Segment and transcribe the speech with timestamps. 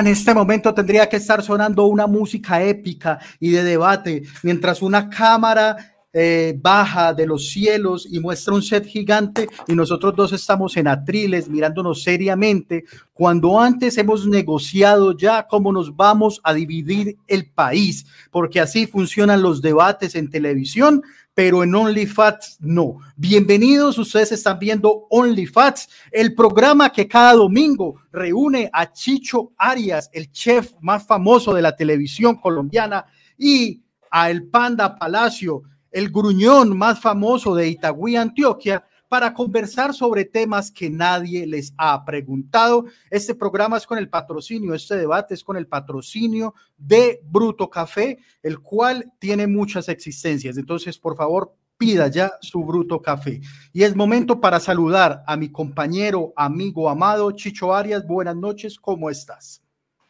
[0.00, 5.08] en este momento tendría que estar sonando una música épica y de debate, mientras una
[5.08, 5.76] cámara
[6.12, 10.88] eh, baja de los cielos y muestra un set gigante y nosotros dos estamos en
[10.88, 18.06] atriles mirándonos seriamente, cuando antes hemos negociado ya cómo nos vamos a dividir el país,
[18.30, 21.02] porque así funcionan los debates en televisión,
[21.38, 22.98] pero en OnlyFats no.
[23.16, 30.32] Bienvenidos, ustedes están viendo OnlyFats, el programa que cada domingo reúne a Chicho Arias, el
[30.32, 33.06] chef más famoso de la televisión colombiana,
[33.36, 35.62] y a El Panda Palacio,
[35.92, 42.04] el gruñón más famoso de Itagüí, Antioquia, para conversar sobre temas que nadie les ha
[42.04, 42.84] preguntado.
[43.10, 48.18] Este programa es con el patrocinio, este debate es con el patrocinio de Bruto Café,
[48.42, 50.58] el cual tiene muchas existencias.
[50.58, 53.40] Entonces, por favor, pida ya su Bruto Café.
[53.72, 58.06] Y es momento para saludar a mi compañero, amigo, amado Chicho Arias.
[58.06, 59.62] Buenas noches, ¿cómo estás?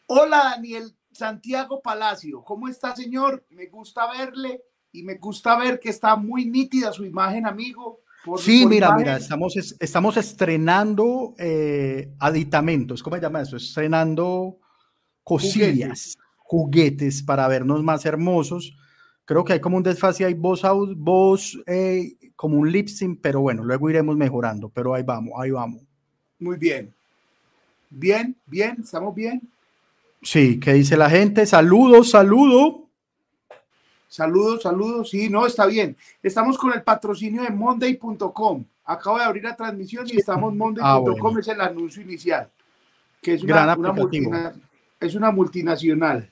[0.06, 2.42] Hola, Daniel Santiago Palacio.
[2.42, 3.47] ¿Cómo está, señor?
[3.50, 8.00] Me gusta verle y me gusta ver que está muy nítida su imagen, amigo.
[8.38, 13.56] Sí, mira, mira, estamos, estamos estrenando eh, aditamentos, ¿cómo se llama eso?
[13.56, 14.58] Estrenando
[15.22, 17.22] cosillas, juguetes.
[17.22, 18.77] para vernos más hermosos.
[19.25, 20.62] Creo que hay como un desfase, hay voz,
[20.97, 25.50] voz eh, como un lip sync, pero bueno, luego iremos mejorando, pero ahí vamos, ahí
[25.50, 25.82] vamos.
[26.38, 26.94] Muy bien.
[27.91, 29.42] Bien, bien, estamos bien.
[30.22, 31.47] Sí, ¿qué dice la gente?
[31.47, 32.88] Saludos, saludo.
[34.09, 35.11] Saludos, saludos.
[35.11, 35.97] Sí, no, está bien.
[36.23, 38.65] Estamos con el patrocinio de Monday.com.
[38.84, 42.50] Acabo de abrir la transmisión y estamos Monday.com, ah, es el anuncio inicial,
[43.20, 43.77] que es una,
[44.98, 46.31] es una multinacional.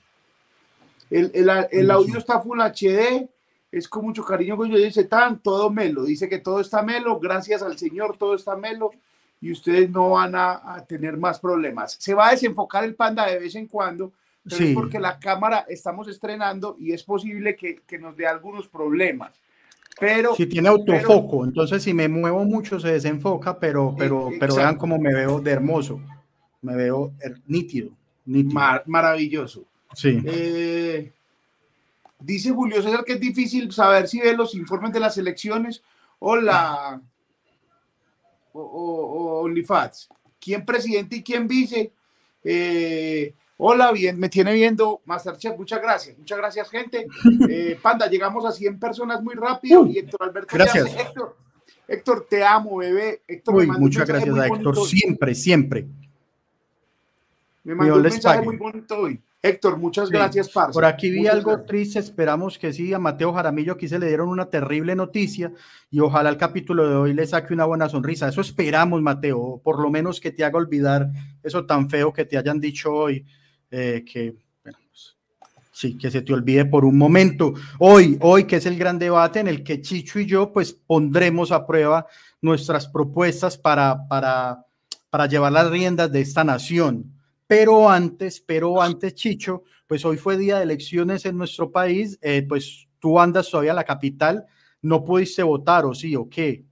[1.11, 3.29] El, el, audio está Full HD,
[3.71, 7.19] es con mucho cariño que yo dice, tan, todo melo, dice que todo está melo,
[7.19, 8.89] gracias al Señor, todo está melo
[9.39, 11.95] y ustedes no van a, a tener más problemas.
[11.99, 14.11] Se va a desenfocar el panda de vez en cuando,
[14.47, 14.73] sí.
[14.73, 19.31] porque la cámara estamos estrenando y es posible que, que nos dé algunos problemas.
[19.99, 24.77] Pero, si tiene autofoco, entonces si me muevo mucho se desenfoca, pero, pero, pero vean
[24.77, 25.99] cómo me veo de hermoso,
[26.61, 27.13] me veo
[27.47, 27.89] nítido.
[28.25, 28.61] nítido.
[28.85, 29.65] maravilloso.
[29.93, 30.21] Sí.
[30.23, 31.11] Eh,
[32.19, 35.81] dice Julio César que es difícil saber si ve los informes de las elecciones
[36.19, 37.01] o la
[38.53, 40.09] o, o, OnlyFans.
[40.39, 41.91] ¿Quién presidente y quién vice?
[42.43, 45.57] Eh, Hola, bien, me tiene viendo Masterchef.
[45.57, 47.07] Muchas gracias, muchas gracias, gente.
[47.49, 49.85] Eh, Panda, llegamos a 100 personas muy rápido.
[49.87, 50.95] Y Héctor Alberto, gracias.
[50.95, 51.37] Héctor,
[51.87, 53.21] Héctor, te amo, bebé.
[53.27, 55.87] Héctor, Uy, muchas gracias Héctor, siempre, siempre.
[57.63, 59.21] Me mandó un mensaje muy bonito hoy.
[59.41, 60.73] Héctor, muchas gracias, parce.
[60.73, 62.93] Por aquí vi algo triste, esperamos que sí.
[62.93, 65.51] A Mateo Jaramillo aquí se le dieron una terrible noticia
[65.91, 68.27] y ojalá el capítulo de hoy le saque una buena sonrisa.
[68.27, 71.09] Eso esperamos, Mateo, por lo menos que te haga olvidar
[71.43, 73.25] eso tan feo que te hayan dicho hoy.
[73.69, 75.15] Eh, que, bueno, pues,
[75.71, 77.53] sí, que se te olvide por un momento.
[77.79, 81.51] Hoy, hoy que es el gran debate en el que Chicho y yo pues pondremos
[81.51, 82.07] a prueba
[82.41, 84.65] nuestras propuestas para, para,
[85.09, 87.13] para llevar las riendas de esta nación.
[87.45, 92.45] Pero antes, pero antes, Chicho, pues hoy fue día de elecciones en nuestro país, eh,
[92.47, 94.45] pues tú andas todavía a la capital,
[94.81, 96.65] no pudiste votar, ¿o sí, o qué?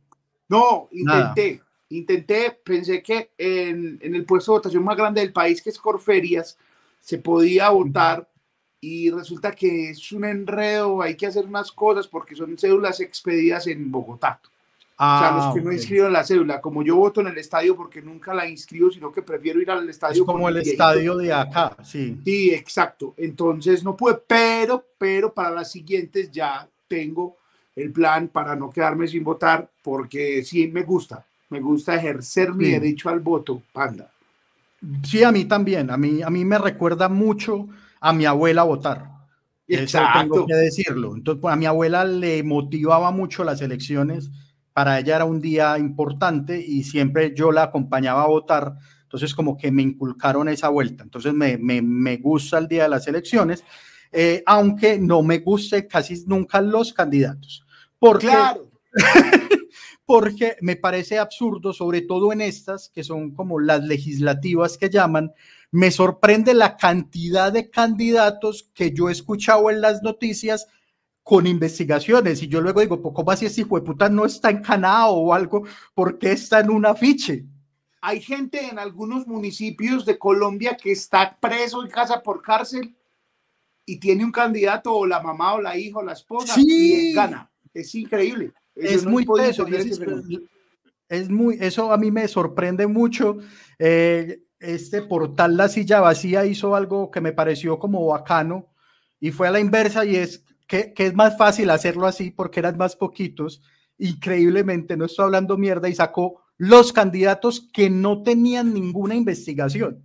[0.49, 5.61] No, intenté, intenté, pensé que en, en, el puesto de votación más grande del país,
[5.61, 6.57] que es Corferias,
[7.05, 8.27] se podía votar
[8.81, 13.67] y resulta que es un enredo, hay que hacer unas cosas porque son cédulas expedidas
[13.67, 14.41] en Bogotá.
[14.97, 18.01] o sea, los que no inscriben la cédula, como yo voto en el estadio porque
[18.01, 20.23] nunca la inscribo, sino que prefiero ir al estadio.
[20.23, 22.17] Es como el estadio de acá, sí.
[22.25, 23.13] Sí, exacto.
[23.17, 27.37] Entonces no pude, pero, pero para las siguientes ya tengo
[27.75, 32.71] el plan para no quedarme sin votar porque sí me gusta, me gusta ejercer mi
[32.71, 34.11] derecho al voto, panda.
[35.03, 35.89] Sí, a mí también.
[35.89, 37.67] A mí, a mí me recuerda mucho
[37.99, 39.09] a mi abuela votar.
[39.67, 41.15] Eso tengo que decirlo.
[41.15, 44.29] Entonces, pues, a mi abuela le motivaba mucho las elecciones.
[44.73, 48.73] Para ella era un día importante y siempre yo la acompañaba a votar.
[49.03, 51.03] Entonces, como que me inculcaron esa vuelta.
[51.03, 53.63] Entonces, me, me, me gusta el día de las elecciones,
[54.11, 57.65] eh, aunque no me guste casi nunca los candidatos.
[57.97, 58.69] Porque, claro.
[60.05, 65.33] porque me parece absurdo, sobre todo en estas, que son como las legislativas que llaman,
[65.71, 70.67] me sorprende la cantidad de candidatos que yo he escuchado en las noticias
[71.23, 74.51] con investigaciones y yo luego digo, pues, ¿cómo así ese hijo de puta no está
[74.51, 75.63] encanado o algo?
[75.95, 77.45] ¿Por qué está en un afiche?
[77.99, 82.95] Hay gente en algunos municipios de Colombia que está preso en casa por cárcel
[83.87, 87.51] y tiene un candidato o la mamá o la hija o la esposa y gana.
[87.73, 89.65] Es increíble es muy eso,
[91.07, 93.37] es, muy, eso a mí me sorprende mucho.
[93.79, 98.73] Eh, este portal La Silla Vacía hizo algo que me pareció como bacano
[99.19, 102.59] y fue a la inversa y es que, que es más fácil hacerlo así porque
[102.59, 103.61] eran más poquitos.
[103.97, 110.03] Increíblemente, no estoy hablando mierda y sacó los candidatos que no tenían ninguna investigación.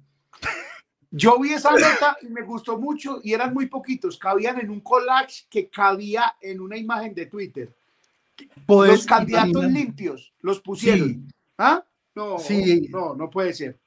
[1.12, 4.81] Yo vi esa nota y me gustó mucho y eran muy poquitos, cabían en un
[4.81, 7.75] collage que cabía en una imagen de Twitter.
[8.67, 11.33] Los candidatos limpios los pusieron.
[11.59, 11.85] ¿Ah?
[12.15, 12.89] No, sí.
[12.91, 13.79] no, no puede ser.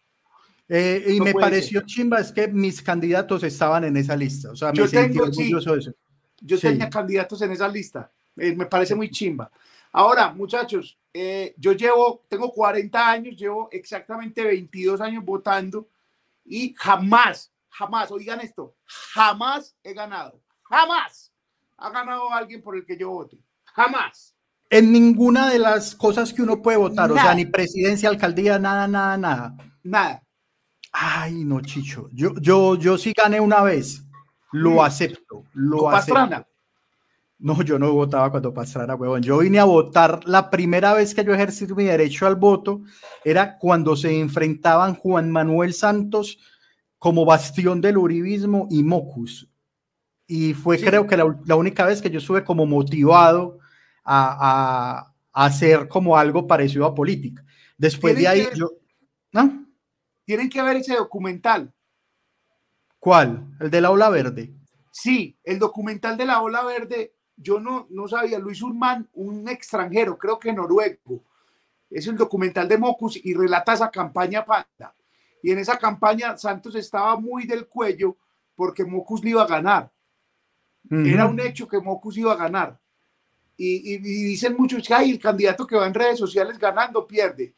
[0.69, 4.51] Eh, y me pareció chimba es que mis candidatos estaban en esa lista.
[4.51, 5.93] O sea, me yo sentí orgulloso de eso.
[6.41, 8.11] Yo tenía candidatos en esa lista.
[8.37, 9.51] Eh, me parece muy chimba.
[9.91, 15.87] Ahora, muchachos, eh, yo llevo, tengo 40 años, llevo exactamente 22 años votando
[16.43, 20.41] y jamás, jamás, oigan esto, jamás he ganado.
[20.63, 21.31] Jamás
[21.77, 23.37] ha ganado alguien por el que yo vote.
[23.65, 24.32] Jamás.
[24.73, 28.87] En ninguna de las cosas que uno puede votar, o sea, ni presidencia, alcaldía, nada,
[28.87, 29.55] nada, nada.
[29.83, 30.23] Nada.
[30.91, 32.09] Ay, no, Chicho.
[32.11, 34.03] Yo, yo, yo sí gané una vez.
[34.51, 35.43] Lo acepto.
[35.53, 36.45] Lo acepto.
[37.39, 39.21] No, yo no votaba cuando Pastrana, huevón.
[39.21, 42.81] Yo vine a votar la primera vez que yo ejercí mi derecho al voto,
[43.25, 46.39] era cuando se enfrentaban Juan Manuel Santos
[46.97, 49.49] como bastión del uribismo y Mocus.
[50.25, 53.59] Y fue creo que la, única vez que yo estuve como motivado
[54.03, 57.43] a, hacer como algo parecido a política.
[57.77, 58.69] Después de ahí yo...
[59.31, 59.65] ¿no?
[60.25, 61.73] Tienen que ver ese documental.
[62.99, 63.47] ¿Cuál?
[63.59, 64.53] ¿El de la ola verde?
[64.91, 70.17] Sí, el documental de la ola verde yo no, no sabía, Luis Urman, un extranjero,
[70.17, 71.23] creo que noruego,
[71.89, 74.95] es el documental de Mocus y relata esa campaña Panda.
[75.41, 78.17] Y en esa campaña Santos estaba muy del cuello
[78.55, 79.91] porque Mocus le iba a ganar.
[80.89, 82.79] Era un hecho que Mocus iba a ganar.
[83.65, 87.53] Y, dicen muchos que el candidato que va en redes sociales ganando pierde.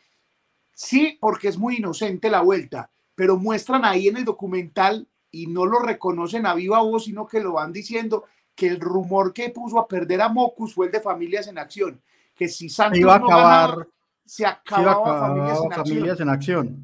[0.74, 5.66] Sí, porque es muy inocente la vuelta, pero muestran ahí en el documental y no
[5.66, 9.80] lo reconocen a viva voz, sino que lo van diciendo que el rumor que puso
[9.80, 12.02] a perder a Mocus fue el de Familias en Acción,
[12.36, 13.88] que si Santos iba a acabar,
[14.25, 16.84] se acababa familias, en, acción.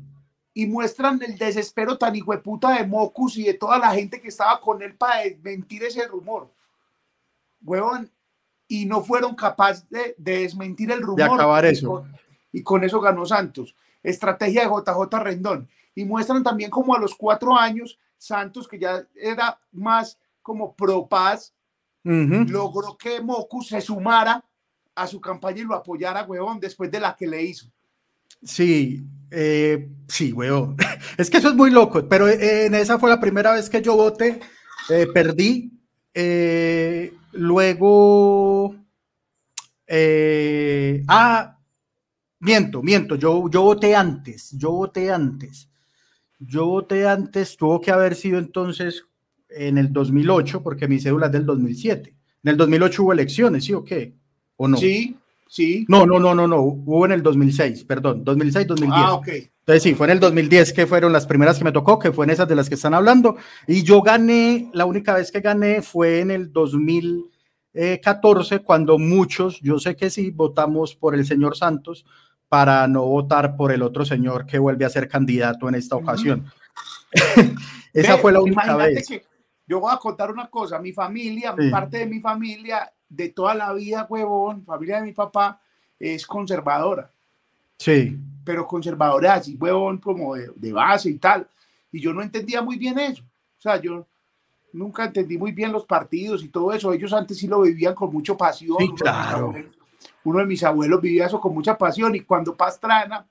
[0.54, 4.60] Y muestran el desespero tan hijueputa de Mocus y de toda la gente que estaba
[4.60, 6.50] con él para desmentir ese rumor.
[7.64, 8.10] Huevón,
[8.72, 11.18] y no fueron capaces de, desmentir el rumor.
[11.18, 12.06] De acabar eso.
[12.54, 13.76] y con eso ganó Santos.
[14.02, 15.68] Estrategia de JJ Rendón.
[15.94, 21.06] Y muestran también como a los cuatro años, Santos, que ya era más como pro
[21.06, 21.54] paz,
[22.04, 24.42] logró que Mocus se sumara
[24.96, 27.66] a su campaña y lo apoyara, huevón, después de la que le hizo.
[28.42, 30.78] Sí, eh, sí, huevón.
[31.18, 33.82] Es que eso es muy loco, pero eh, en esa fue la primera vez que
[33.82, 34.40] yo voté,
[34.90, 35.74] eh, perdí.
[37.34, 38.76] Luego,
[41.08, 41.58] ah,
[42.40, 45.68] miento, miento, yo, yo voté antes, yo voté antes.
[46.44, 49.06] Yo voté antes, tuvo que haber sido entonces
[49.50, 52.16] en el 2008, porque mi cédula es del 2007.
[52.44, 54.16] En el 2008 hubo elecciones, ¿sí o qué?
[54.56, 54.78] ¿O no?
[54.78, 55.18] Sí,
[55.52, 55.86] sí.
[55.90, 59.06] No, no, no, no, no, hubo en el 2006, perdón, 2006, 2010.
[59.06, 59.28] Ah, ok.
[59.28, 62.26] Entonces sí, fue en el 2010 que fueron las primeras que me tocó, que fue
[62.26, 63.36] en esas de las que están hablando,
[63.68, 69.78] y yo gané, la única vez que gané fue en el 2014, cuando muchos, yo
[69.78, 72.06] sé que sí, votamos por el señor Santos
[72.48, 76.46] para no votar por el otro señor que vuelve a ser candidato en esta ocasión.
[77.94, 79.08] Esa fue la única vez.
[79.68, 83.74] Yo voy a contar una cosa, mi familia, parte de mi familia, de toda la
[83.74, 85.62] vida, huevón, familia de mi papá,
[86.00, 87.12] es conservadora.
[87.78, 88.18] Sí.
[88.46, 91.48] Pero conservadora así, huevón, como de, base y tal.
[91.92, 93.22] Y yo no entendía muy bien eso.
[93.22, 94.08] O sea, yo
[94.72, 96.94] nunca entendí muy bien los partidos y todo eso.
[96.94, 98.78] Ellos antes sí lo vivían con mucha pasión.
[98.80, 99.54] Sí, claro.
[100.24, 103.28] uno de mis abuelos vivía eso con mucha pasión y cuando Pastrana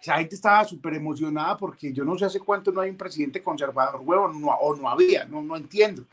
[0.00, 3.42] esa gente estaba súper emocionada porque yo no sé hace cuánto no hay un presidente
[3.42, 6.04] conservador, huevo, no, o no había, no, no entiendo.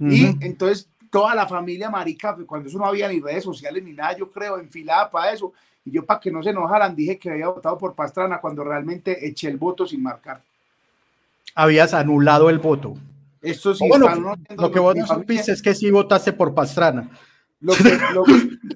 [0.00, 3.92] Y entonces toda la familia marica, pues, cuando eso no había ni redes sociales ni
[3.92, 5.52] nada, yo creo, enfilada para eso.
[5.84, 9.26] Y yo para que no se enojaran dije que había votado por Pastrana cuando realmente
[9.26, 10.42] eché el voto sin marcar.
[11.54, 12.96] Habías anulado el voto.
[13.40, 17.08] Esto sí, bueno, lo que vos supiste es que sí votaste por Pastrana.
[17.60, 18.24] Lo que, lo,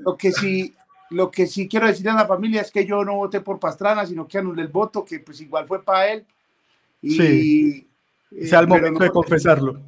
[0.05, 0.75] lo que sí,
[1.11, 4.07] lo que sí quiero decir a la familia es que yo no voté por Pastrana,
[4.07, 6.25] sino que anulé el voto, que pues igual fue para él.
[7.01, 7.89] Y, sí.
[8.47, 9.81] sea el momento de confesarlo.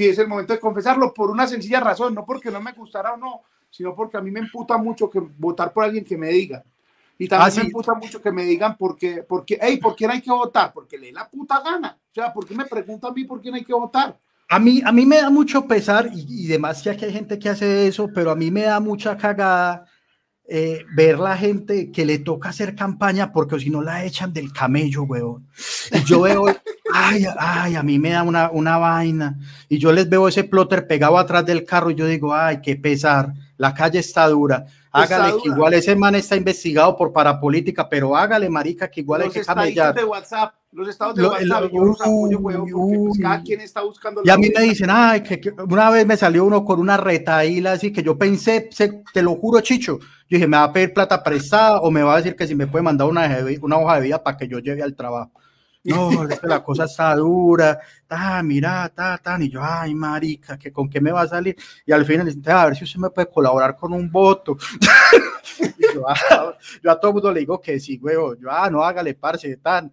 [0.00, 3.12] Sí, es el momento de confesarlo por una sencilla razón, no porque no me gustara
[3.12, 6.28] o no, sino porque a mí me emputa mucho que votar por alguien que me
[6.28, 6.64] diga.
[7.18, 10.22] Y también ah, me emputa mucho que me digan porque, porque, hey, ¿por quién hay
[10.22, 10.72] que votar?
[10.72, 11.98] Porque le la puta gana.
[12.10, 14.18] O sea, ¿por qué me preguntan a mí por quién hay que votar?
[14.48, 17.38] A mí, a mí me da mucho pesar y, y demás, ya que hay gente
[17.38, 19.84] que hace eso, pero a mí me da mucha cagada
[20.48, 24.50] eh, ver la gente que le toca hacer campaña porque si no la echan del
[24.50, 25.46] camello, weón.
[25.92, 26.46] Y yo veo,
[26.94, 29.38] ay, ay, a mí me da una, una vaina.
[29.68, 32.76] Y yo les veo ese plotter pegado atrás del carro y yo digo, ay, qué
[32.76, 34.66] pesar, la calle está dura.
[34.92, 39.30] Hágale que igual ese man está investigado por parapolítica, pero hágale, marica, que igual hay
[39.30, 39.94] que camellar.
[39.94, 43.82] de WhatsApp, los estados de WhatsApp, yo los apoyo, weón, porque pues, cada quien está
[43.82, 44.22] buscando.
[44.24, 47.72] Y a mí me dicen, ay, que, una vez me salió uno con una retaíla
[47.72, 48.68] así que yo pensé,
[49.12, 52.14] te lo juro, Chicho, yo dije, me va a pedir plata prestada o me va
[52.14, 53.28] a decir que si me puede mandar una,
[53.62, 55.32] una hoja de vida para que yo llegue al trabajo.
[55.82, 60.58] No, es que la cosa está dura, ta, mira, ta, ta, y yo, ay, marica,
[60.58, 61.56] que con qué me va a salir.
[61.86, 64.58] Y al final a ver si usted me puede colaborar con un voto.
[65.94, 69.14] yo, ah, yo, a todo mundo le digo que sí, güey, yo, ah, no, hágale,
[69.14, 69.90] parce, tan.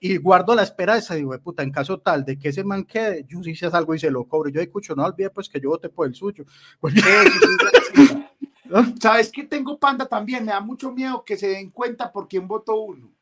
[0.00, 2.84] Y guardo la espera de ese, digo, puta, en caso tal de que ese man
[2.84, 4.50] quede, yo sí se algo y se lo cobro.
[4.50, 6.44] Yo escucho, no olvide pues que yo voté por el suyo.
[6.80, 6.94] Pues,
[9.00, 10.44] ¿Sabes qué tengo panda también?
[10.44, 13.12] Me da mucho miedo que se den cuenta por quién votó uno.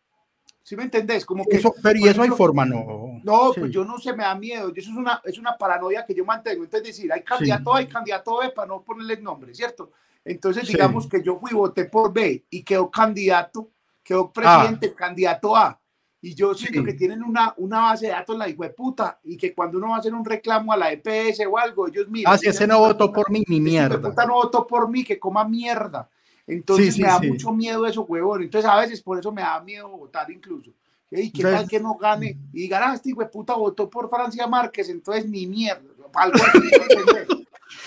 [0.68, 1.24] ¿Sí me entendés?
[1.24, 3.22] Como que, eso, pero y eso hay forma, no.
[3.24, 4.70] No, pues yo no sé, me da miedo.
[4.76, 6.62] Eso es una, es una paranoia que yo mantengo.
[6.62, 9.92] Entonces, decir, hay candidato A, hay candidato B para no ponerle el nombre, ¿cierto?
[10.22, 13.70] Entonces, digamos que yo fui, voté por B y quedó candidato,
[14.02, 15.80] quedó presidente, candidato A.
[16.20, 19.38] Y yo siento que tienen una, una base de datos la hijo de puta y
[19.38, 22.34] que cuando uno va a hacer un reclamo a la EPS o algo, ellos miran.
[22.34, 24.10] Ah, si ese no votó por mí, ni mierda.
[24.10, 26.10] puta no votó por mí, que coma mierda.
[26.48, 28.42] Entonces me da mucho miedo eso, huevón.
[28.42, 30.72] Entonces a veces por eso me da miedo votar incluso.
[31.10, 32.38] ¿Y qué tal que no gane?
[32.52, 35.82] Y digan, ah, este puta votó por Francia Márquez, entonces ni mierda.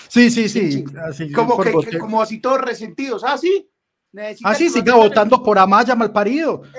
[0.08, 0.84] sí, sí, sí.
[1.32, 3.22] como, que, como así todos resentidos.
[3.24, 3.68] Ah, sí.
[4.44, 6.62] ah, sí, siga votando por Amaya, mal parido.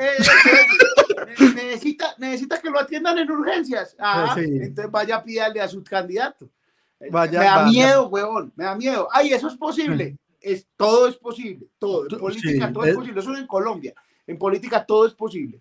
[1.35, 3.95] Eh, necesita, necesita que lo atiendan en urgencias.
[3.97, 6.47] Ah, entonces vaya a a su candidato.
[6.99, 9.07] me da miedo, huevón, me da miedo.
[9.11, 10.15] Ay, eso es posible.
[10.43, 12.07] Es, todo es posible, todo.
[12.09, 13.19] En política todo es, posible.
[13.19, 13.93] Eso en Colombia.
[14.27, 15.59] En política todo es posible.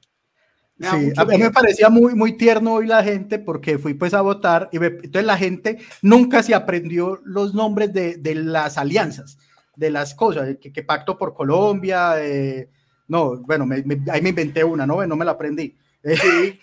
[0.78, 4.20] sí, a mí me parecía muy, muy tierno hoy la gente porque fui pues a
[4.20, 9.38] votar y entonces la gente nunca se aprendió los nombres de, de las alianzas,
[9.76, 12.68] de las cosas, que, que Pacto por Colombia, eh,
[13.08, 13.66] no, bueno,
[14.10, 15.06] ahí me inventé una, ¿no?
[15.06, 15.76] No me la aprendí.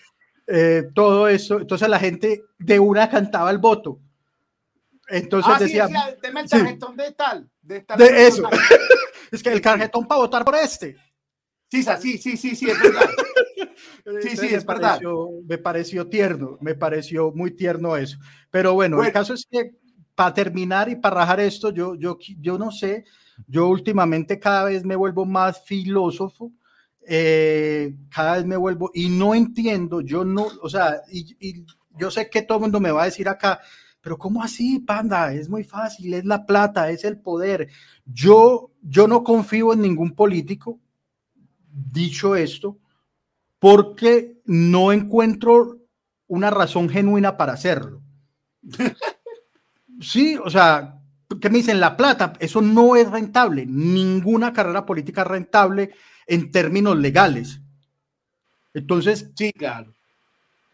[0.52, 4.00] Eh, todo eso, entonces la gente de una cantaba el voto.
[5.10, 7.50] Entonces ah, decía, sí, deme el tarjetón de tal.
[7.60, 8.48] De, tal de eso.
[9.32, 10.96] es que el tarjetón para votar por este.
[11.70, 13.08] Sí, sí, sí, sí, sí, es verdad.
[14.22, 15.00] sí, sí, es verdad.
[15.46, 18.18] me pareció tierno, me pareció muy tierno eso.
[18.50, 19.70] Pero bueno, el caso es que
[20.14, 23.04] para terminar y para rajar esto, yo, yo, yo no sé,
[23.46, 26.52] yo últimamente cada vez me vuelvo más filósofo,
[27.06, 31.64] eh, cada vez me vuelvo y no entiendo, yo no, o sea, y,
[31.96, 33.60] yo sé que todo el mundo me va a decir acá,
[34.00, 35.32] pero ¿cómo así, panda?
[35.32, 37.68] Es muy fácil, es la plata, es el poder.
[38.04, 40.80] Yo, yo no confío en ningún político,
[41.70, 42.78] dicho esto,
[43.58, 45.78] porque no encuentro
[46.26, 48.02] una razón genuina para hacerlo.
[50.00, 50.98] Sí, o sea,
[51.42, 51.78] ¿qué me dicen?
[51.78, 53.66] La plata, eso no es rentable.
[53.66, 55.90] Ninguna carrera política es rentable
[56.26, 57.60] en términos legales.
[58.72, 59.92] Entonces, sí, claro.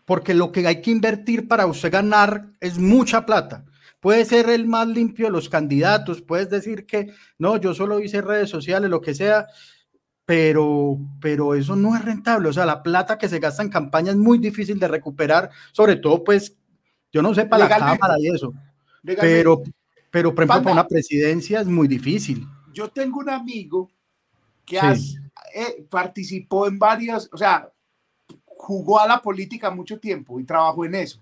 [0.06, 3.66] Porque lo que hay que invertir para usted ganar es mucha plata.
[4.00, 8.22] Puede ser el más limpio de los candidatos, puedes decir que no, yo solo hice
[8.22, 9.46] redes sociales, lo que sea,
[10.24, 12.48] pero, pero eso no es rentable.
[12.48, 15.96] O sea, la plata que se gasta en campaña es muy difícil de recuperar, sobre
[15.96, 16.56] todo, pues,
[17.12, 18.52] yo no sé para la cámara y eso.
[19.02, 19.62] Pero,
[20.10, 22.46] pero, por ejemplo, para una presidencia es muy difícil.
[22.72, 23.90] Yo tengo un amigo
[24.64, 27.70] que eh, participó en varias, o sea,
[28.56, 31.20] jugó a la política mucho tiempo y trabajó en eso.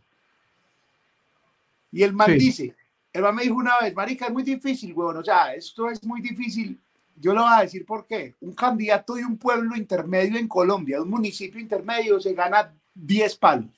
[1.92, 2.74] Y el man dice,
[3.12, 6.04] el man me dijo una vez, marica, es muy difícil, weón, o sea, esto es
[6.04, 6.78] muy difícil.
[7.16, 8.34] Yo le voy a decir por qué.
[8.40, 13.36] Un candidato de un pueblo intermedio en Colombia, de un municipio intermedio, se gana 10
[13.36, 13.70] palos.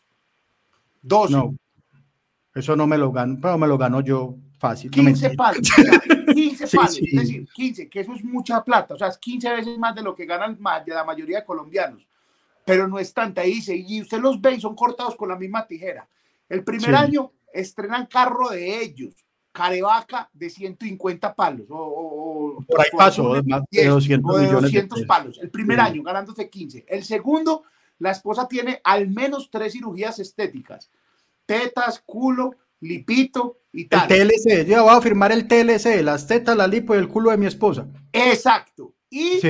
[1.03, 1.31] Dos.
[1.31, 1.55] No,
[2.55, 4.91] eso no me lo gano, pero me lo gano yo Fácil.
[4.91, 5.69] 15 palos.
[6.35, 6.99] 15 palos.
[6.99, 8.95] Es decir, 15, que eso es mucha plata.
[8.95, 12.07] O sea, es 15 veces más de lo que ganan de la mayoría de colombianos.
[12.67, 13.47] Pero no es tanta.
[13.47, 16.09] Y dice, y usted los ve y son cortados con la misma tijera.
[16.49, 19.15] El primer año estrenan carro de ellos.
[19.53, 21.67] Carevaca de 150 palos.
[21.71, 25.39] O, Por ahí pasó, de, de 200, de 200 palos.
[25.41, 26.85] El primer año ganándose 15.
[26.89, 27.63] El segundo,
[28.01, 30.91] la esposa tiene al menos tres cirugías estéticas.
[31.47, 34.11] Tetas, culo, lipito y tal.
[34.11, 37.31] El TLC, yo voy a firmar el TLC, las tetas, la lipo y el culo
[37.31, 37.87] de mi esposa.
[38.13, 38.93] Exacto.
[39.09, 39.41] Y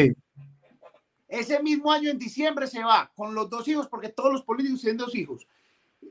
[1.29, 4.81] ese mismo año en diciembre se va con los dos hijos, porque todos los políticos
[4.81, 5.47] tienen dos hijos,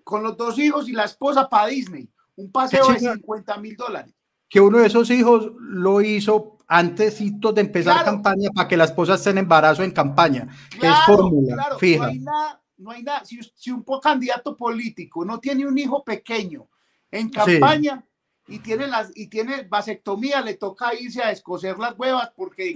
[0.03, 4.13] con los dos hijos y la esposa para Disney, un paseo de 50 mil dólares.
[4.49, 9.15] Que uno de esos hijos lo hizo antes de empezar campaña para que la esposa
[9.15, 10.47] esté en embarazo en campaña,
[10.79, 12.05] que es fórmula fija.
[12.05, 13.23] No hay nada, no hay nada.
[13.25, 16.67] Si, un candidato político no tiene un hijo pequeño
[17.11, 18.03] en campaña
[18.47, 22.73] y tiene las y tiene vasectomía, le toca irse a escocer las huevas porque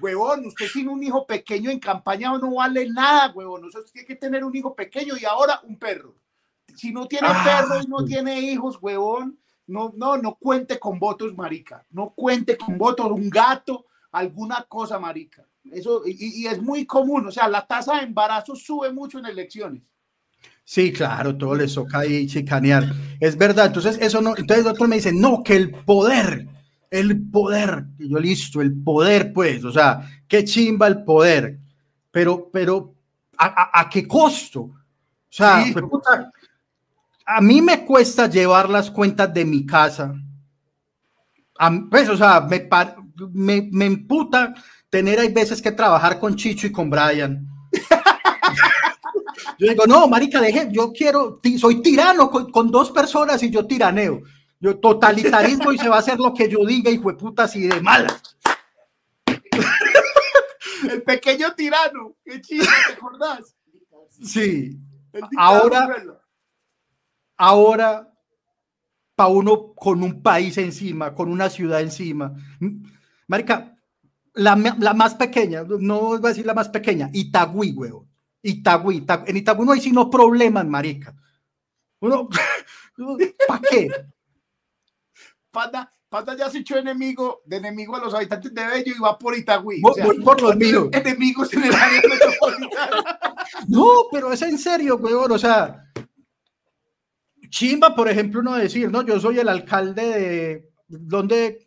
[0.00, 3.64] Huevón, usted sin un hijo pequeño en campaña no vale nada, huevón.
[3.64, 6.14] Usted tiene que tener un hijo pequeño y ahora un perro.
[6.76, 10.98] Si no tiene ah, perro y no tiene hijos, huevón, no, no, no cuente con
[10.98, 11.84] votos, marica.
[11.90, 15.46] No cuente con votos, un gato, alguna cosa, marica.
[15.70, 19.82] Eso, y, es muy común, o sea, la tasa de embarazo sube mucho en elecciones.
[20.64, 22.84] Sí, claro, todo les toca ahí chicanear.
[23.20, 26.46] Es verdad, entonces eso no, entonces otros me dicen, no, que el poder,
[26.90, 31.58] el poder, y yo listo, el poder, pues, o sea, qué chimba el poder,
[32.10, 32.94] pero, pero,
[33.36, 34.60] ¿a, qué costo?
[34.60, 34.74] O
[35.28, 35.64] sea,
[37.26, 40.14] a mí me cuesta llevar las cuentas de mi casa.
[41.90, 42.68] pues, o sea, me,
[43.32, 44.54] me, me emputa
[44.90, 47.46] tener hay veces que trabajar con Chicho y con Brian.
[49.58, 54.22] Yo digo, no, marica, deje, yo quiero, soy tirano con, dos personas y yo tiraneo.
[54.60, 57.66] Yo totalitarismo y se va a hacer lo que yo diga, hijo de puta, así
[57.66, 58.20] de mala.
[60.90, 63.56] El pequeño tirano, qué chido, ¿te acordás?
[64.22, 64.78] Sí.
[65.36, 65.88] Ahora,
[67.36, 68.12] ahora,
[69.14, 72.34] para uno con un país encima, con una ciudad encima.
[73.26, 73.76] Marica,
[74.34, 78.08] la, más pequeña, no voy a decir la más pequeña, Itagüí, huevo.
[78.42, 81.14] Itagüí, en Itagüí no hay sino problemas, marica.
[82.00, 82.28] Uno,
[83.48, 83.90] ¿para qué?
[85.58, 89.18] Panda, Panda ya se echó enemigo, de enemigo a los habitantes de Bello y va
[89.18, 89.80] por Itagüí.
[89.80, 90.88] Voy, por los míos.
[90.92, 93.18] Enemigos en el área metropolitana.
[93.66, 95.84] No, pero es en serio, huevón, o sea,
[97.48, 101.64] chimba, por ejemplo, uno decir, no, yo soy el alcalde de, ¿dónde?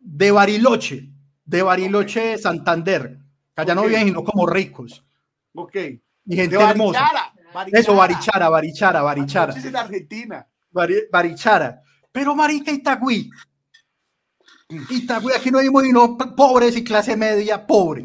[0.00, 1.10] De Bariloche
[1.48, 3.18] de Bariloche, Santander.
[3.54, 5.02] Que allá no vienen sino como ricos.
[5.54, 5.76] Ok.
[6.26, 7.08] Y gente hermosa.
[7.72, 9.54] Eso, Barichara, Barichara, Barichara.
[9.54, 10.46] es en Argentina.
[10.70, 11.80] Barichara.
[12.12, 13.30] Pero marica Itagüí.
[14.90, 18.04] Itagüí, aquí no vimos sino pobres y clase media pobre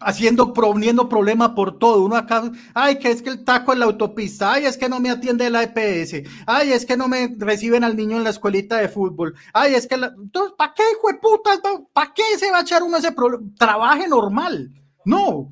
[0.00, 2.04] haciendo, poniendo problemas por todo.
[2.04, 5.00] Uno acá, ay, que es que el taco en la autopista, ay, es que no
[5.00, 8.76] me atiende la EPS, ay, es que no me reciben al niño en la escuelita
[8.78, 10.12] de fútbol, ay, es que, la...
[10.16, 11.50] entonces, ¿para qué, hijo de puta?
[11.92, 13.44] ¿Para qué se va a echar uno ese problema?
[13.58, 14.70] Trabaje normal.
[15.04, 15.48] No.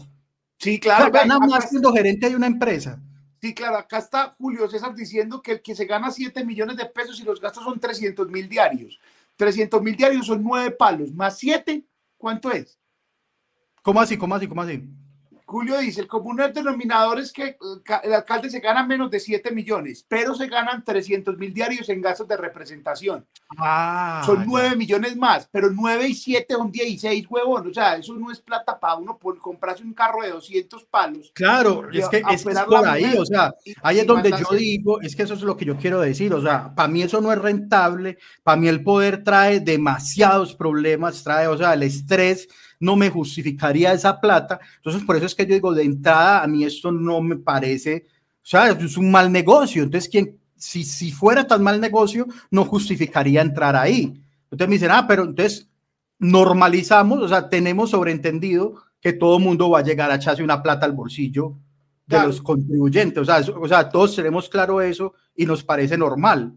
[0.58, 1.10] Sí, claro.
[1.10, 3.00] Gana más siendo gerente de una empresa.
[3.44, 6.86] Sí, claro, acá está Julio César diciendo que el que se gana 7 millones de
[6.86, 8.98] pesos y los gastos son 300 mil diarios.
[9.36, 11.84] 300 mil diarios son 9 palos, más 7,
[12.16, 12.78] ¿cuánto es?
[13.82, 14.16] ¿Cómo así?
[14.16, 14.48] ¿Cómo así?
[14.48, 14.82] ¿Cómo así?
[15.54, 17.56] Julio dice, el común denominador es que
[18.02, 22.00] el alcalde se gana menos de 7 millones, pero se ganan 300 mil diarios en
[22.00, 23.24] gastos de representación.
[23.56, 27.70] Ah, son 9 millones más, pero 9 y 7 son 16, huevón.
[27.70, 31.30] O sea, eso no es plata para uno por comprarse un carro de 200 palos.
[31.32, 35.22] Claro, es que es, por ahí, o sea, ahí es donde yo digo, es que
[35.22, 36.34] eso es lo que yo quiero decir.
[36.34, 41.22] O sea, para mí eso no es rentable, para mí el poder trae demasiados problemas,
[41.22, 42.48] trae, o sea, el estrés
[42.84, 44.60] no me justificaría esa plata.
[44.76, 48.06] Entonces, por eso es que yo digo, de entrada, a mí esto no me parece,
[48.42, 49.82] o sea, es un mal negocio.
[49.82, 54.22] Entonces, ¿quién, si, si fuera tan mal negocio, no justificaría entrar ahí.
[54.44, 55.68] Entonces me dicen, ah, pero entonces
[56.18, 60.62] normalizamos, o sea, tenemos sobreentendido que todo el mundo va a llegar a echarse una
[60.62, 61.58] plata al bolsillo
[62.06, 63.18] de los contribuyentes.
[63.18, 66.54] O sea, o sea, todos tenemos claro eso y nos parece normal.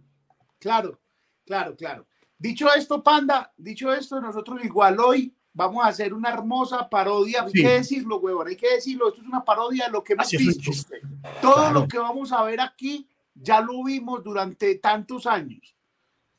[0.60, 1.00] Claro,
[1.46, 2.08] claro, claro.
[2.38, 7.52] Dicho esto, Panda, dicho esto, nosotros igual hoy vamos a hacer una hermosa parodia, hay
[7.52, 10.72] que decirlo, huevón, hay que decirlo, esto es una parodia de lo que hemos visto.
[11.42, 15.76] Todo lo que vamos a ver aquí ya lo vimos durante tantos años.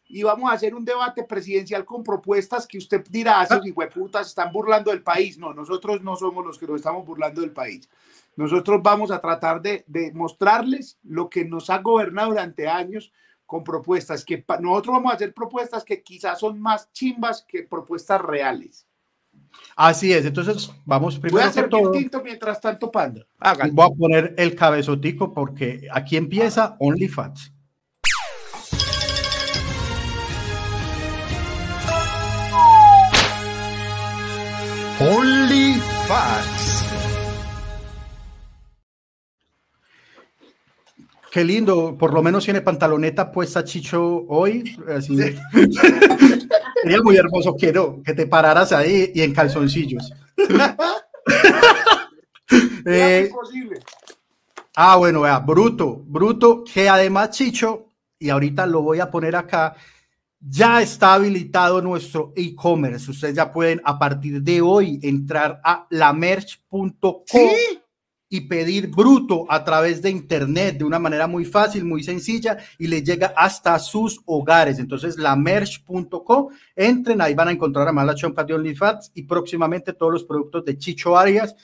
[0.07, 3.72] Y vamos a hacer un debate presidencial con propuestas que usted dirá, esos ah.
[3.74, 5.37] hueputas están burlando del país.
[5.37, 7.90] No, nosotros no somos los que nos estamos burlando del país.
[8.37, 13.12] Nosotros vamos a tratar de, de mostrarles lo que nos ha gobernado durante años
[13.44, 18.20] con propuestas que nosotros vamos a hacer propuestas que quizás son más chimbas que propuestas
[18.20, 18.88] reales.
[19.81, 21.37] Así es, entonces vamos primero.
[21.37, 21.92] Voy a hacer todo.
[21.92, 23.25] tinto mientras tanto, Panda.
[23.71, 27.53] Voy a poner el cabezotico porque aquí empieza OnlyFans.
[35.01, 36.59] OnlyFans.
[41.31, 44.77] Qué lindo, por lo menos tiene pantaloneta puesta Chicho hoy.
[44.88, 45.16] Así.
[46.82, 47.72] Sería muy hermoso que
[48.04, 50.12] que te pararas ahí y en calzoncillos.
[52.87, 53.30] eh,
[54.76, 57.87] ah, bueno, vea, bruto, bruto, que además Chicho,
[58.18, 59.76] y ahorita lo voy a poner acá,
[60.40, 63.11] ya está habilitado nuestro e-commerce.
[63.11, 67.12] Ustedes ya pueden a partir de hoy entrar a lamerch.com
[68.30, 72.86] y pedir bruto a través de internet de una manera muy fácil, muy sencilla y
[72.86, 74.78] les llega hasta sus hogares.
[74.78, 80.12] Entonces, lamerch.com, entren, ahí van a encontrar además la chompa de OnlyFans y próximamente todos
[80.12, 81.54] los productos de Chicho Arias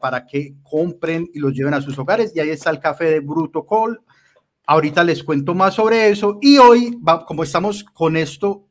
[0.00, 2.32] para que compren y los lleven a sus hogares.
[2.34, 4.00] Y ahí está el café de Bruto Call.
[4.66, 6.38] Ahorita les cuento más sobre eso.
[6.40, 8.66] Y hoy, como estamos con esto,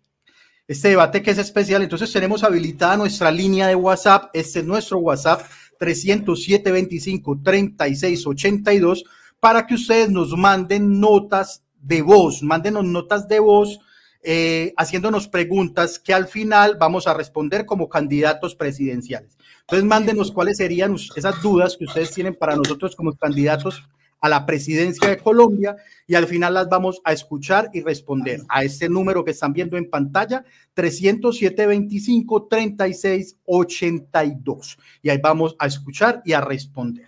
[0.68, 4.30] este debate que es especial, entonces tenemos habilitada nuestra línea de WhatsApp.
[4.34, 5.42] Este es nuestro WhatsApp
[5.80, 9.04] 307 25 36 82
[9.40, 13.80] para que ustedes nos manden notas de voz, mándenos notas de voz
[14.22, 19.38] eh, haciéndonos preguntas que al final vamos a responder como candidatos presidenciales.
[19.62, 23.82] Entonces, mándenos cuáles serían esas dudas que ustedes tienen para nosotros como candidatos
[24.22, 28.64] a la presidencia de Colombia y al final las vamos a escuchar y responder a
[28.64, 34.78] ese número que están viendo en pantalla, 307 25 36 82.
[35.02, 37.08] Y ahí vamos a escuchar y a responder.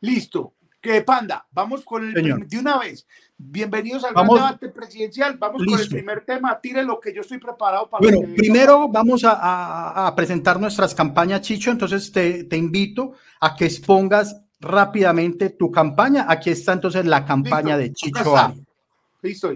[0.00, 0.54] Listo.
[0.80, 3.06] Que panda, vamos con el de una vez.
[3.36, 5.36] Bienvenidos al debate presidencial.
[5.36, 6.58] Vamos con el primer tema.
[6.58, 8.00] Tire lo que yo estoy preparado para.
[8.02, 11.70] Bueno, primero vamos a, a, presentar nuestras campañas, Chicho.
[11.70, 16.26] Entonces te, te invito a que expongas rápidamente tu campaña.
[16.28, 18.66] Aquí está entonces la campaña de Chicho Arias.
[19.22, 19.52] Listo,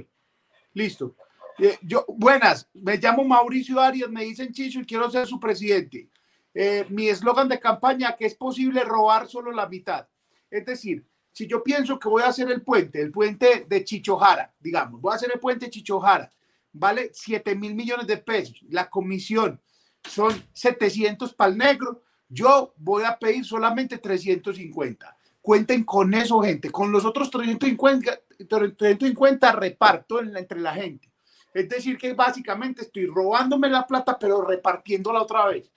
[0.72, 1.16] listo.
[1.58, 6.08] Eh, yo, buenas, me llamo Mauricio Arias, me dicen Chicho y quiero ser su presidente.
[6.52, 10.08] Eh, mi eslogan de campaña, que es posible robar solo la mitad.
[10.50, 14.54] Es decir, si yo pienso que voy a hacer el puente, el puente de Chichojara,
[14.60, 16.32] digamos, voy a hacer el puente Chichojara,
[16.72, 19.60] vale 7 mil millones de pesos, la comisión
[20.08, 22.03] son 700 para el negro,
[22.34, 25.16] yo voy a pedir solamente 350.
[25.40, 26.70] Cuenten con eso, gente.
[26.70, 31.12] Con los otros 350, 350 reparto entre la gente.
[31.52, 35.70] Es decir, que básicamente estoy robándome la plata, pero repartiéndola otra vez.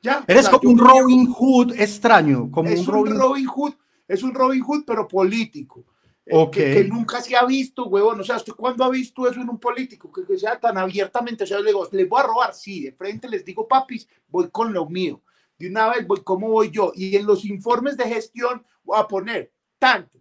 [0.00, 0.24] ¿Ya?
[0.26, 2.50] Eres como un Robin Hood extraño.
[2.50, 3.46] Como es un Robin...
[3.46, 3.74] Hood,
[4.08, 5.84] es un Robin Hood, pero político.
[6.26, 8.20] Eh, que, nunca se ha visto, huevón.
[8.20, 10.10] O sea, ¿usted cuándo ha visto eso en un político?
[10.10, 11.44] Que, sea tan abiertamente.
[11.44, 12.54] O sea, le digo, ¿les voy a robar?
[12.54, 15.20] Sí, de frente les digo, papis, voy con lo mío
[15.64, 16.92] de una vez voy, ¿cómo voy yo?
[16.94, 20.20] Y en los informes de gestión voy a poner tanto.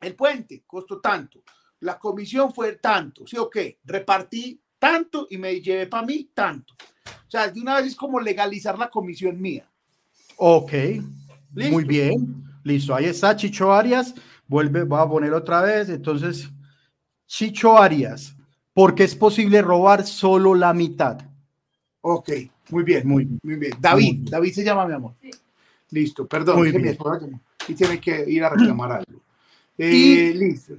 [0.00, 1.42] El puente costó tanto.
[1.80, 3.26] La comisión fue tanto.
[3.26, 3.56] Sí, ok.
[3.84, 6.74] Repartí tanto y me llevé para mí tanto.
[7.06, 9.68] O sea, de una vez es como legalizar la comisión mía.
[10.36, 10.72] Ok.
[11.52, 12.44] Muy bien.
[12.62, 12.94] Listo.
[12.94, 14.14] Ahí está Chicho Arias.
[14.46, 15.88] Vuelve, voy a poner otra vez.
[15.88, 16.48] Entonces,
[17.26, 18.34] Chicho Arias.
[18.72, 21.29] Porque es posible robar solo la mitad.
[22.02, 22.30] Ok.
[22.70, 23.72] Muy bien, muy, muy bien.
[23.78, 25.14] David, David se llama mi amor.
[25.90, 26.66] Listo, perdón,
[27.68, 29.20] y tiene que ir a reclamar algo.
[29.76, 30.74] Eh, listo.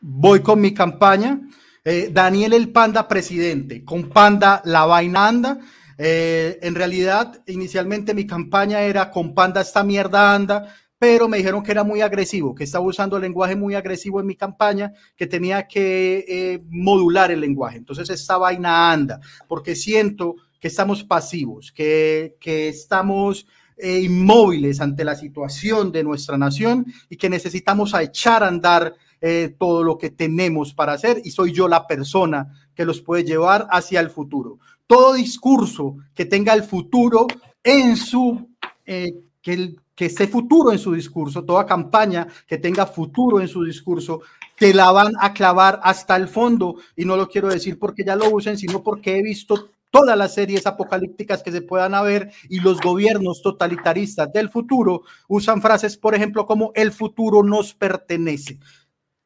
[0.00, 1.40] Voy con mi campaña.
[1.82, 5.58] Eh, Daniel el Panda presidente, con Panda la vaina anda.
[5.96, 11.62] Eh, en realidad, inicialmente mi campaña era con Panda esta mierda anda, pero me dijeron
[11.62, 15.26] que era muy agresivo, que estaba usando el lenguaje muy agresivo en mi campaña, que
[15.26, 17.78] tenía que modular el lenguaje.
[17.78, 23.46] Entonces, esta vaina anda, porque siento que estamos pasivos, que, que estamos
[23.82, 29.54] eh, inmóviles ante la situación de nuestra nación y que necesitamos echar a andar eh,
[29.58, 33.66] todo lo que tenemos para hacer y soy yo la persona que los puede llevar
[33.70, 34.58] hacia el futuro.
[34.86, 37.26] Todo discurso que tenga el futuro
[37.64, 38.50] en su,
[38.84, 43.64] eh, que, que esté futuro en su discurso, toda campaña que tenga futuro en su
[43.64, 44.20] discurso,
[44.58, 46.76] te la van a clavar hasta el fondo.
[46.96, 50.34] Y no lo quiero decir porque ya lo usen, sino porque he visto todas las
[50.34, 56.14] series apocalípticas que se puedan haber y los gobiernos totalitaristas del futuro usan frases, por
[56.14, 58.58] ejemplo, como el futuro nos pertenece.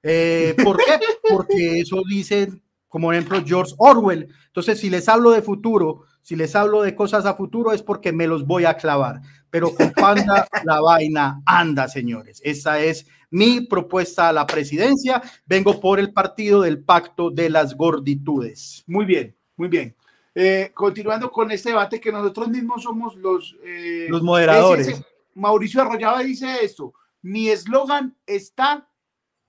[0.03, 0.99] Eh, ¿Por qué?
[1.31, 4.29] Porque eso dicen, como ejemplo, George Orwell.
[4.47, 8.13] Entonces, si les hablo de futuro, si les hablo de cosas a futuro, es porque
[8.13, 9.21] me los voy a clavar.
[9.51, 12.41] Pero con Panda la vaina anda, señores.
[12.45, 15.23] Esa es mi propuesta a la presidencia.
[15.47, 18.85] Vengo por el partido del pacto de las gorditudes.
[18.87, 19.97] Muy bien, muy bien.
[20.37, 25.01] Eh, continuando con este debate que nosotros mismos somos los, eh, los moderadores.
[25.35, 26.93] Mauricio Arroyaba dice esto,
[27.23, 28.89] mi eslogan está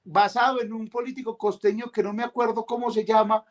[0.03, 3.43] basado en un político costeño que no me acuerdo cómo se llama,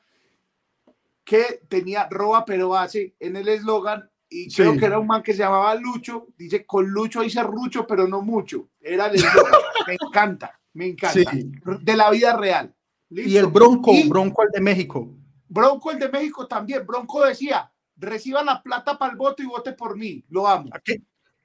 [1.25, 5.33] que tenía roba pero hace en el eslogan y creo que era un man que
[5.33, 9.53] se llamaba Lucho, dice con Lucho dice Rucho pero no mucho, era el eslogan,
[9.89, 11.33] me encanta, me encanta,
[11.81, 12.75] de la vida real.
[13.11, 15.09] Y el Bronco, Bronco el de México.
[15.49, 16.87] Bronco, el de México también.
[16.87, 20.25] Bronco decía, reciba la plata para el voto y vote por mí.
[20.29, 20.71] Lo amo.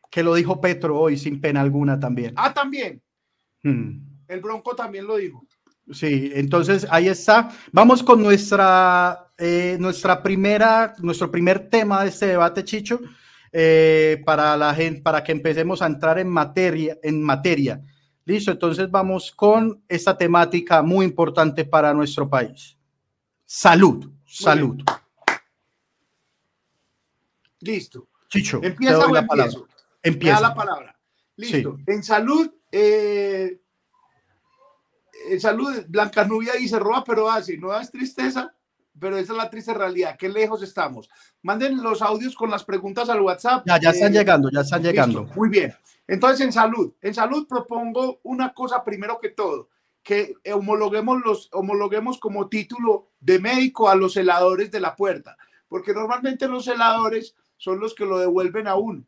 [0.10, 2.34] Que lo dijo Petro hoy sin pena alguna también.
[2.36, 3.02] Ah, también.
[3.64, 4.00] Hmm.
[4.28, 5.46] El Bronco también lo dijo.
[5.92, 7.50] Sí, entonces ahí está.
[7.72, 13.00] Vamos con nuestra, eh, nuestra primera, nuestro primer tema de este debate, Chicho,
[13.52, 17.82] eh, para la gente, para que empecemos a entrar en materia, en materia.
[18.26, 22.79] Listo, entonces vamos con esta temática muy importante para nuestro país.
[23.52, 24.80] Salud, salud.
[27.62, 28.08] Listo.
[28.28, 29.58] Chicho, empieza la palabra.
[30.04, 30.40] Empieza.
[30.40, 30.96] la palabra.
[31.36, 31.80] Listo.
[31.88, 33.60] En salud, eh,
[35.32, 38.54] en salud, Blanca Nubia dice roba, pero hace, no es tristeza,
[39.00, 40.16] pero esa es la triste realidad.
[40.16, 41.10] Qué lejos estamos.
[41.42, 43.64] Manden los audios con las preguntas al WhatsApp.
[43.66, 45.24] Ya, ya están eh, llegando, ya están llegando.
[45.36, 45.74] muy bien.
[46.08, 49.70] Entonces, en salud, en salud propongo una cosa primero que todo,
[50.04, 55.94] que homologuemos los homologuemos como título de médico a los celadores de la puerta, porque
[55.94, 59.04] normalmente los celadores son los que lo devuelven a uno.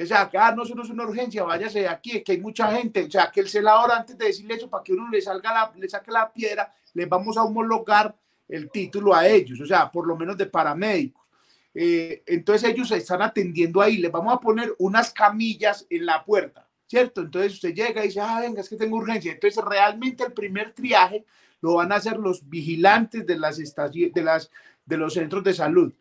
[0.00, 2.70] O sea, ah, no, eso no es una urgencia, váyase de aquí, que hay mucha
[2.70, 3.04] gente.
[3.04, 5.72] O sea, que el celador, antes de decirle eso, para que uno le salga la,
[5.76, 8.14] le saque la piedra, le vamos a homologar
[8.48, 11.26] el título a ellos, o sea, por lo menos de paramédicos.
[11.74, 16.24] Eh, entonces ellos se están atendiendo ahí, les vamos a poner unas camillas en la
[16.24, 17.20] puerta, ¿cierto?
[17.20, 19.32] Entonces usted llega y dice, ah, venga, es que tengo urgencia.
[19.32, 21.24] Entonces realmente el primer triaje
[21.60, 24.50] lo van a hacer los vigilantes de las estaciones, de las
[24.84, 25.92] de los centros de salud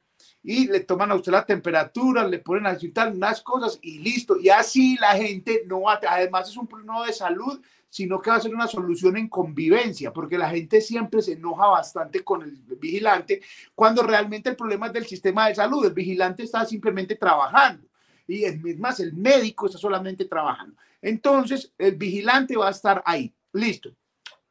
[0.44, 4.40] y le toman a usted la temperatura, le ponen a tal unas cosas y listo.
[4.40, 8.38] Y así la gente no va, además es un problema de salud, sino que va
[8.38, 12.52] a ser una solución en convivencia, porque la gente siempre se enoja bastante con el
[12.80, 13.42] vigilante,
[13.76, 15.86] cuando realmente el problema es del sistema de salud.
[15.86, 17.87] El vigilante está simplemente trabajando
[18.28, 20.76] y es más, el médico está solamente trabajando.
[21.02, 23.34] Entonces, el vigilante va a estar ahí.
[23.54, 23.96] Listo.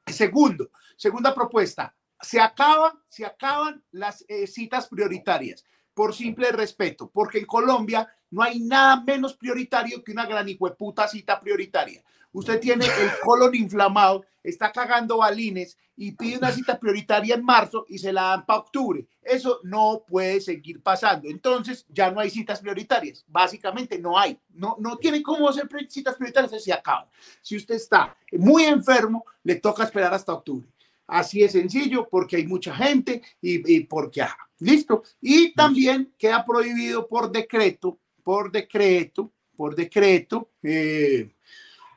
[0.06, 7.38] Segundo, segunda propuesta, se acaban, se acaban las eh, citas prioritarias por simple respeto, porque
[7.38, 10.46] en Colombia no hay nada menos prioritario que una gran
[10.78, 12.02] puta cita prioritaria.
[12.36, 17.86] Usted tiene el colon inflamado, está cagando balines y pide una cita prioritaria en marzo
[17.88, 19.06] y se la dan para octubre.
[19.22, 21.30] Eso no puede seguir pasando.
[21.30, 23.24] Entonces ya no hay citas prioritarias.
[23.26, 24.38] Básicamente no hay.
[24.50, 27.06] No, no tiene cómo hacer citas prioritarias, se acaban.
[27.40, 30.68] Si usted está muy enfermo, le toca esperar hasta octubre.
[31.06, 35.04] Así es sencillo, porque hay mucha gente y, porque, ajá, listo.
[35.22, 41.30] Y también queda prohibido por decreto, por decreto, por decreto, eh,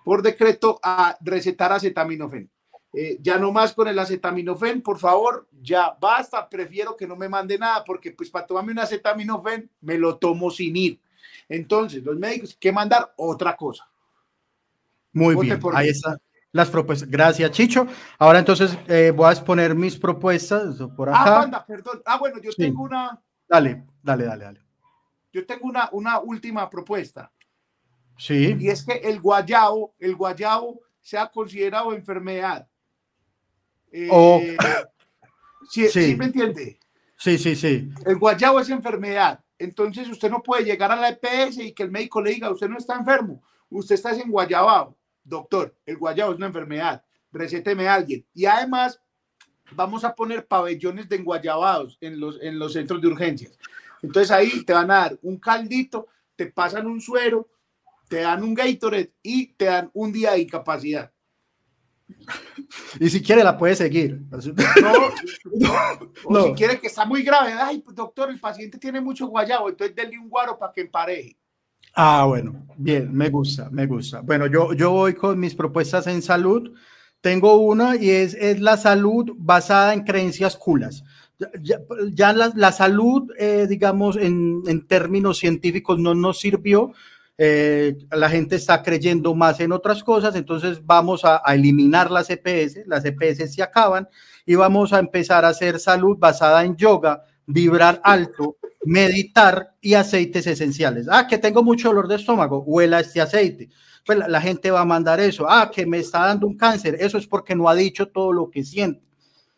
[0.04, 2.50] por decreto a recetar acetaminofén.
[2.92, 7.30] Eh, ya no más con el acetaminofén, por favor, ya basta, prefiero que no me
[7.30, 11.00] mande nada porque pues para tomarme un acetaminofén me lo tomo sin ir.
[11.48, 13.88] Entonces, los médicos que mandar otra cosa.
[15.14, 16.18] Muy bien, ahí está
[16.52, 17.10] las propuestas.
[17.10, 17.88] Gracias, Chicho.
[18.18, 21.50] Ahora entonces eh, voy a exponer mis propuestas por ah, acá.
[21.54, 22.02] Ah, perdón.
[22.06, 23.20] Ah, bueno, yo tengo una.
[23.48, 24.62] Dale, dale, dale, dale.
[25.32, 27.32] Yo tengo una, una última propuesta.
[28.20, 28.56] Sí.
[28.60, 32.68] Y es que el guayabo, el guayabo se ha considerado enfermedad.
[33.92, 34.58] Eh,
[35.72, 36.16] sí, sí.
[36.16, 36.78] me entiende?
[37.18, 37.90] Sí, sí, sí.
[38.06, 39.44] El guayabo es enfermedad.
[39.58, 42.70] Entonces usted no puede llegar a la EPS y que el médico le diga, usted
[42.70, 47.94] no está enfermo, usted está en guayabao doctor, el guayabo es una enfermedad, recéteme a
[47.96, 48.26] alguien.
[48.34, 49.02] Y además,
[49.72, 53.58] vamos a poner pabellones de enguayabados en los, en los centros de urgencias.
[54.02, 57.48] Entonces ahí te van a dar un caldito, te pasan un suero,
[58.10, 61.12] te dan un Gatorade y te dan un día de incapacidad.
[63.00, 64.22] Y si quiere la puede seguir.
[66.26, 69.70] No, o si quiere que está muy grave, ay, doctor, el paciente tiene mucho guayabo,
[69.70, 71.38] entonces denle un guaro para que empareje.
[71.94, 74.22] Ah, bueno, bien, me gusta, me gusta.
[74.22, 76.74] Bueno, yo, yo voy con mis propuestas en salud.
[77.22, 81.04] Tengo una y es, es la salud basada en creencias culas.
[82.14, 86.94] Ya, la, salud, eh, digamos, en, en, términos científicos no nos sirvió.
[87.42, 92.86] Eh, la gente está creyendo más en otras cosas, entonces vamos a, eliminar las EPS,
[92.86, 94.10] las EPS se acaban
[94.46, 100.48] y vamos a empezar a hacer salud basada en yoga, vibrar alto, meditar y aceites
[100.48, 101.08] esenciales.
[101.10, 103.70] Ah, que tengo mucho dolor de estómago, huela este aceite.
[104.06, 105.50] Pues la, gente va a mandar eso.
[105.50, 108.50] Ah, que me está dando un cáncer, eso es porque no ha dicho todo lo
[108.50, 109.08] que siente.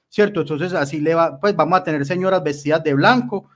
[0.08, 0.42] ¿Cierto?
[0.42, 3.50] Entonces así le va, pues vamos a tener señoras vestidas de blanco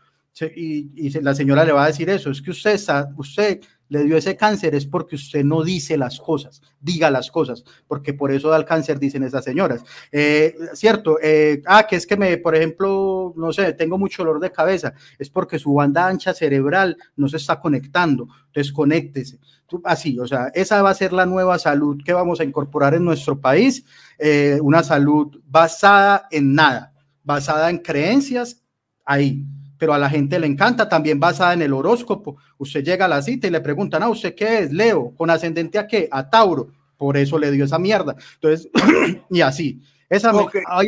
[0.56, 4.04] y, y la señora le va a decir eso, es que usted está, usted le
[4.04, 8.32] dio ese cáncer es porque usted no dice las cosas, diga las cosas, porque por
[8.32, 9.84] eso da el cáncer, dicen esas señoras.
[10.12, 14.40] Eh, cierto, eh, ah, que es que me, por ejemplo, no sé, tengo mucho dolor
[14.40, 19.40] de cabeza, es porque su banda ancha cerebral no se está conectando, desconéctese.
[19.84, 23.04] Así, o sea, esa va a ser la nueva salud que vamos a incorporar en
[23.04, 23.84] nuestro país,
[24.20, 26.94] eh, una salud basada en nada,
[27.24, 28.62] basada en creencias,
[29.04, 29.46] ahí
[29.78, 32.38] pero a la gente le encanta, también basada en el horóscopo.
[32.58, 34.72] Usted llega a la cita y le preguntan, ¿a usted qué es?
[34.72, 36.08] Leo, con ascendente a qué?
[36.12, 36.70] A Tauro.
[36.98, 38.16] Por eso le dio esa mierda.
[38.36, 38.70] Entonces,
[39.30, 39.82] y así.
[40.10, 40.32] Esa,
[40.68, 40.88] hay,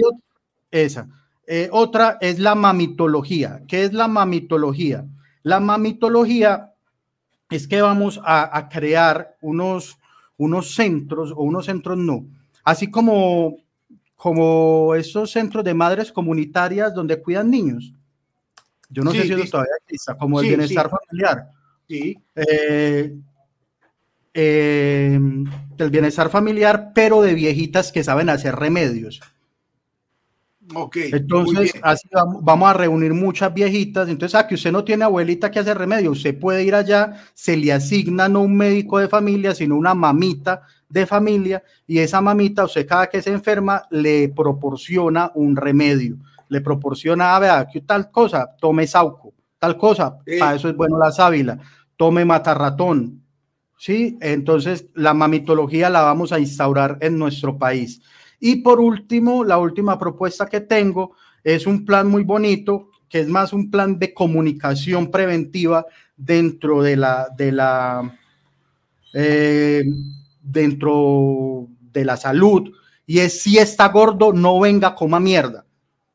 [0.71, 1.07] esa.
[1.45, 3.61] Eh, otra es la mamitología.
[3.67, 5.05] ¿Qué es la mamitología?
[5.43, 6.73] La mamitología
[7.49, 9.97] es que vamos a, crear unos,
[10.37, 12.25] unos centros o unos centros no,
[12.63, 13.55] así como,
[14.15, 17.93] como esos centros de madres comunitarias donde cuidan niños.
[18.89, 21.49] Yo no sé si eso todavía existe, como el bienestar familiar.
[21.87, 22.17] Sí.
[22.35, 23.15] Eh,
[24.33, 25.19] eh,
[25.77, 29.19] el bienestar familiar, pero de viejitas que saben hacer remedios.
[30.95, 32.07] Entonces, así
[32.41, 34.09] vamos, a reunir muchas viejitas.
[34.09, 37.55] Entonces, a que usted no tiene abuelita que hace remedio, usted puede ir allá, se
[37.55, 42.65] le asigna no un médico de familia, sino una mamita de familia, y esa mamita,
[42.65, 46.17] usted cada que se enferma, le proporciona un remedio,
[46.49, 50.97] le proporciona, a ver, que tal cosa, tome sauco, tal cosa, para eso es bueno
[50.97, 51.59] la sábila,
[51.95, 53.23] tome matarratón,
[53.77, 54.17] ¿sí?
[54.21, 58.01] Entonces, la mamitología la vamos a instaurar en nuestro país.
[58.39, 63.27] Y por último, la última propuesta que tengo es un plan muy bonito, que es
[63.27, 68.19] más un plan de comunicación preventiva dentro de la, de la,
[69.13, 69.83] eh,
[70.41, 72.71] dentro de la salud.
[73.05, 75.65] Y es si está gordo, no venga, coma mierda.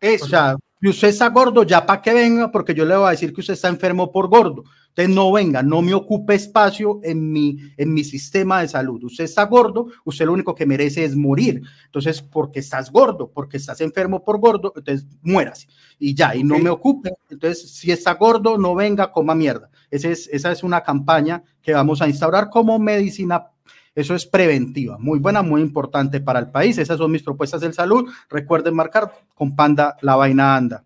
[0.02, 3.10] O sea, si usted está gordo, ya para que venga, porque yo le voy a
[3.10, 4.64] decir que usted está enfermo por gordo.
[4.88, 9.02] Entonces no venga, no me ocupe espacio en mi, en mi sistema de salud.
[9.04, 11.62] Usted está gordo, usted lo único que merece es morir.
[11.86, 15.68] Entonces, porque estás gordo, porque estás enfermo por gordo, entonces muérase.
[15.98, 17.12] Y ya, y no me ocupe.
[17.30, 19.70] Entonces, si está gordo, no venga, coma mierda.
[19.88, 23.51] Esa es, esa es una campaña que vamos a instaurar como medicina
[23.94, 26.78] eso es preventiva, muy buena, muy importante para el país.
[26.78, 28.10] Esas son mis propuestas de salud.
[28.30, 30.84] Recuerden marcar con Panda la vaina anda.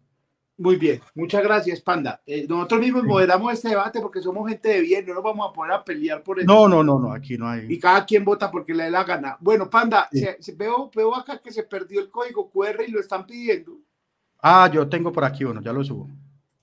[0.58, 2.22] Muy bien, muchas gracias, Panda.
[2.24, 5.52] Eh, nosotros mismos moderamos este debate porque somos gente de bien, no nos vamos a
[5.52, 6.46] poner a pelear por eso.
[6.46, 7.66] No, no, no, no, aquí no hay.
[7.68, 9.36] Y cada quien vota porque le dé la gana.
[9.38, 10.08] Bueno, Panda,
[10.56, 13.78] veo, veo acá que se perdió el código QR y lo están pidiendo.
[14.40, 16.08] Ah, yo tengo por aquí uno, ya lo subo.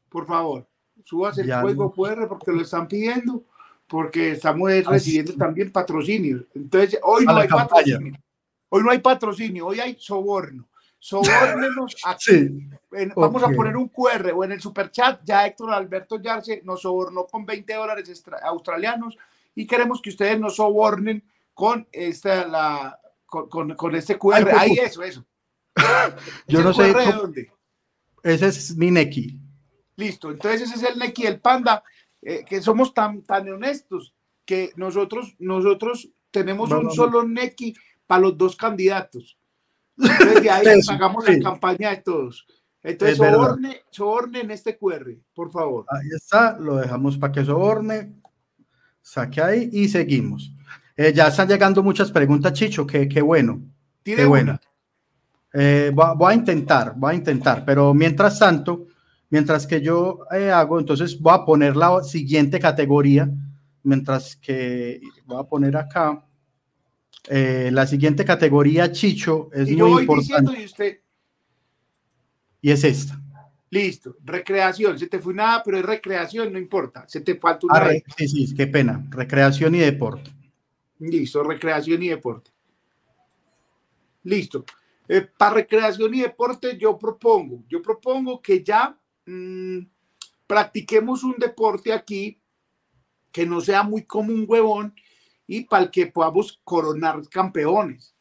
[0.09, 0.67] Por favor,
[1.03, 3.43] subas el código QR porque lo están pidiendo,
[3.93, 6.45] porque estamos recibiendo también patrocinios.
[6.55, 8.17] Entonces, hoy no hay patrocinio.
[8.69, 12.69] Hoy no hay patrocinio, hoy hay soborno sobórnenos aquí.
[13.15, 16.81] vamos a poner un QR o en el super chat, ya Héctor Alberto Yarse nos
[16.81, 19.15] sobornó con 20 dólares australianos
[19.53, 21.21] y queremos que ustedes nos sobornen
[21.53, 24.49] con esta la con, con, este QR.
[24.57, 25.23] Ahí eso, eso.
[26.47, 26.93] Yo no sé.
[26.93, 27.51] dónde?
[28.23, 29.39] Ese es mi Neki.
[29.97, 31.83] Listo, entonces ese es el Neki del Panda,
[32.25, 34.13] eh, que somos tan, tan honestos
[34.45, 37.73] que nosotros, nosotros tenemos un solo Neki
[38.07, 39.37] para los dos candidatos.
[39.97, 42.45] Entonces, ahí hagamos la campaña de todos.
[42.81, 45.85] Entonces, soborne, soborne, en este QR, por favor.
[45.89, 48.13] Ahí está, lo dejamos para que soborne.
[49.01, 50.53] Saque ahí y seguimos.
[50.95, 53.61] Eh, ya están llegando muchas preguntas, Chicho, qué, qué bueno.
[54.03, 54.59] Qué bueno.
[55.53, 58.87] Eh, voy, a intentar, voy a intentar, pero mientras tanto,
[59.33, 63.27] mientras que yo eh, hago, entonces voy a poner la siguiente categoría,
[63.81, 66.23] mientras que voy a poner acá.
[67.27, 70.61] Eh, la siguiente categoría, Chicho, es muy importante.
[70.61, 70.99] Y, usted...
[72.61, 73.19] y es esta.
[73.71, 77.79] Listo, recreación, se te fue nada, pero es recreación, no importa, se te falta una.
[77.79, 80.29] Ah, sí, sí, qué pena, recreación y deporte.
[80.99, 82.51] Listo, recreación y deporte.
[84.25, 84.63] Listo.
[85.07, 89.79] Eh, para recreación y deporte yo propongo, yo propongo que ya mm,
[90.47, 92.39] practiquemos un deporte aquí
[93.31, 94.95] que no sea muy como un huevón
[95.47, 98.15] y para el que podamos coronar campeones.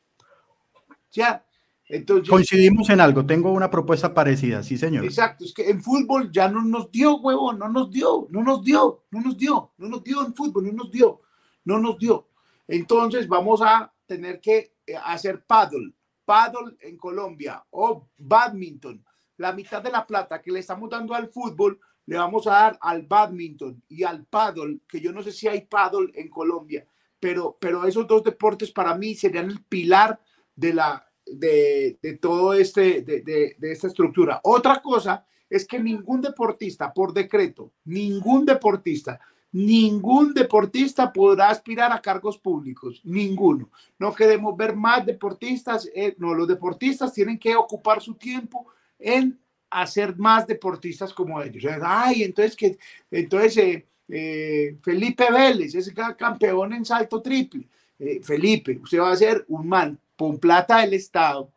[1.13, 1.45] Ya.
[1.89, 5.05] Entonces, Coincidimos en algo, tengo una propuesta parecida, sí, señor.
[5.05, 8.65] Exacto, es que en fútbol ya no nos dio, huevo, no nos dio, no nos
[8.65, 11.21] dio, no nos dio, no nos dio en fútbol, no nos dio,
[11.65, 12.29] no nos dio.
[12.67, 15.93] Entonces vamos a tener que eh, hacer paddle,
[16.25, 19.05] paddle en Colombia o badminton.
[19.37, 22.79] La mitad de la plata que le estamos dando al fútbol le vamos a dar
[22.81, 26.87] al badminton y al paddle, que yo no sé si hay paddle en Colombia
[27.23, 30.21] pero, pero esos dos deportes para mí serían el pilar
[30.57, 34.41] de, la, de, de todo este, de, de, de esta estructura.
[34.43, 39.21] Otra cosa es que ningún deportista, por decreto, ningún deportista,
[39.53, 43.71] ningún deportista podrá aspirar a cargos públicos, ninguno.
[44.01, 48.67] No queremos ver más deportistas, eh, no, los deportistas tienen que ocupar su tiempo
[49.03, 49.39] en
[49.71, 51.65] hacer más deportistas como ellos.
[51.83, 52.79] Ay, entonces que,
[53.11, 57.67] entonces eh, eh, Felipe Vélez, ese campeón en salto triple.
[57.99, 61.51] Eh, Felipe, usted va a ser un man con plata del Estado,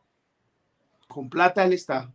[1.08, 2.14] con plata del Estado,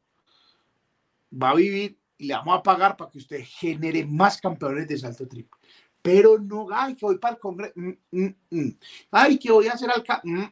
[1.31, 4.99] va a vivir y le vamos a pagar para que usted genere más campeones de
[4.99, 5.60] salto triple.
[6.03, 8.79] Pero no, ay, que voy para el Congreso, mm, mm, mm.
[9.11, 10.51] ay, que voy a hacer alcalde,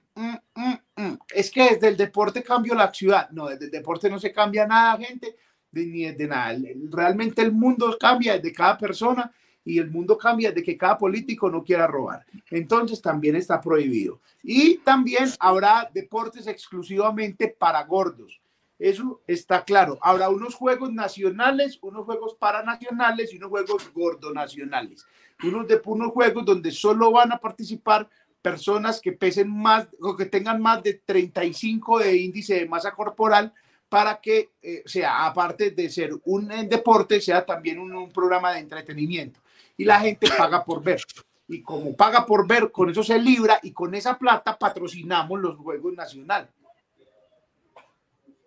[1.35, 3.31] es que desde el deporte cambio la ciudad.
[3.31, 5.37] No, desde el deporte no se cambia nada, gente,
[5.73, 6.59] ni desde nada.
[6.91, 9.33] Realmente el mundo cambia desde cada persona
[9.65, 12.25] y el mundo cambia desde que cada político no quiera robar.
[12.51, 14.21] Entonces también está prohibido.
[14.43, 18.41] Y también habrá deportes exclusivamente para gordos.
[18.79, 19.99] Eso está claro.
[20.01, 25.05] Habrá unos juegos nacionales, unos juegos paranacionales y unos juegos gordonacionales.
[25.43, 28.09] Unos de unos juegos donde solo van a participar
[28.43, 33.53] personas que pesen más o que tengan más de 35 de índice de masa corporal
[33.89, 39.41] para que eh, sea, aparte de ser un deporte, sea también un, programa de entretenimiento.
[39.77, 41.03] Y la gente paga por ver.
[41.47, 45.57] Y como paga por ver, con eso se libra y con esa plata patrocinamos los
[45.57, 46.51] Juegos Nacionales.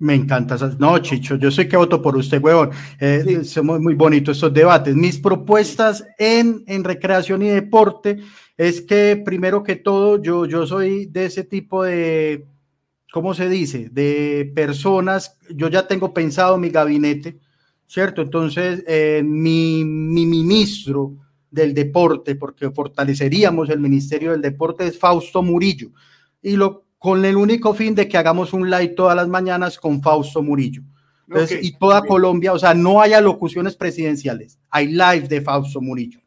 [0.01, 0.57] Me encanta.
[0.79, 2.71] No, Chicho, yo sé que voto por usted, huevón.
[2.99, 4.95] Eh, Somos muy bonitos estos debates.
[4.95, 8.17] Mis propuestas en, en recreación y deporte
[8.57, 12.47] es que, primero que todo, yo, yo soy de ese tipo de,
[13.13, 13.89] ¿cómo se dice?
[13.91, 17.37] De personas, yo ya tengo pensado mi gabinete,
[17.85, 18.23] ¿cierto?
[18.23, 21.13] Entonces, eh, mi, mi ministro
[21.51, 25.91] del deporte, porque fortaleceríamos el Ministerio del Deporte, es Fausto Murillo.
[26.41, 30.03] Y lo con el único fin de que hagamos un live todas las mañanas con
[30.03, 30.83] Fausto Murillo.
[31.59, 36.19] y toda Colombia, o sea, no haya locuciones presidenciales, hay live de Fausto Murillo.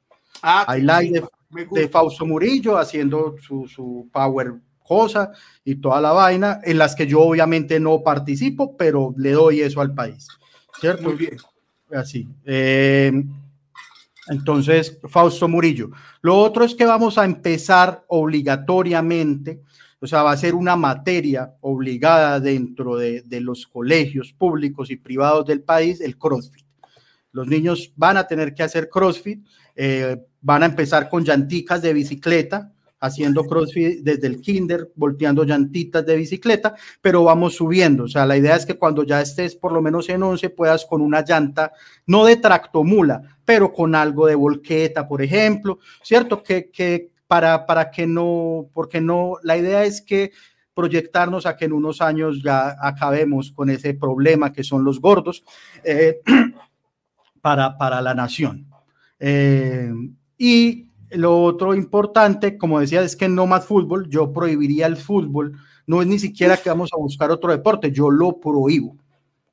[0.43, 1.23] Ah, hay live
[1.71, 5.31] de, Fausto Murillo haciendo su, su power cosa
[5.65, 9.81] y toda la vaina, en las que yo obviamente no participo, pero le doy eso
[9.81, 10.27] al país.
[10.81, 11.05] ¿Cierto?
[11.05, 11.37] Muy bien.
[11.93, 12.27] Así.
[12.45, 13.13] Eh,
[14.27, 15.91] entonces, Fausto Murillo.
[16.21, 19.63] Lo otro es que vamos a empezar obligatoriamente
[20.05, 25.47] o sea, va a ser una materia obligada dentro de, los colegios públicos y privados
[25.47, 26.67] del país, el CrossFit.
[27.33, 31.95] Los niños van a tener que hacer CrossFit, eh, van a empezar con llanticas de
[31.95, 38.05] bicicleta, haciendo CrossFit desde el kinder, volteando llantitas de bicicleta, pero vamos subiendo.
[38.05, 40.85] O sea, la idea es que cuando ya estés por lo menos en 11 puedas
[40.85, 41.73] con una llanta,
[42.07, 46.43] no de tractomula, pero con algo de volqueta, por ejemplo, ¿cierto?
[46.43, 50.31] Que, que para, para que no, porque no, la idea es que
[50.73, 55.43] proyectarnos a que en unos años ya acabemos con ese problema que son los gordos
[55.83, 56.21] eh,
[57.41, 58.69] para, para la nación.
[59.19, 59.93] Eh,
[60.39, 65.59] y lo otro importante, como decía, es que no más fútbol, yo prohibiría el fútbol,
[65.89, 68.97] no es ni siquiera que vamos a buscar otro deporte, yo lo prohíbo.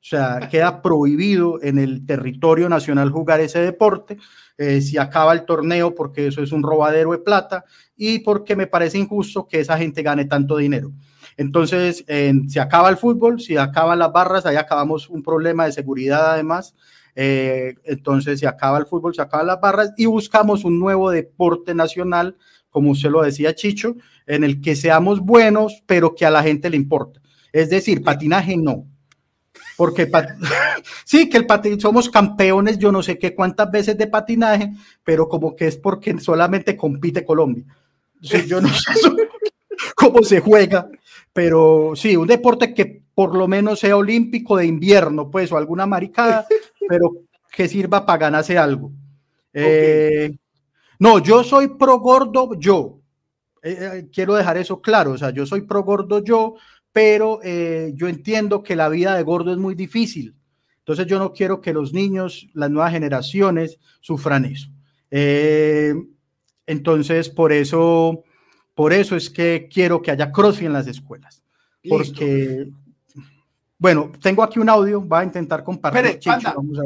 [0.02, 4.18] O sea, queda prohibido en el territorio nacional jugar ese deporte.
[4.58, 7.64] Eh, si acaba el torneo, porque eso es un robadero de plata
[7.96, 10.90] y porque me parece injusto que esa gente gane tanto dinero.
[11.36, 12.04] Entonces,
[12.48, 16.74] si acaba el fútbol, si acaban las barras, ahí acabamos un problema de seguridad además.
[17.14, 21.74] Eh, entonces, si acaba el fútbol, se acaban las barras y buscamos un nuevo deporte
[21.74, 22.36] nacional,
[22.70, 23.96] como usted lo decía, Chicho,
[24.26, 27.20] en el que seamos buenos, pero que a la gente le importa.
[27.52, 28.86] Es decir, patinaje no,
[29.82, 30.08] porque
[31.04, 34.70] sí, que el patinaje, somos campeones, yo no sé qué cuántas veces de patinaje,
[35.02, 37.64] pero como que es porque solamente compite Colombia.
[38.20, 38.92] yo no sé
[39.96, 40.88] cómo se juega,
[41.32, 45.84] pero sí, un deporte que por lo menos sea olímpico de invierno, pues, o alguna
[45.84, 46.46] maricada,
[46.88, 47.10] pero
[47.50, 48.92] que sirva para ganarse algo.
[49.52, 50.30] Eh,
[51.00, 53.00] no, yo soy pro gordo, yo.
[53.64, 56.54] Eh, eh, quiero dejar eso claro, o sea, yo soy pro gordo yo,
[56.92, 60.36] pero eh, yo entiendo que la vida de gordo es muy difícil.
[60.78, 64.68] Entonces yo no quiero que los niños, las nuevas generaciones, sufran eso.
[65.10, 65.94] Eh,
[66.66, 68.24] entonces, por eso,
[68.74, 71.42] por eso es que quiero que haya CrossFit en las escuelas.
[71.88, 72.68] Porque,
[73.78, 76.20] bueno, tengo aquí un audio, va a intentar compartir.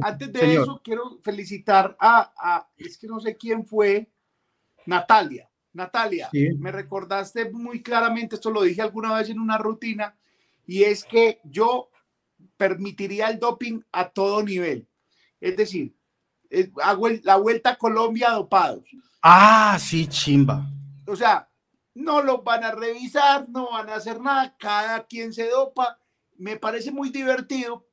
[0.02, 4.10] antes de eso, quiero felicitar a, a, es que no sé quién fue,
[4.86, 5.48] Natalia.
[5.76, 10.16] Natalia, me recordaste muy claramente, esto lo dije alguna vez en una rutina,
[10.66, 11.90] y es que yo
[12.56, 14.88] permitiría el doping a todo nivel.
[15.40, 15.94] Es decir,
[16.82, 18.84] hago la vuelta a Colombia dopados.
[19.22, 20.66] Ah, sí, chimba.
[21.06, 21.48] O sea,
[21.94, 25.98] no los van a revisar, no van a hacer nada, cada quien se dopa.
[26.36, 27.85] Me parece muy divertido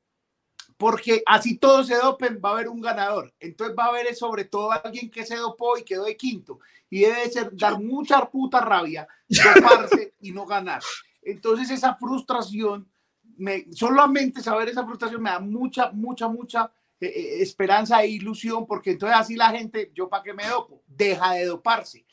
[0.76, 3.32] porque así todos se dopen, va a haber un ganador.
[3.38, 6.58] Entonces va a haber sobre todo alguien que se dopó y quedó de quinto.
[6.90, 10.82] Y debe ser dar mucha puta rabia, doparse y no ganar.
[11.22, 12.88] Entonces esa frustración,
[13.36, 16.70] me, solamente saber esa frustración me da mucha, mucha, mucha
[17.00, 20.82] eh, eh, esperanza e ilusión, porque entonces así la gente, yo para qué me dopo,
[20.86, 22.04] deja de doparse.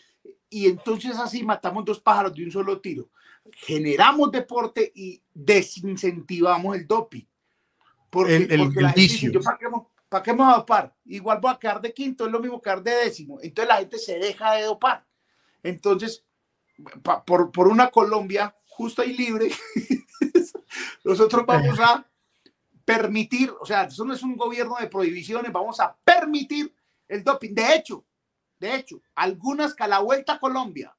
[0.49, 3.09] Y entonces así matamos dos pájaros de un solo tiro.
[3.53, 7.25] Generamos deporte y desincentivamos el doping
[8.11, 10.95] porque, el, el, ¿para qué, me voy a dopar?
[11.05, 13.39] Igual voy a quedar de quinto, es lo mismo quedar de décimo.
[13.41, 15.07] Entonces la gente se deja de dopar.
[15.63, 16.23] Entonces,
[17.25, 19.49] por, por una Colombia justa y libre,
[21.03, 22.05] nosotros vamos a
[22.83, 26.75] permitir, o sea, eso no es un gobierno de prohibiciones, vamos a permitir
[27.07, 27.53] el doping.
[27.53, 28.05] De hecho,
[28.59, 30.95] de hecho, algunas que a la vuelta a Colombia,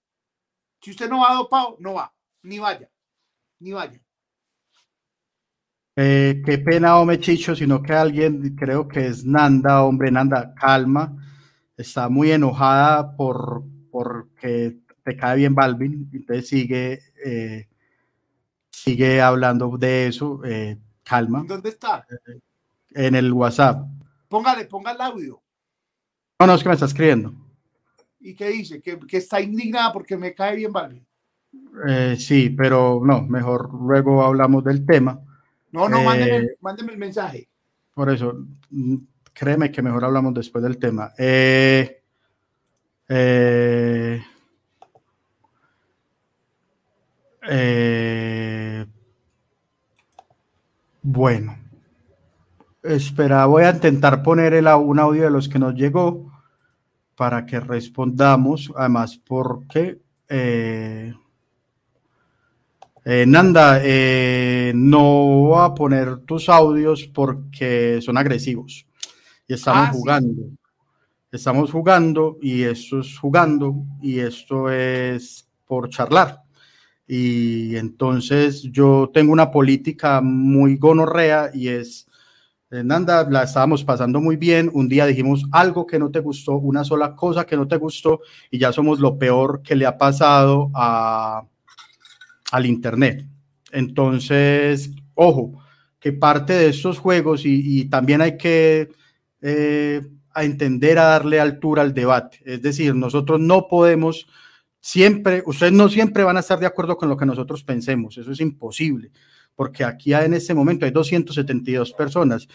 [0.80, 2.90] si usted no va dopado, no va, ni vaya,
[3.60, 4.00] ni vaya.
[5.96, 11.14] Eh, qué pena, hombre, Chicho, sino que alguien, creo que es Nanda, hombre, Nanda, calma,
[11.76, 17.68] está muy enojada por porque te cae bien Balvin, entonces sigue, eh,
[18.70, 21.44] sigue hablando de eso, eh, calma.
[21.46, 22.06] ¿Dónde está?
[22.90, 23.86] En el WhatsApp.
[24.28, 25.42] Póngale, ponga el audio.
[26.40, 27.34] No, no, es que me está escribiendo.
[28.20, 28.80] ¿Y qué dice?
[28.80, 31.06] Que, está indignada porque me cae bien Balvin.
[31.86, 35.20] Eh, sí, pero no, mejor luego hablamos del tema.
[35.72, 37.48] No, no, mándeme, mándeme, el mensaje.
[37.94, 38.96] Por eso, mm,
[39.32, 41.12] créeme que mejor hablamos después del tema.
[41.18, 42.02] Eh,
[43.08, 44.22] eh,
[47.48, 48.86] eh,
[51.02, 51.58] bueno,
[52.82, 56.30] espera, voy a intentar poner el, un audio de los que nos llegó
[57.16, 61.14] para que respondamos, además porque eh,
[63.04, 63.80] Nanda,
[64.74, 68.86] no voy a poner tus audios porque son agresivos.
[69.48, 70.42] Y estamos ah, jugando.
[71.32, 76.42] Estamos jugando y esto es jugando y esto es por charlar.
[77.06, 82.06] Y entonces yo tengo una política muy gonorrea y es,
[82.70, 86.58] eh, Nanda, la estábamos pasando muy bien, un día dijimos algo que no te gustó,
[86.58, 89.98] una sola cosa que no te gustó y ya somos lo peor que le ha
[89.98, 91.44] pasado a,
[92.52, 93.26] al Internet.
[93.72, 95.60] Entonces, ojo,
[95.98, 98.90] que parte de estos juegos y, también hay que...
[99.40, 100.02] Eh,
[100.36, 102.38] entender, a darle altura al debate.
[102.44, 104.26] Es decir, nosotros no podemos
[104.80, 108.32] siempre, ustedes no siempre van a estar de acuerdo con lo que nosotros pensemos, eso
[108.32, 109.12] es imposible,
[109.54, 112.48] porque aquí en este momento hay 272 personas.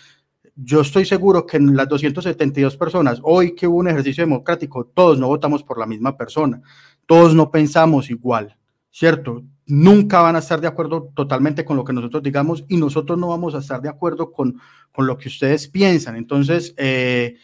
[0.55, 5.19] Yo estoy seguro que en las 272 personas, hoy que hubo un ejercicio democrático, todos
[5.19, 6.61] no votamos por la misma persona,
[7.05, 8.57] todos no pensamos igual,
[8.91, 9.43] ¿cierto?
[9.70, 13.28] Nunca van a estar de acuerdo totalmente con lo que nosotros digamos y nosotros no
[13.28, 14.61] vamos a estar de acuerdo con,
[14.93, 16.15] con lo que ustedes piensan.
[16.15, 17.36] Entonces, eh,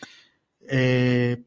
[0.70, 1.44] eh,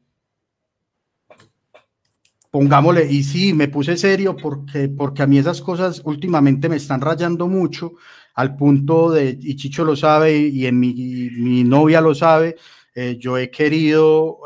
[2.51, 7.01] pongámosle, y sí, me puse serio porque, porque a mí esas cosas últimamente me están
[7.01, 7.93] rayando mucho,
[8.35, 12.57] al punto de, y Chicho lo sabe, y, en mi, mi, novia lo sabe,
[12.95, 14.41] eh, yo he querido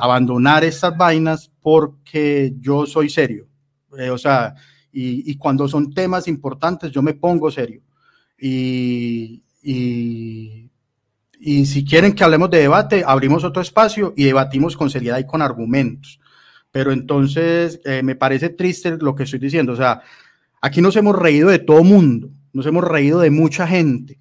[0.00, 3.48] abandonar estas vainas porque yo soy serio.
[4.10, 4.54] O sea,
[4.92, 7.82] y, y, cuando son temas importantes, yo me pongo serio.
[8.38, 10.70] Y, y,
[11.38, 15.26] y si quieren que hablemos de debate, abrimos otro espacio y debatimos con seriedad y
[15.26, 16.20] con argumentos.
[16.70, 19.72] Pero entonces eh, me parece triste lo que estoy diciendo.
[19.72, 20.02] O sea,
[20.60, 24.18] aquí nos hemos reído de todo mundo, nos hemos reído de mucha gente.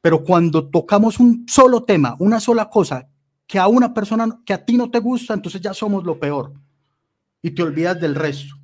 [0.00, 3.08] Pero cuando tocamos un solo tema, una sola cosa,
[3.46, 6.52] que a una persona que a ti no te gusta, entonces ya somos lo peor.
[7.42, 8.54] Y te olvidas del resto.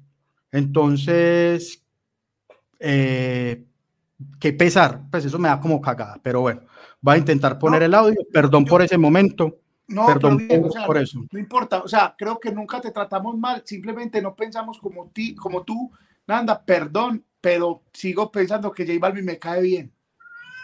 [0.52, 1.84] Entonces,
[2.78, 3.64] eh,
[4.40, 6.62] qué pesar, pues eso me da como cagada, pero bueno
[7.06, 8.20] va a intentar poner el audio.
[8.32, 9.58] Perdón por ese momento.
[9.86, 10.46] No, perdón
[10.86, 11.24] por eso.
[11.30, 15.34] No importa, o sea, creo que nunca te tratamos mal, simplemente no pensamos como, ti,
[15.34, 15.90] como tú,
[16.26, 19.92] Nanda, perdón, pero sigo pensando que J Balvin me cae bien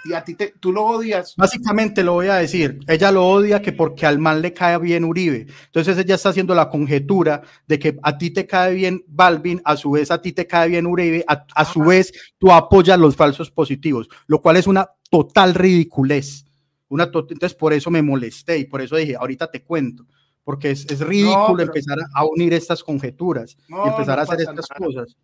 [0.05, 1.35] y a ti te, tú lo odias.
[1.37, 5.05] Básicamente lo voy a decir, ella lo odia que porque al mal le cae bien
[5.05, 5.47] Uribe.
[5.67, 9.77] Entonces ella está haciendo la conjetura de que a ti te cae bien Balvin, a
[9.77, 13.51] su vez a ti te cae bien Uribe, a, su vez tú apoyas los falsos
[13.51, 16.45] positivos, lo cual es una total ridiculez.
[16.89, 20.07] Una entonces por eso me molesté y por eso dije, ahorita te cuento,
[20.45, 25.17] porque es, es ridículo empezar a unir estas conjeturas y empezar a hacer estas cosas.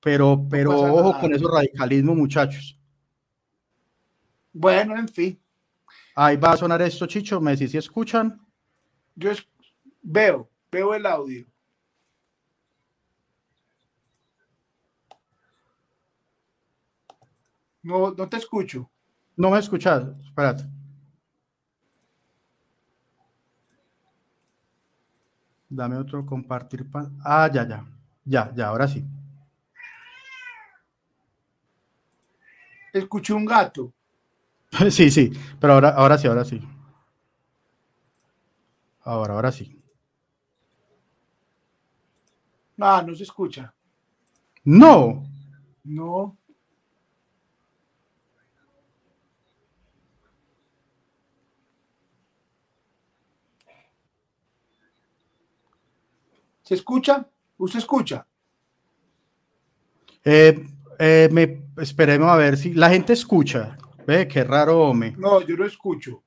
[0.00, 2.77] Pero, pero ojo con esos radicalismos, muchachos.
[4.52, 5.40] Bueno, en fin.
[6.14, 7.40] Ahí va a sonar esto, Chicho.
[7.40, 8.40] Me decís si escuchan.
[9.14, 9.30] Yo
[10.02, 11.46] veo, veo el audio.
[17.82, 18.90] No, no te escucho.
[19.36, 20.04] No me escuchas.
[20.24, 20.64] Espérate.
[25.68, 26.86] Dame otro compartir.
[27.24, 27.84] Ah, ya, ya.
[28.24, 29.04] Ya, ya, ahora sí.
[32.92, 33.92] Escuché un gato.
[34.90, 36.60] Sí, sí, pero ahora, ahora sí, ahora sí.
[39.02, 39.78] Ahora, ahora sí.
[42.78, 43.74] Ah, no se escucha.
[44.64, 45.24] No.
[45.84, 46.36] No.
[56.62, 57.26] ¿Se escucha?
[57.56, 58.26] ¿Usted escucha?
[60.22, 60.66] Eh,
[60.98, 63.78] eh, me, esperemos a ver si la gente escucha.
[64.08, 65.14] Ve, qué raro, hombre.
[65.18, 66.24] No, yo no escucho.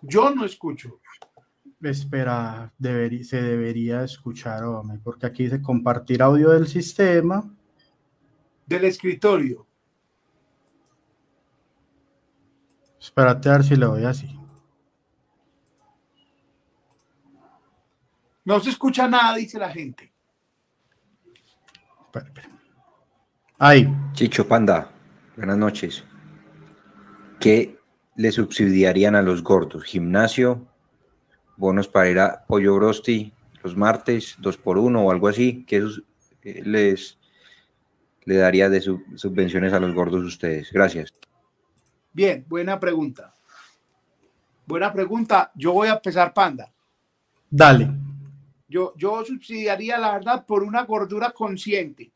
[0.00, 1.00] Yo no escucho.
[1.82, 7.42] Espera, se debería escuchar, hombre, porque aquí dice compartir audio del sistema.
[8.64, 9.66] Del escritorio.
[13.00, 14.38] Espérate a ver si le doy así.
[18.44, 20.12] No se escucha nada, dice la gente.
[23.58, 23.92] Ahí.
[24.12, 24.92] Chicho Panda,
[25.36, 26.04] buenas noches.
[27.40, 27.78] ¿Qué
[28.16, 29.84] le subsidiarían a los gordos?
[29.84, 30.66] ¿Gimnasio?
[31.56, 33.32] ¿Bonos para ir a Pollo Brosti
[33.62, 35.64] los martes, dos por uno o algo así?
[35.66, 35.84] ¿Qué
[36.42, 37.18] eh, les
[38.24, 40.72] le daría de subvenciones a los gordos ustedes?
[40.72, 41.12] Gracias.
[42.12, 43.34] Bien, buena pregunta.
[44.66, 45.52] Buena pregunta.
[45.54, 46.72] Yo voy a empezar, Panda.
[47.48, 47.88] Dale.
[48.68, 52.10] Yo, yo subsidiaría, la verdad, por una gordura consciente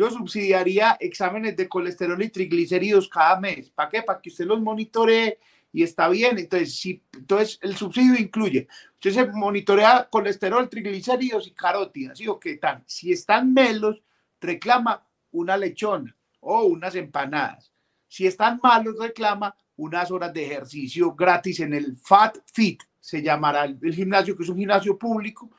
[0.00, 3.68] yo subsidiaría exámenes de colesterol y triglicéridos cada mes.
[3.68, 4.02] ¿Para qué?
[4.02, 5.38] Para que usted los monitoree
[5.74, 6.38] y está bien.
[6.38, 12.56] Entonces, si, entonces el subsidio incluye, usted se monitorea colesterol, triglicéridos y carótidas, ¿sí qué
[12.56, 12.82] tal?
[12.86, 14.02] Si están melos,
[14.40, 17.70] reclama una lechona o unas empanadas.
[18.08, 23.64] Si están malos, reclama unas horas de ejercicio gratis en el Fat Fit, se llamará
[23.64, 25.50] el gimnasio, que es un gimnasio público,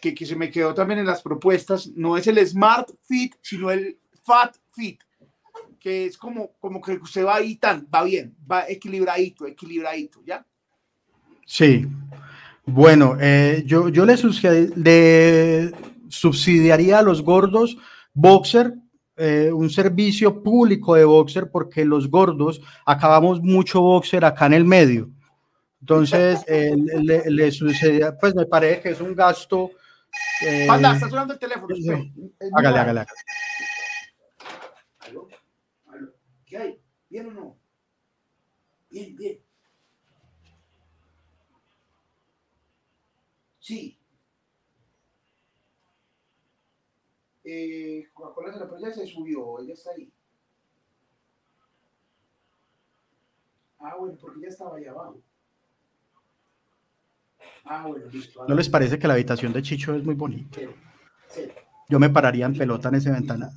[0.00, 3.98] que, se me quedó también en las propuestas, no es el Smart Fit, sino el
[4.22, 5.00] Fat Fit,
[5.78, 10.44] que es como, como que usted va ahí tan, va bien, va equilibradito, equilibradito, ¿ya?
[11.46, 11.86] Sí.
[12.64, 14.16] Bueno, eh, yo, yo le,
[16.08, 17.76] subsidiaría a los gordos
[18.12, 18.74] Boxer,
[19.16, 24.64] eh, un servicio público de Boxer, porque los gordos acabamos mucho Boxer acá en el
[24.64, 25.10] medio.
[25.80, 27.50] Entonces, eh, le, le,
[28.20, 29.70] pues me parece que es un gasto
[30.42, 31.74] eh, Panda, está sonando el teléfono.
[32.56, 33.06] Hágale, hágale,
[35.00, 35.28] ¿Aló?
[35.86, 36.12] ¿Aló?
[36.46, 36.82] ¿Qué hay?
[37.08, 37.58] ¿Bien o no?
[38.90, 39.40] Bien, bien.
[43.58, 43.98] Sí.
[47.44, 50.12] Eh, Coca-Cola de la playa se subió, ella está ahí.
[53.78, 55.22] Ah, bueno, porque ya estaba ahí abajo.
[57.64, 57.86] Ah,
[58.48, 60.60] ¿No les parece que la habitación de Chicho es muy bonita?
[61.88, 63.50] Yo me pararía en pelota en ese ventana.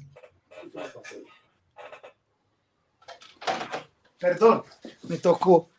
[4.20, 4.64] Perdón,
[5.10, 5.70] me tocó.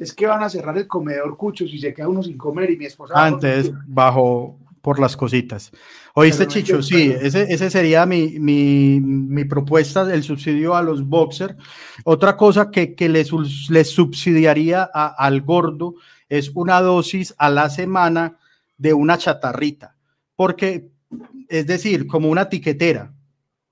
[0.00, 2.76] Es que van a cerrar el comedor Cucho si se queda uno sin comer y
[2.76, 3.14] mi esposa.
[3.14, 5.70] Antes, bajo por las cositas.
[6.14, 11.54] Oíste, Chicho, sí, ese, sería mi, mi, propuesta, el subsidio a los boxers.
[12.04, 15.94] Otra cosa que, que les, subsidiaría al gordo
[16.32, 18.38] es una dosis a la semana
[18.78, 19.96] de una chatarrita,
[20.34, 20.88] porque
[21.46, 23.12] es decir, como una tiquetera,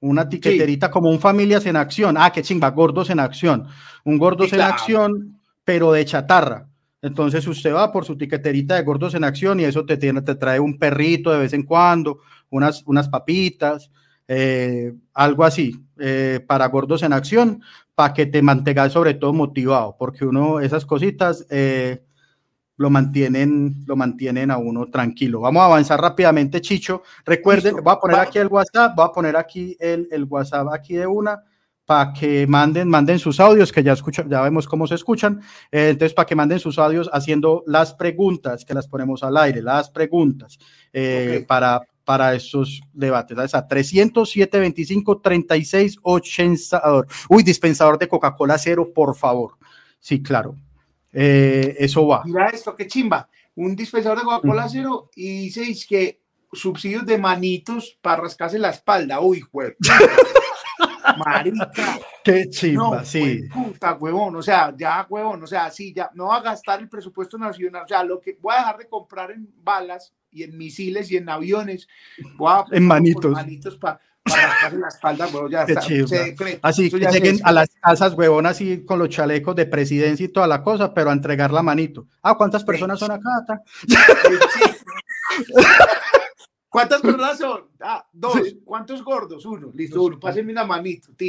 [0.01, 2.17] una tiqueterita como un familias en acción.
[2.19, 3.67] Ah, qué chinga, gordos en acción.
[4.05, 6.69] Un gordos en acción, pero de chatarra.
[7.01, 10.35] Entonces usted va por su tiqueterita de gordos en acción y eso te, tiene, te
[10.35, 12.19] trae un perrito de vez en cuando,
[12.51, 13.91] unas, unas papitas,
[14.29, 17.63] eh, algo así, eh, para gordos en acción,
[17.95, 22.03] para que te mantengas sobre todo motivado, porque uno, esas cositas, eh,
[22.81, 25.41] lo mantienen, lo mantienen a uno tranquilo.
[25.41, 27.03] Vamos a avanzar rápidamente, Chicho.
[27.27, 30.95] Recuerden, voy a poner aquí el WhatsApp, voy a poner aquí el, el WhatsApp aquí
[30.95, 31.43] de una
[31.85, 35.43] para que manden, manden sus audios, que ya escuchan, ya vemos cómo se escuchan.
[35.71, 39.61] Eh, entonces, para que manden sus audios haciendo las preguntas, que las ponemos al aire,
[39.61, 40.59] las preguntas
[40.91, 43.37] eh, para, para esos debates.
[43.37, 43.55] ¿sabes?
[43.55, 46.83] A 307 25 36 80.
[47.29, 49.59] Uy, dispensador de Coca-Cola cero, por favor.
[49.99, 50.57] Sí, claro.
[51.13, 52.23] Eh, eso va.
[52.25, 53.29] Mira esto, qué chimba.
[53.57, 59.21] Un dispensador de Coca-Cola cero y dice que subsidios de manitos para rascarse la espalda.
[59.21, 59.75] Uy, güey.
[61.25, 61.71] Marica.
[62.25, 63.43] Qué chimba, sí.
[63.53, 64.37] Puta, huevón.
[64.37, 65.43] O sea, ya, huevón.
[65.43, 67.85] O sea, sí, ya no va a gastar el presupuesto nacional.
[67.85, 71.17] O sea, lo que voy a dejar de comprar en balas y en misiles y
[71.17, 71.89] en aviones.
[72.37, 73.33] Voy a en manitos.
[73.33, 75.81] manitos para para la espalda, ya está.
[76.63, 80.47] así que lleguen a las casas, huevón, así con los chalecos de presidencia y toda
[80.47, 82.07] la cosa, pero a entregar la manito.
[82.23, 83.63] Ah, ¿cuántas personas son acá?
[86.71, 87.69] ¿Cuántas personas son?
[87.81, 88.41] Ah, dos.
[88.65, 89.45] ¿Cuántos gordos?
[89.45, 89.73] Uno.
[89.75, 90.21] Listo, uno.
[90.21, 91.11] Pásenme una manito,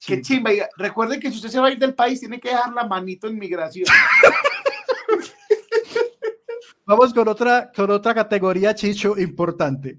[0.00, 0.50] Qué chimba.
[0.78, 3.28] Recuerden que si usted se va a ir del país, tiene que dejar la manito
[3.28, 3.84] en migración.
[6.86, 9.98] Vamos con otra, con otra categoría, Chicho, importante.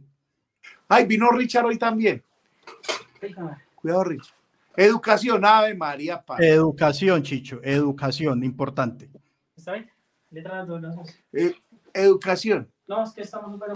[0.87, 2.23] Ay, vino Richard hoy también.
[3.75, 4.33] Cuidado, Richard.
[4.75, 6.23] Educación, Ave María.
[6.39, 9.11] Educación, Chicho, educación, importante.
[11.33, 11.53] Eh,
[11.93, 12.67] educación.
[12.89, 13.69] No, es que estamos súper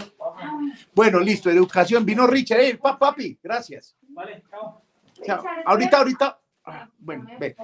[0.92, 2.04] Bueno, listo, educación.
[2.04, 2.58] Vino Richard.
[2.60, 3.96] Hey, papi, gracias.
[4.08, 4.82] Vale, chao.
[5.24, 5.44] Chao.
[5.64, 6.40] Ahorita, ahorita.
[6.64, 7.54] Ah, bueno, ve.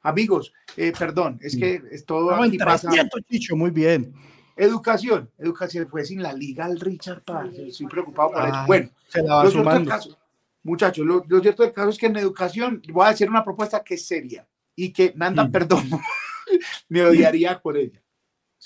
[0.00, 2.90] Amigos, eh, perdón, es que es todo no, aquí pasa.
[3.30, 4.14] Chicho, muy bien.
[4.56, 8.54] Educación, educación fue sin la liga al Richard Estoy preocupado por eso.
[8.54, 9.90] Ah, bueno, se la va sumando.
[9.90, 10.16] Caso,
[10.62, 13.94] muchachos, lo, cierto del caso es que en educación voy a hacer una propuesta que
[13.94, 15.52] es seria y que Nanda, mm.
[15.52, 15.90] perdón,
[16.88, 18.00] me odiaría por ella.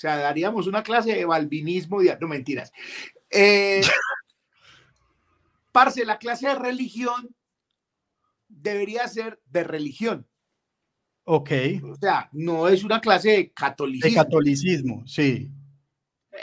[0.01, 2.73] O sea, daríamos una clase de balvinismo, no mentiras.
[3.29, 3.81] Eh,
[5.71, 7.35] parce, la clase de religión
[8.47, 10.27] debería ser de religión.
[11.23, 11.51] Ok.
[11.83, 14.09] O sea, no es una clase de catolicismo.
[14.09, 15.51] De catolicismo, sí.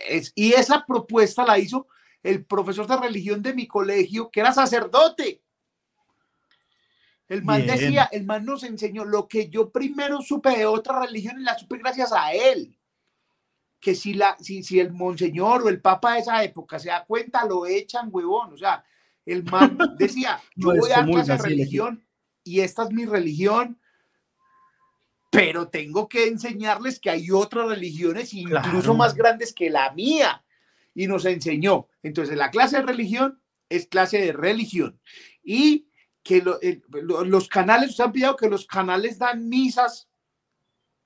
[0.08, 1.88] Es, y esa propuesta la hizo
[2.22, 5.42] el profesor de religión de mi colegio, que era sacerdote.
[7.26, 11.40] El man decía, el man nos enseñó lo que yo primero supe de otra religión
[11.40, 12.77] y la supe gracias a él.
[13.80, 17.04] Que si, la, si, si el monseñor o el papa de esa época se da
[17.04, 18.52] cuenta, lo echan, huevón.
[18.52, 18.84] O sea,
[19.24, 22.04] el man decía, yo voy a dar clase religión
[22.42, 23.78] y esta es mi religión,
[25.30, 30.44] pero tengo que enseñarles que hay otras religiones incluso más grandes que la mía.
[30.94, 31.86] Y nos enseñó.
[32.02, 34.98] Entonces, la clase de religión es clase de religión.
[35.42, 35.88] Y
[36.22, 40.07] que los canales, se han pedido que los canales dan misas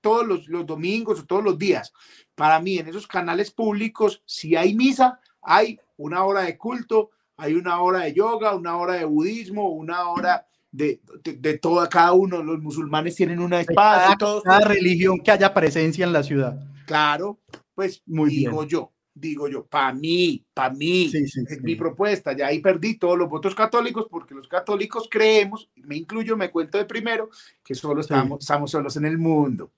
[0.03, 1.93] todos los, los, domingos o todos los días.
[2.35, 7.55] Para mí, en esos canales públicos, si hay misa, hay una hora de culto, hay
[7.55, 12.43] una hora de yoga, una hora de budismo, una hora de, de, toda, cada uno,
[12.43, 14.17] los musulmanes tienen una espada.
[14.17, 16.59] Cada, religión que haya presencia en la ciudad.
[16.87, 17.39] Claro,
[17.75, 22.33] pues Muy digo yo, digo yo, para mí, para mí, es mi propuesta.
[22.33, 26.79] Ya ahí perdí todos los votos católicos porque los católicos creemos, me incluyo, me cuento
[26.79, 27.29] de primero,
[27.63, 29.71] que solo estamos, estamos solos en el mundo.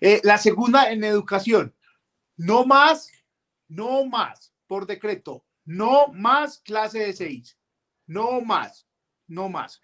[0.00, 1.74] Eh, la segunda en educación,
[2.36, 3.10] no más,
[3.68, 7.58] no más, por decreto, no más clase de seis,
[8.06, 8.86] no más
[9.28, 9.80] no más.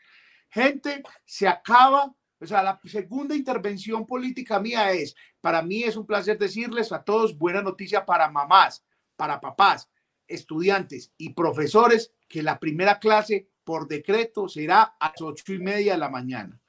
[0.50, 6.06] Gente, se acaba, o sea, la segunda intervención política mía es, para mí es un
[6.06, 8.84] placer decirles a todos buena noticia para mamás,
[9.16, 9.88] para papás,
[10.26, 15.92] estudiantes y profesores, que la primera clase por decreto será a las ocho y media
[15.92, 16.60] de la mañana.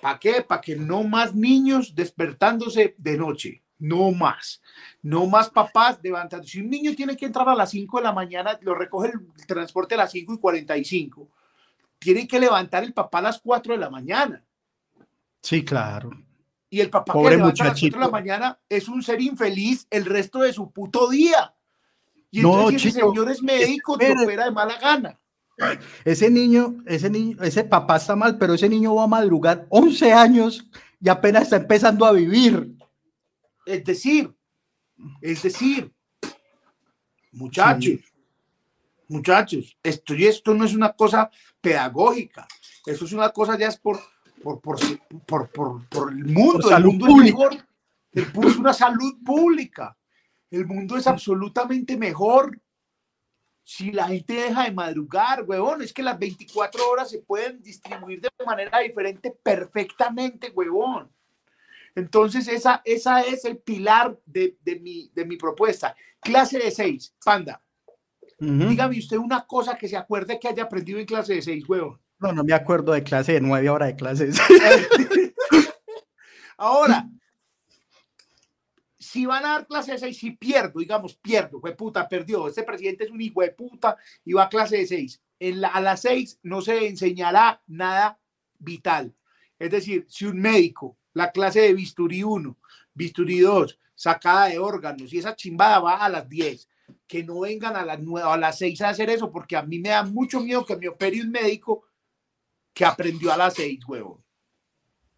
[0.00, 0.42] ¿Para qué?
[0.42, 3.62] Para que no más niños despertándose de noche.
[3.78, 4.62] No más.
[5.02, 6.52] No más papás levantándose.
[6.52, 9.46] Si un niño tiene que entrar a las 5 de la mañana, lo recoge el
[9.46, 11.28] transporte a las 5 y 45
[11.98, 14.42] tiene que levantar el papá a las 4 de la mañana.
[15.42, 16.10] Sí, claro.
[16.68, 19.86] Y el papá que levanta a las 4 de la mañana es un ser infeliz
[19.90, 21.54] el resto de su puto día.
[22.30, 25.18] Y no, entonces ese señor es médico, te opera de mala gana.
[26.04, 30.12] Ese niño, ese niño, ese papá está mal, pero ese niño va a madrugar 11
[30.12, 30.66] años
[31.00, 32.76] y apenas está empezando a vivir.
[33.64, 34.34] Es decir,
[35.20, 35.92] es decir,
[37.32, 38.00] muchachos,
[39.08, 41.30] muchachos, esto y esto no es una cosa
[41.60, 42.46] pedagógica,
[42.84, 43.98] eso es una cosa ya es por,
[44.42, 45.50] por, por,
[45.88, 47.66] por, el mundo, el mundo es mejor,
[48.12, 49.96] es una salud pública,
[50.50, 52.60] el mundo es absolutamente mejor
[53.68, 58.20] si la gente deja de madrugar, huevón, es que las 24 horas se pueden distribuir
[58.20, 61.10] de manera diferente perfectamente, huevón.
[61.96, 65.96] Entonces, esa, esa es el pilar de, de, mi, de mi propuesta.
[66.20, 67.60] Clase de seis, panda.
[68.38, 72.00] Dígame usted una cosa que se acuerde que haya aprendido en clase de seis, huevón.
[72.20, 74.40] No, no me acuerdo de clase de nueve horas de clases.
[76.56, 77.08] Ahora,
[79.06, 82.48] si van a dar clase de seis, si pierdo, digamos, pierdo, puta, perdió.
[82.48, 85.22] Este presidente es un hijo de puta y va a clase de seis.
[85.38, 88.18] En a las seis no se enseñará nada
[88.58, 89.14] vital.
[89.58, 92.56] Es decir, si un médico, la clase de bisturí 1,
[92.94, 96.68] bisturí 2, sacada de órganos y esa chimbada va a las 10
[97.06, 99.78] que no vengan a las nueve, a las seis a hacer eso, porque a mí
[99.78, 101.84] me da mucho miedo que me opere un médico
[102.72, 104.22] que aprendió a las seis, huevón.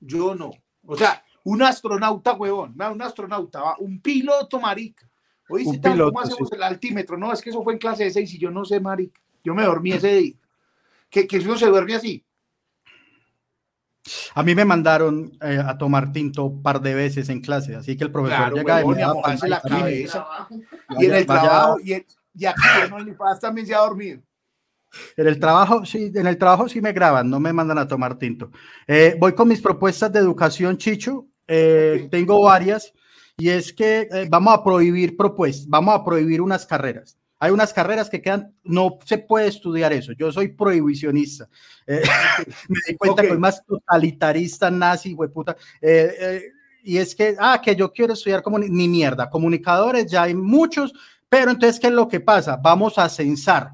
[0.00, 0.50] Yo no.
[0.84, 5.08] O sea, un astronauta, huevón, un astronauta, un piloto, marica.
[5.48, 7.16] Oye, ¿cómo hacemos el altímetro?
[7.16, 9.18] No, es que eso fue en clase de seis y yo no sé, marica.
[9.42, 10.34] Yo me dormí ese día.
[11.08, 12.22] Que, que uno se duerme así.
[14.34, 17.96] A mí me mandaron eh, a tomar tinto un par de veces en clase, así
[17.96, 20.26] que el profesor llega y me la cabeza.
[20.98, 24.20] Y en el trabajo, y, aquí en OnlyFans también se ha dormido.
[25.16, 28.18] En el trabajo, sí, en el trabajo sí me graban, no me mandan a tomar
[28.18, 28.50] tinto.
[28.86, 31.26] Eh, voy con mis propuestas de educación, Chicho.
[31.48, 32.92] Eh, tengo varias
[33.36, 37.18] y es que vamos a prohibir propuestas, vamos a prohibir unas carreras.
[37.40, 40.12] Hay unas carreras que quedan, no se puede estudiar eso.
[40.12, 41.48] Yo soy prohibicionista.
[41.86, 42.02] Eh,
[42.68, 45.56] me di cuenta que soy más totalitarista, nazi, hueputa.
[45.80, 46.42] Eh, eh,
[46.82, 50.92] y es que, ah, que yo quiero estudiar como ni mierda, comunicadores ya hay muchos,
[51.28, 52.56] pero entonces, ¿qué es lo que pasa?
[52.56, 53.72] Vamos a censar.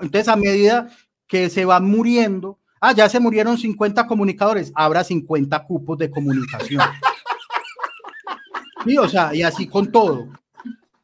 [0.00, 0.88] Entonces, a medida
[1.26, 6.82] que se van muriendo, ah, ya se murieron 50 comunicadores, habrá 50 cupos de comunicación.
[8.84, 10.28] Sí, o sea, y así con todo.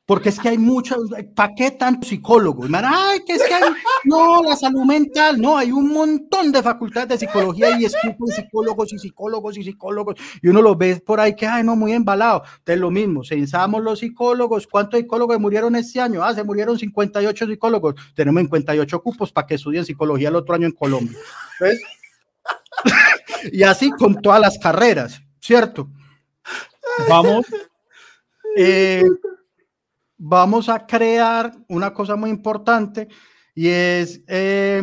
[0.07, 2.71] Porque es que hay muchos, ¿para qué tantos psicólogos?
[2.73, 3.73] Ay, que es que hay,
[4.05, 8.93] no, la salud mental, no, hay un montón de facultades de psicología y escupo psicólogos
[8.93, 12.45] y psicólogos y psicólogos, y uno los ve por ahí que, ay, no, muy embalado.
[12.59, 16.23] Entonces, lo mismo, censamos los psicólogos, ¿cuántos psicólogos murieron este año?
[16.23, 20.67] Ah, se murieron 58 psicólogos, tenemos 58 cupos para que estudien psicología el otro año
[20.67, 21.19] en Colombia.
[23.53, 25.89] y así con todas las carreras, ¿cierto?
[27.09, 27.47] Vamos.
[28.57, 29.05] Eh,
[30.19, 33.09] vamos a crear una cosa muy importante
[33.55, 34.83] y es, eh,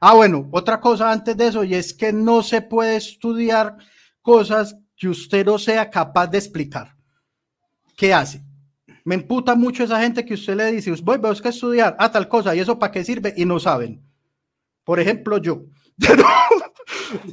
[0.00, 3.76] ah, bueno, otra cosa antes de eso y es que no se puede estudiar
[4.22, 6.94] cosas que usted no sea capaz de explicar.
[7.96, 8.42] ¿Qué hace?
[9.04, 12.12] Me emputa mucho esa gente que usted le dice, voy, vos que estudiar a ah,
[12.12, 14.02] tal cosa y eso para qué sirve y no saben.
[14.82, 15.64] Por ejemplo, yo.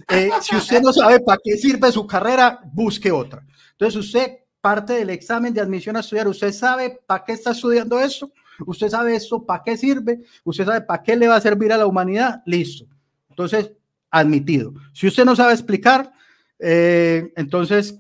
[0.10, 3.44] Eh, si usted no sabe para qué sirve su carrera, busque otra.
[3.72, 6.28] Entonces usted parte del examen de admisión a estudiar.
[6.28, 8.32] ¿Usted sabe para qué está estudiando eso?
[8.66, 10.22] ¿Usted sabe eso para qué sirve?
[10.44, 12.42] ¿Usted sabe para qué le va a servir a la humanidad?
[12.46, 12.86] Listo.
[13.30, 13.72] Entonces,
[14.12, 14.74] admitido.
[14.94, 16.12] Si usted no sabe explicar,
[16.60, 18.00] eh, entonces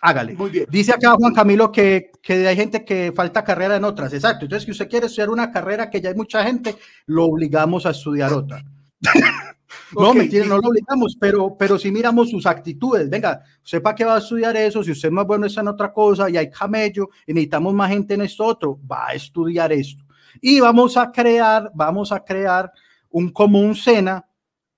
[0.00, 0.34] hágale.
[0.34, 0.66] Muy bien.
[0.70, 4.12] Dice acá Juan Camilo que, que hay gente que falta carrera en otras.
[4.12, 4.46] Exacto.
[4.46, 6.76] Entonces, si usted quiere estudiar una carrera que ya hay mucha gente,
[7.06, 8.64] lo obligamos a estudiar otra.
[9.94, 14.18] No, no lo obligamos, pero, pero si miramos sus actitudes, venga, sepa que va a
[14.18, 17.74] estudiar eso, si usted más bueno está en otra cosa y hay camello y necesitamos
[17.74, 20.04] más gente en esto otro, va a estudiar esto.
[20.40, 22.70] Y vamos a crear, vamos a crear
[23.10, 24.26] un común cena,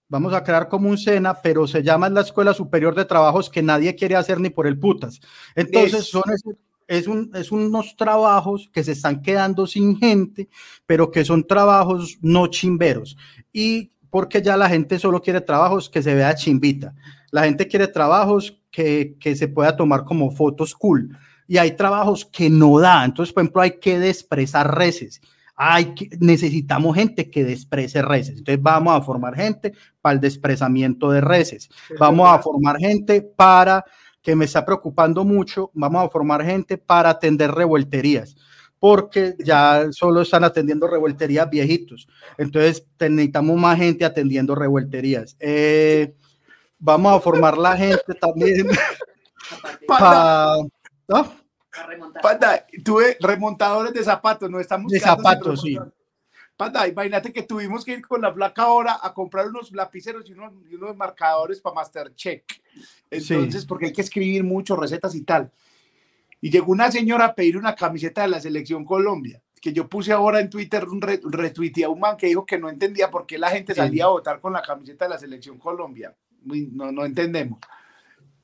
[0.09, 3.63] vamos a crear como un cena, pero se llama la Escuela Superior de Trabajos que
[3.63, 5.21] nadie quiere hacer ni por el putas.
[5.55, 6.23] Entonces, son
[6.91, 10.49] es, un, es unos trabajos que se están quedando sin gente,
[10.87, 13.17] pero que son trabajos no chimberos.
[13.53, 16.95] Y porque ya la gente solo quiere trabajos que se vea chimbita.
[17.31, 21.17] La gente quiere trabajos que, que se pueda tomar como fotos cool.
[21.47, 23.05] Y hay trabajos que no da.
[23.05, 25.21] Entonces, por ejemplo, hay que desprezar reces.
[25.57, 28.39] Hay que, necesitamos gente que desprece reces.
[28.39, 31.69] Entonces, vamos a formar gente para el desprezamiento de reces.
[31.99, 33.85] Vamos a formar gente para,
[34.23, 38.37] que me está preocupando mucho, vamos a formar gente para atender revuelterías
[38.81, 42.09] porque ya solo están atendiendo revuelterías viejitos.
[42.39, 45.37] Entonces necesitamos más gente atendiendo revuelterías.
[45.39, 46.15] Eh,
[46.79, 48.67] vamos a formar la gente también
[49.87, 50.55] para...
[52.23, 54.91] Panda, tuve remontadores de zapatos, no estamos...
[54.91, 55.79] De zapatos, sí.
[56.57, 60.33] Panda, imagínate que tuvimos que ir con la placa ahora a comprar unos lapiceros y
[60.33, 62.45] unos, unos marcadores para Mastercheck.
[63.11, 65.51] Entonces, porque hay que escribir mucho, recetas y tal.
[66.41, 70.13] Y llegó una señora a pedir una camiseta de la Selección Colombia, que yo puse
[70.13, 73.39] ahora en Twitter un retweet a un man que dijo que no entendía por qué
[73.39, 76.17] la gente salía a votar con la camiseta de la Selección Colombia.
[76.43, 77.59] No, no entendemos.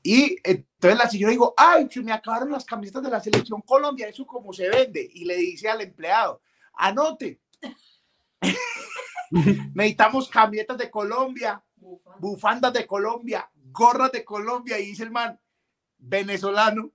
[0.02, 4.06] Y entonces la señora dijo, ay, se me acabaron las camisetas de la Selección Colombia,
[4.08, 5.10] eso cómo se vende.
[5.14, 6.42] Y le dice al empleado,
[6.74, 7.40] anote.
[9.74, 11.60] Necesitamos camisetas de Colombia,
[12.20, 14.78] bufandas de Colombia, gorras de Colombia.
[14.78, 15.40] Y dice el man,
[15.98, 16.92] venezolano.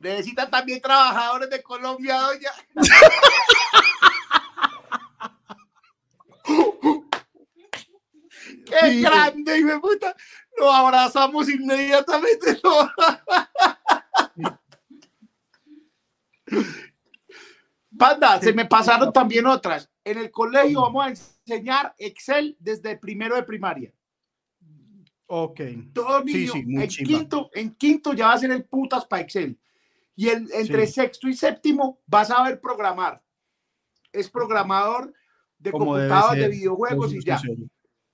[0.00, 2.50] Necesitan también trabajadores de Colombia, doña.
[8.66, 10.16] ¡Qué grande, hijo de puta!
[10.58, 12.60] Lo abrazamos inmediatamente.
[17.96, 19.88] Panda, se me pasaron también otras.
[20.04, 23.92] En el colegio vamos a enseñar Excel desde primero de primaria.
[25.34, 25.60] Ok.
[25.94, 29.58] Todo niño en, quinto, en quinto ya va a ser el putas para Excel.
[30.14, 33.22] Y el, entre sexto y séptimo vas a ver programar.
[34.12, 35.10] Es programador
[35.58, 37.40] de computadoras, de videojuegos y ya.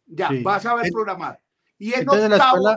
[0.06, 1.40] Ya, vas a ver programar.
[1.76, 2.76] Y en octavo,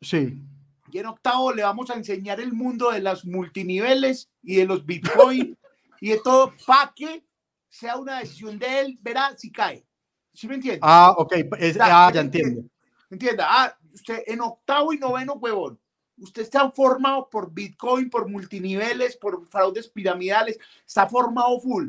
[0.00, 0.42] sí.
[0.90, 4.84] Y en octavo le vamos a enseñar el mundo de los multiniveles y de los
[4.84, 5.56] Bitcoin
[6.00, 7.24] y de todo para que
[7.68, 9.86] sea una decisión de él, verá si cae.
[10.34, 10.80] ¿Sí me entiendes?
[10.82, 11.34] Ah, ok.
[11.78, 12.64] ah, ya entiendo.
[13.10, 15.78] Entienda, ah, usted en octavo y noveno, huevón,
[16.16, 21.88] usted está formado por Bitcoin, por multiniveles, por fraudes piramidales, está formado full.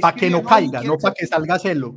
[0.00, 1.94] Para que no caiga, no para que salga celo.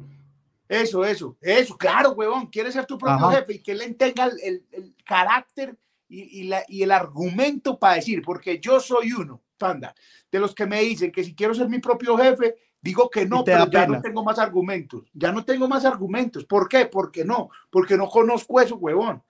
[0.68, 4.66] Eso, eso, eso, claro, huevón, quiere ser tu propio jefe y que él tenga el,
[4.72, 5.76] el, carácter
[6.08, 9.96] y, y, la, y, el argumento para decir, porque yo soy uno, panda,
[10.32, 13.44] de los que me dicen que si quiero ser mi propio jefe, Digo que no,
[13.44, 15.04] pero ya no tengo más argumentos.
[15.14, 16.46] Ya no tengo más argumentos.
[16.46, 16.86] ¿Por qué?
[16.86, 19.22] Porque no, porque no conozco eso, huevón.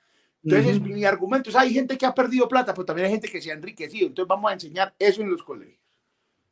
[0.43, 3.41] Entonces, mi argumento es, hay gente que ha perdido plata, pero también hay gente que
[3.41, 4.07] se ha enriquecido.
[4.07, 5.79] Entonces, vamos a enseñar eso en los colegios.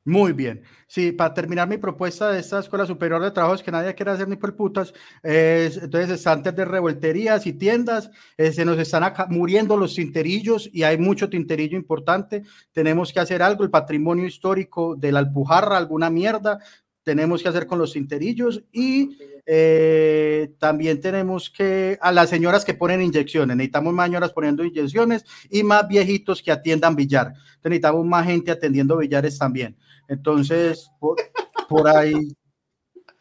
[0.08, 0.64] Muy bien.
[0.88, 4.30] Sí, para terminar mi propuesta de esta Escuela Superior de Trabajos que nadie quiere hacer
[4.30, 9.28] ni por putas, es, entonces estantes de revolterías y tiendas, eh, se nos están acá
[9.30, 12.44] muriendo los tinterillos y hay mucho tinterillo importante.
[12.72, 16.60] Tenemos que hacer algo, el patrimonio histórico de la Alpujarra, alguna mierda,
[17.08, 22.74] tenemos que hacer con los tinterillos y eh, también tenemos que a las señoras que
[22.74, 27.32] ponen inyecciones, necesitamos más señoras poniendo inyecciones y más viejitos que atiendan billar.
[27.64, 29.78] Necesitamos más gente atendiendo billares también.
[30.10, 32.36] Entonces, por, ahí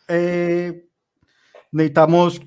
[0.08, 0.84] eh,
[1.70, 2.40] necesitamos,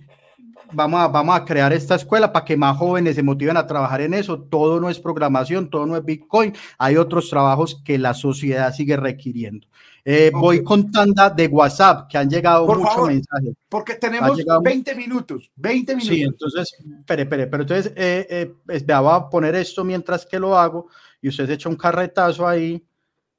[0.73, 4.13] vamos vamos a crear esta escuela para que más jóvenes se motiven a trabajar en
[4.13, 4.41] eso.
[4.41, 6.51] Todo no es programación, todo no es Bitcoin.
[6.77, 9.69] Hay otros trabajos que la sociedad sigue requiriendo.
[10.03, 13.53] Eh, voy con tanda de WhatsApp, que han llegado muchos mensajes.
[13.67, 16.15] Porque tenemos 20 minutos, 20 minutos.
[16.15, 20.57] Sí, entonces, espere, espere, pero entonces, eh, eh, voy a poner esto mientras que lo
[20.57, 20.87] hago
[21.21, 22.83] y usted se echa un carretazo ahí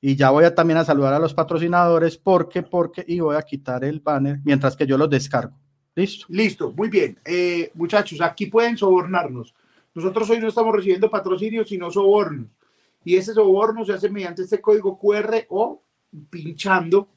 [0.01, 3.43] y ya voy a también a saludar a los patrocinadores porque, porque, y voy a
[3.43, 5.57] quitar el banner mientras que yo los descargo.
[5.95, 6.27] Listo.
[6.29, 7.19] Listo, muy bien.
[7.25, 9.55] Eh, muchachos, aquí pueden sobornarnos.
[9.95, 12.57] Nosotros hoy no estamos recibiendo patrocinios, sino sobornos.
[13.05, 15.83] Y ese soborno se hace mediante este código QR o
[16.29, 17.09] pinchando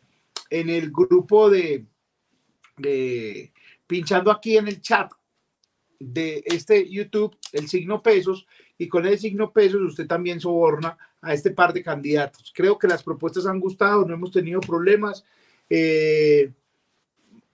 [0.50, 1.86] en el grupo de,
[2.78, 3.52] de
[3.88, 5.12] pinchando aquí en el chat
[6.00, 8.46] de este YouTube, el signo pesos,
[8.78, 12.52] y con el signo pesos usted también soborna a este par de candidatos.
[12.54, 15.24] Creo que las propuestas han gustado, no hemos tenido problemas.
[15.70, 16.52] Eh,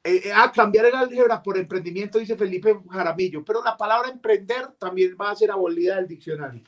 [0.04, 5.16] eh, a cambiar el álgebra por emprendimiento, dice Felipe Jaramillo, pero la palabra emprender también
[5.20, 6.64] va a ser abolida del diccionario.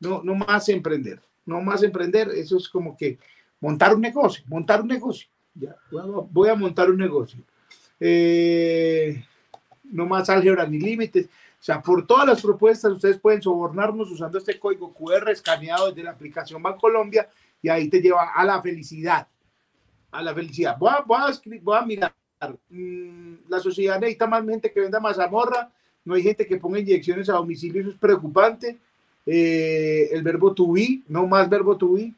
[0.00, 3.18] No, no más emprender, no más emprender, eso es como que
[3.62, 5.28] montar un negocio, montar un negocio.
[5.54, 7.40] Ya, voy a montar un negocio.
[8.00, 9.24] Eh,
[9.84, 11.26] no más álgebra ni límites.
[11.26, 16.02] O sea, por todas las propuestas ustedes pueden sobornarnos usando este código QR escaneado desde
[16.02, 17.28] la aplicación Bancolombia
[17.62, 19.28] y ahí te lleva a la felicidad.
[20.10, 20.76] A la felicidad.
[20.76, 21.04] Voy a,
[21.62, 22.12] voy a, mirar.
[22.68, 25.70] Mm, la sociedad necesita más gente que venda mazamorra.
[26.04, 27.80] No hay gente que ponga inyecciones a domicilio.
[27.80, 28.78] Eso es preocupante.
[29.24, 32.12] Eh, el verbo to be, no más verbo to be.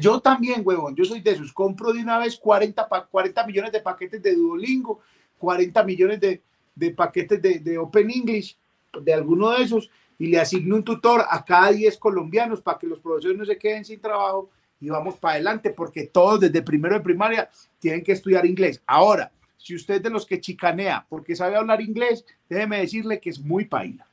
[0.00, 1.52] Yo también, huevón, yo soy de esos.
[1.52, 5.00] Compro de una vez 40, 40 millones de paquetes de Duolingo,
[5.38, 6.42] 40 millones de,
[6.74, 8.56] de paquetes de, de, Open English,
[9.00, 12.86] de alguno de esos, y le asigno un tutor a cada 10 colombianos para que
[12.86, 14.50] los profesores no se queden sin trabajo
[14.80, 17.48] y vamos para adelante, porque todos desde primero de primaria
[17.78, 18.82] tienen que estudiar inglés.
[18.86, 23.30] Ahora, si usted es de los que chicanea porque sabe hablar inglés, déjeme decirle que
[23.30, 24.06] es muy paila.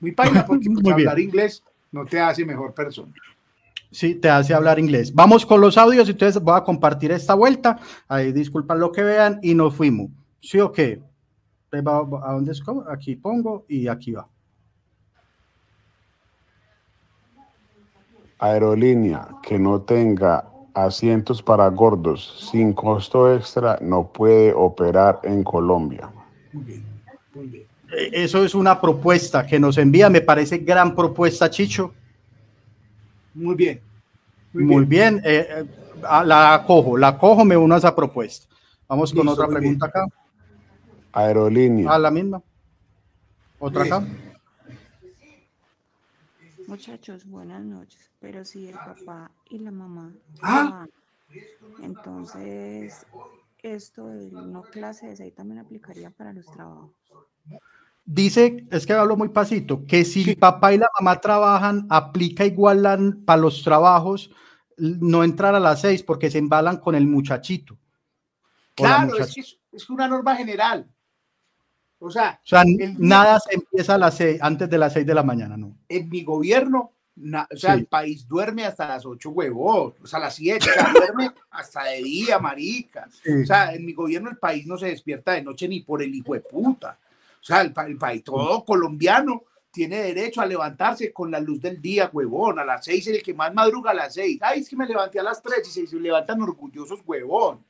[0.00, 3.12] Muy paila porque pues, hablar inglés no te hace mejor persona.
[3.90, 5.14] Sí, te hace hablar inglés.
[5.14, 7.78] Vamos con los audios, entonces voy a compartir esta vuelta.
[8.06, 10.10] Ahí disculpan lo que vean y nos fuimos.
[10.40, 11.00] ¿Sí o qué?
[11.72, 12.62] ¿A dónde es?
[12.90, 14.28] Aquí pongo y aquí va.
[18.38, 26.08] Aerolínea que no tenga asientos para gordos sin costo extra no puede operar en Colombia.
[26.52, 26.84] Muy bien,
[27.34, 27.66] muy bien.
[27.92, 31.92] Eh, eso es una propuesta que nos envía, me parece gran propuesta, Chicho.
[33.38, 33.80] Muy bien.
[34.52, 35.66] Muy, bien, eh, eh,
[36.02, 38.48] la acojo, la acojo, me uno a esa propuesta.
[38.88, 40.06] Vamos con otra pregunta acá.
[41.12, 41.92] Aerolínea.
[41.92, 42.42] Ah, la misma.
[43.58, 44.04] Otra acá.
[46.66, 48.10] Muchachos, buenas noches.
[48.20, 50.12] Pero si el papá y la mamá
[50.42, 50.86] ¿Ah?
[51.82, 53.06] entonces
[53.62, 56.90] esto de no clases ahí también aplicaría para los trabajos.
[58.10, 62.46] Dice, es que hablo muy pasito, que si el papá y la mamá trabajan, aplica
[62.46, 64.30] igual para los trabajos,
[64.78, 67.76] no entrar a las seis porque se embalan con el muchachito.
[68.74, 70.90] Claro, es, es, una norma general.
[71.98, 72.40] O sea,
[72.96, 75.76] nada se empieza a las seis, antes de las seis de la mañana, ¿no?
[75.86, 76.94] En mi gobierno,
[77.52, 80.92] o sea, el país duerme hasta las ocho huevos, o sea, las siete, o sea,
[80.94, 83.06] duerme hasta de día, marica.
[83.42, 86.14] O sea, en mi gobierno el país no se despierta de noche ni por el
[86.14, 86.98] hijo de puta.
[87.40, 92.10] O sea, el, país, todo colombiano tiene derecho a levantarse con la luz del día,
[92.12, 92.58] huevón.
[92.58, 94.38] A las seis, el que más madruga a las seis.
[94.42, 97.64] Ay, es que me levanté a las tres y se levantan orgullosos, huevón.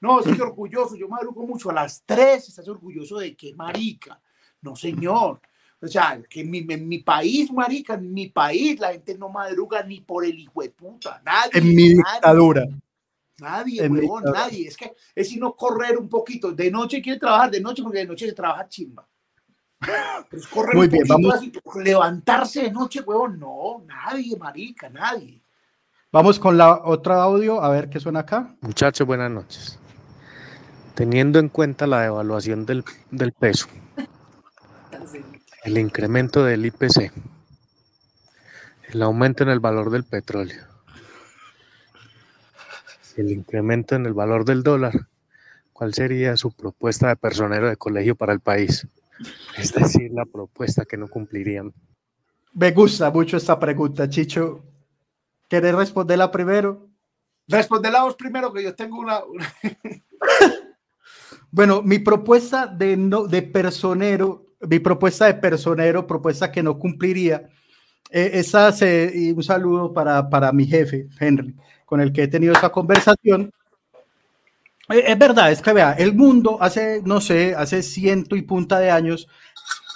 [0.00, 1.70] No, estoy orgulloso, yo madrugo mucho.
[1.70, 4.20] A las tres estás orgulloso de qué, marica.
[4.60, 5.40] No, señor.
[5.80, 9.28] O sea, que en mi, en mi, país, marica, en mi país la gente no
[9.28, 11.22] madruga ni por el hijo de puta.
[11.24, 11.50] Nadie.
[11.54, 12.66] En mi dictadura.
[13.38, 14.68] Nadie, huevón, nadie.
[14.68, 16.52] Es que es sino correr un poquito.
[16.52, 19.06] De noche quiere trabajar de noche porque de noche se trabaja chimba.
[20.30, 21.34] Pues correr Muy bien, vamos.
[21.34, 23.38] Así, levantarse de noche, huevón.
[23.38, 25.40] No, nadie, marica, nadie.
[26.12, 28.54] Vamos con la otra audio, a ver qué suena acá.
[28.60, 29.78] Muchachos, buenas noches
[30.94, 32.84] teniendo en cuenta la devaluación del,
[33.32, 33.66] peso.
[35.64, 37.12] El incremento del IPC,
[38.90, 40.62] el aumento en el valor del petróleo,
[43.16, 45.08] el incremento en el valor del dólar,
[45.72, 48.86] ¿cuál sería su propuesta de personero de colegio para el país?
[49.56, 51.72] Es decir, la propuesta que no cumplirían.
[52.52, 54.62] Me gusta mucho esta pregunta, Chicho.
[55.48, 56.88] ¿Quieres responderla primero?
[57.46, 59.20] Responderla vos primero, que yo tengo una.
[61.50, 67.48] bueno, mi propuesta de, no, de personero, mi propuesta de personero, propuesta que no cumpliría,
[68.10, 71.54] eh, esa se, y un saludo para, para mi jefe, Henry,
[71.84, 73.52] con el que he tenido esta conversación.
[74.90, 78.78] Eh, es verdad, es que vea, el mundo hace, no sé, hace ciento y punta
[78.78, 79.28] de años,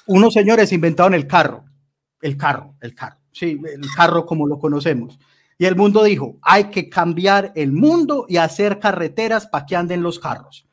[0.07, 1.65] unos señores inventaron el carro,
[2.23, 5.19] el carro, el carro, sí, el carro como lo conocemos.
[5.59, 10.03] Y el mundo dijo, hay que cambiar el mundo y hacer carreteras para que anden
[10.03, 10.67] los carros.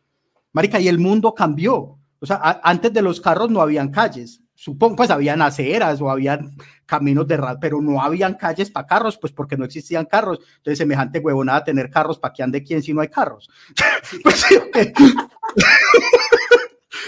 [0.53, 1.97] Marica, y el mundo cambió.
[2.19, 4.41] O sea, antes de los carros no habían calles.
[4.55, 9.17] Supongo, pues habían aceras o habían caminos de rad, pero no habían calles para carros,
[9.17, 10.39] pues porque no existían carros.
[10.57, 13.49] Entonces, semejante huevonada tener carros para que ande quién si no hay carros.
[14.23, 14.45] pues,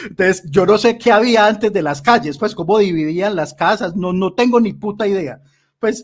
[0.09, 3.95] Entonces, yo no sé qué había antes de las calles, pues cómo dividían las casas,
[3.95, 5.41] no, no tengo ni puta idea.
[5.79, 6.03] Pues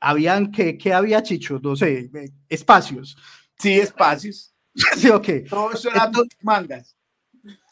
[0.00, 1.60] habían que, ¿qué había, Chicho?
[1.62, 3.16] No sé, eh, espacios.
[3.58, 4.54] Sí, espacios.
[4.96, 5.28] sí, ok.
[5.48, 6.12] Todo eso eran
[6.42, 6.96] mangas.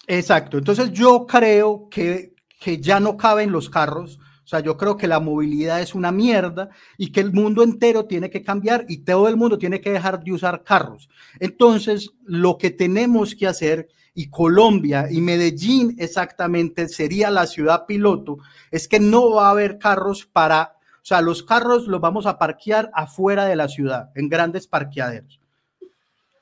[0.07, 0.59] Exacto.
[0.59, 4.19] Entonces yo creo que, que ya no caben los carros.
[4.45, 8.07] O sea, yo creo que la movilidad es una mierda y que el mundo entero
[8.07, 11.09] tiene que cambiar y todo el mundo tiene que dejar de usar carros.
[11.39, 18.39] Entonces, lo que tenemos que hacer, y Colombia y Medellín exactamente sería la ciudad piloto,
[18.71, 22.37] es que no va a haber carros para o sea, los carros los vamos a
[22.37, 25.41] parquear afuera de la ciudad, en grandes parqueaderos.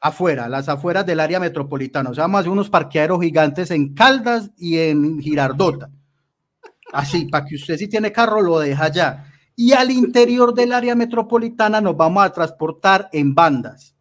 [0.00, 2.10] Afuera, las afueras del área metropolitana.
[2.10, 5.88] O sea, más unos parqueaderos gigantes en Caldas y en Girardota.
[6.97, 9.26] Así, para que usted si tiene carro lo deja allá.
[9.55, 13.94] Y al interior del área metropolitana nos vamos a transportar en bandas.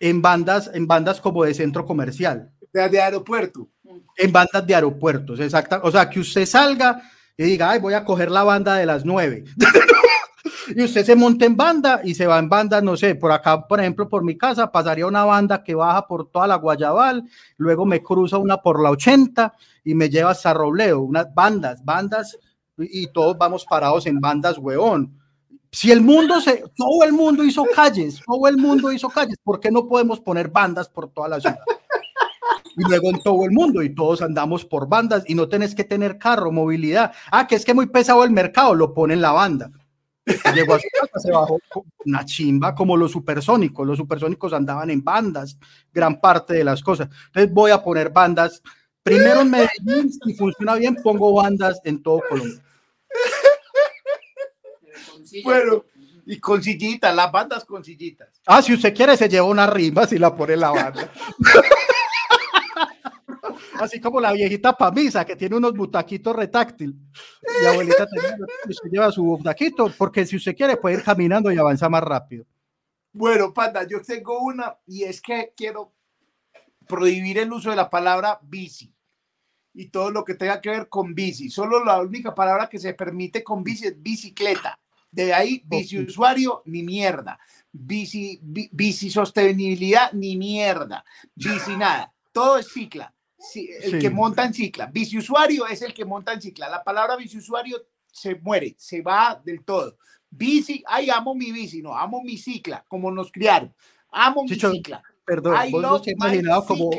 [0.00, 2.50] En bandas, en bandas como de centro comercial.
[2.72, 3.68] De, de aeropuerto.
[4.16, 5.80] En bandas de aeropuertos, exacto.
[5.82, 7.02] O sea, que usted salga
[7.36, 9.44] y diga, ay, voy a coger la banda de las nueve.
[10.68, 13.66] y usted se monta en banda y se va en banda, no sé, por acá,
[13.66, 17.24] por ejemplo, por mi casa, pasaría una banda que baja por toda la Guayabal,
[17.56, 19.54] luego me cruza una por la 80
[19.84, 22.38] y me lleva hasta Robleo, unas bandas, bandas,
[22.78, 25.18] y, todos vamos parados en bandas, huevón.
[25.70, 29.60] Si el mundo se, todo el mundo hizo calles, todo el mundo hizo calles, ¿por
[29.60, 31.58] qué no podemos poner bandas por toda la ciudad?
[32.76, 35.84] y luego en todo el mundo y todos andamos por bandas y no tenés que
[35.84, 37.12] tener carro, movilidad.
[37.30, 39.70] Ah, que es que muy pesado el mercado, lo pone en la banda.
[40.54, 41.58] Llegó a su casa, se bajó
[42.04, 43.86] una chimba como los supersónicos.
[43.86, 45.58] Los supersónicos andaban en bandas,
[45.92, 47.08] gran parte de las cosas.
[47.26, 48.62] Entonces voy a poner bandas.
[49.02, 52.62] Primero en Medellín, si funciona bien, pongo bandas en todo Colombia.
[55.42, 55.84] Bueno,
[56.26, 58.28] y con sillitas, las bandas con sillitas.
[58.46, 61.10] Ah, si usted quiere, se lleva una rima si la pone en la banda.
[63.82, 66.94] Así como la viejita Pamisa, que tiene unos butaquitos retáctil.
[67.60, 68.06] Mi abuelita
[68.90, 72.46] lleva su butaquito, porque si usted quiere puede ir caminando y avanza más rápido.
[73.12, 75.92] Bueno, Panda, yo tengo una y es que quiero
[76.86, 78.94] prohibir el uso de la palabra bici
[79.74, 81.50] y todo lo que tenga que ver con bici.
[81.50, 84.78] Solo la única palabra que se permite con bici es bicicleta.
[85.10, 87.38] De ahí, bici usuario, ni mierda.
[87.72, 91.04] Bici, bici sostenibilidad, ni mierda.
[91.34, 92.14] Bici nada.
[92.32, 93.12] Todo es cicla
[93.82, 94.86] el que monta en cicla.
[94.86, 96.68] Biciusuario es el que monta en cicla.
[96.68, 99.96] La palabra biciusuario se muere, se va del todo.
[100.30, 103.74] Bici, ay, amo mi bici, no, amo mi cicla, como nos criaron.
[104.10, 105.02] Amo mi cicla.
[105.24, 106.90] Perdón, vos no te imaginado como,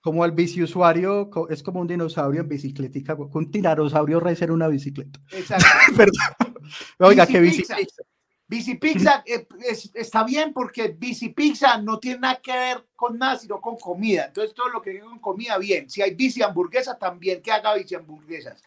[0.00, 5.20] como el biciusuario, es como un dinosaurio en bicicleta, un tiranosaurio ser una bicicleta.
[5.32, 5.66] Exacto.
[5.96, 6.54] Perdón.
[6.98, 8.02] Oiga, que bicicleta.
[8.48, 9.46] Bici Pizza eh,
[9.92, 14.24] está bien porque Bici Pizza no tiene nada que ver con nada, sino con comida.
[14.26, 15.90] Entonces, todo lo que hay con comida, bien.
[15.90, 18.62] Si hay bici hamburguesa, también que haga bici hamburguesas.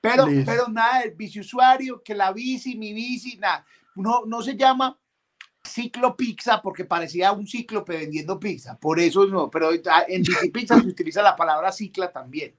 [0.00, 3.66] Pero, pero nada del bici usuario, que la bici, mi bici, nada.
[3.94, 4.98] No, no se llama
[5.62, 8.78] ciclo pizza porque parecía un cíclope vendiendo pizza.
[8.78, 9.82] Por eso no, pero en
[10.22, 12.56] Bici Pizza se utiliza la palabra cicla también.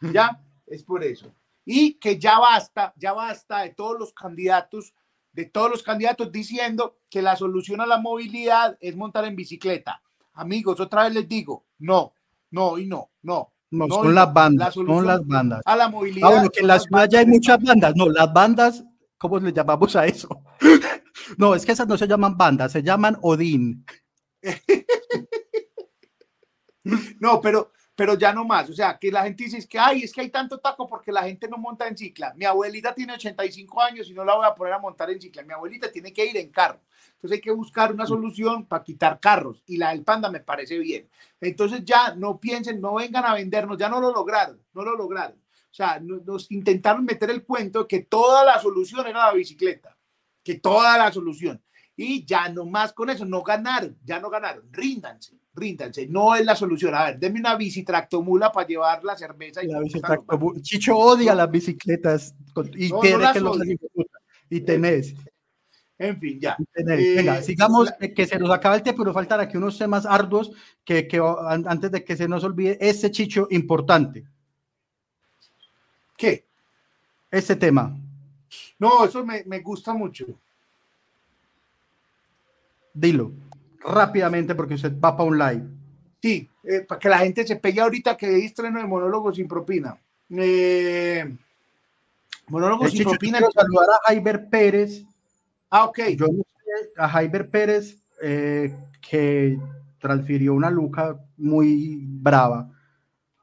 [0.00, 1.34] Ya, es por eso.
[1.64, 4.94] Y que ya basta, ya basta de todos los candidatos
[5.32, 10.02] de todos los candidatos diciendo que la solución a la movilidad es montar en bicicleta.
[10.34, 12.14] Amigos, otra vez les digo, no,
[12.50, 13.52] no y no, no.
[13.70, 15.62] No, son las bandas, son las bandas.
[15.64, 16.28] A la movilidad.
[16.28, 17.96] Ah, bueno, que en la ciudad ya hay muchas bandas.
[17.96, 18.84] No, las bandas,
[19.16, 20.28] ¿cómo le llamamos a eso?
[21.38, 23.86] no, es que esas no se llaman bandas, se llaman Odín.
[27.18, 28.70] no, pero, pero ya no más.
[28.70, 31.12] O sea, que la gente dice es que, ay, es que hay tanto taco porque
[31.12, 32.32] la gente no monta en cicla.
[32.34, 35.42] Mi abuelita tiene 85 años y no la voy a poner a montar en cicla.
[35.42, 36.80] Mi abuelita tiene que ir en carro.
[37.14, 40.78] Entonces hay que buscar una solución para quitar carros y la del panda me parece
[40.78, 41.08] bien.
[41.40, 45.36] Entonces ya no piensen, no vengan a vendernos, ya no lo lograron, no lo lograron.
[45.36, 49.96] O sea, nos intentaron meter el cuento de que toda la solución era la bicicleta,
[50.42, 51.62] que toda la solución.
[51.96, 56.44] Y ya no más con eso, no ganaron, ya no ganaron, ríndanse ríndanse, no es
[56.44, 56.94] la solución.
[56.94, 59.62] A ver, denme una bicitractomula para llevar la cerveza.
[59.62, 59.80] Y la
[60.62, 62.34] Chicho odia las bicicletas
[62.74, 63.58] y tiene que los
[64.50, 65.14] y tenés.
[65.98, 66.56] En fin, ya.
[66.74, 70.50] Venga, eh, sigamos, que se nos acaba el tiempo, pero faltan aquí unos temas arduos
[70.84, 74.24] que, que antes de que se nos olvide, ese chicho importante.
[76.16, 76.44] ¿Qué?
[77.30, 77.96] Ese tema.
[78.78, 80.26] No, eso me, me gusta mucho.
[82.92, 83.32] Dilo
[83.84, 85.64] rápidamente porque usted va para un live.
[86.20, 89.48] Sí, eh, para que la gente se pegue ahorita que hay estreno de monólogos sin
[89.48, 89.98] propina.
[90.30, 91.36] Eh,
[92.48, 93.38] monólogos sin propina.
[93.38, 95.04] Quiero saludar a Jaiber Pérez.
[95.70, 95.98] Ah, ok.
[96.16, 96.26] Yo
[96.96, 99.58] a Jaiber Pérez eh, que
[99.98, 102.70] transfirió una luca muy brava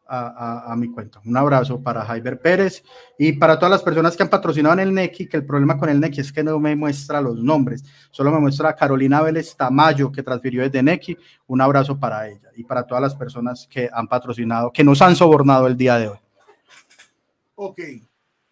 [0.10, 1.22] a, mi cuenta.
[1.23, 2.84] Un abrazo para Jaiber Pérez
[3.18, 5.90] y para todas las personas que han patrocinado en el NECI, que el problema con
[5.90, 9.56] el NECI es que no me muestra los nombres, solo me muestra a Carolina Vélez
[9.56, 11.18] Tamayo, que transfirió desde NECI.
[11.48, 15.15] Un abrazo para ella y para todas las personas que han patrocinado, que nos han
[15.15, 16.18] sobornado el día de hoy.
[17.56, 17.80] Ok,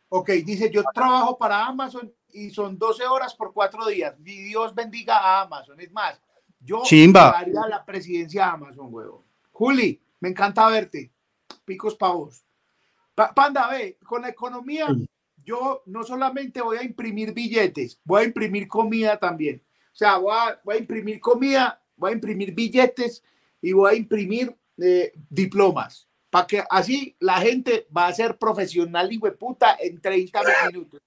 [0.09, 4.13] ok, dice, yo trabajo para Amazon y son 12 horas por cuatro días.
[4.19, 5.79] Dios bendiga a Amazon.
[5.79, 6.21] Es más,
[6.59, 7.43] yo Chimba.
[7.67, 9.23] la presidencia de Amazon, huevo.
[9.51, 11.11] Juli, me encanta verte
[11.67, 12.43] picos pavos.
[13.35, 14.87] Panda, ve, con la economía,
[15.43, 19.61] yo no solamente voy a imprimir billetes, voy a imprimir comida también.
[19.91, 23.23] O sea, voy a, imprimir comida, voy a imprimir billetes
[23.61, 26.07] y voy a imprimir eh, diplomas.
[26.29, 31.01] Para que así la gente va a ser profesional y puta en 30 minutos.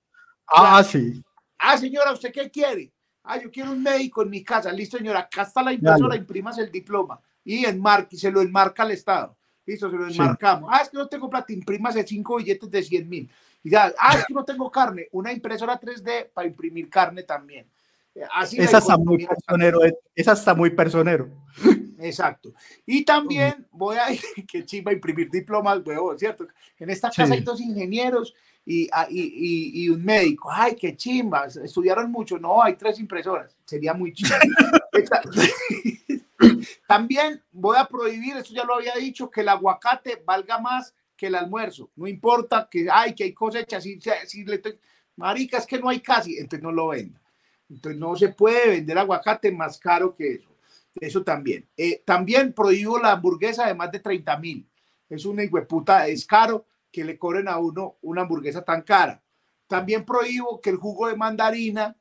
[0.49, 1.23] ah, sí.
[1.59, 2.93] Ah, señora, ¿usted qué quiere?
[3.23, 4.73] Ah, yo quiero un médico en mi casa.
[4.73, 8.91] Listo, señora, acá está la impresora, imprimas el diploma y enmarque, se lo enmarca al
[8.91, 9.37] Estado.
[9.70, 10.68] Listo, se lo enmarcamos.
[10.72, 13.30] Ah, es que no tengo plata, imprimas cinco billetes de 100 mil.
[13.62, 17.66] Y ya, ah, es que no tengo carne, una impresora 3D para imprimir carne también.
[18.12, 21.28] Eh, así esa está muy personero, eh, esa está muy personero.
[22.01, 22.52] Exacto.
[22.84, 24.06] Y también voy a
[24.48, 26.48] que chimba imprimir diplomas, huevo, ¿cierto?
[26.76, 28.34] En esta casa hay dos ingenieros
[28.92, 30.51] ah, y, y, y, un médico.
[30.51, 32.40] Ay, qué chimba, estudiaron mucho.
[32.40, 33.56] No, hay tres impresoras.
[33.64, 34.36] Sería muy chimba.
[36.86, 41.26] También voy a prohibir, esto ya lo había dicho, que el aguacate valga más que
[41.26, 41.90] el almuerzo.
[41.97, 44.60] No importa que hay, que hay cosechas, si, si le
[45.16, 47.20] marica, es que no hay casi, entonces no lo venda.
[47.68, 50.48] Entonces no se puede vender aguacate más caro que eso.
[50.98, 51.68] Eso también.
[51.76, 54.68] Eh, también prohíbo la hamburguesa de más de 30 mil.
[55.09, 59.22] Es una puta, es caro que le cobren a uno una hamburguesa tan cara.
[59.68, 61.97] También prohíbo que el jugo de mandarina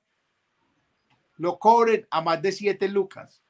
[1.37, 3.43] lo cobren a más de 7 lucas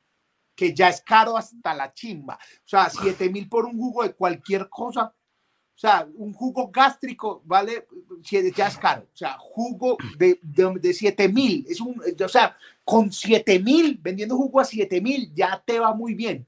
[0.60, 2.34] que ya es caro hasta la chimba.
[2.36, 5.06] O sea, 7 mil por un jugo de cualquier cosa.
[5.06, 7.88] O sea, un jugo gástrico vale,
[8.22, 9.04] ya es caro.
[9.04, 11.66] O sea, jugo de, de, 7 mil.
[11.70, 15.94] Es un, o sea, con 7 mil, vendiendo jugo a 7 mil, ya te va
[15.94, 16.46] muy bien.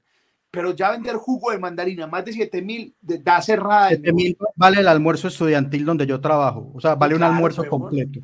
[0.50, 3.88] Pero ya vender jugo de mandarina más de 7 mil, da cerrada.
[3.88, 6.70] 7 mil vale el almuerzo estudiantil donde yo trabajo.
[6.74, 8.20] O sea, vale un almuerzo completo.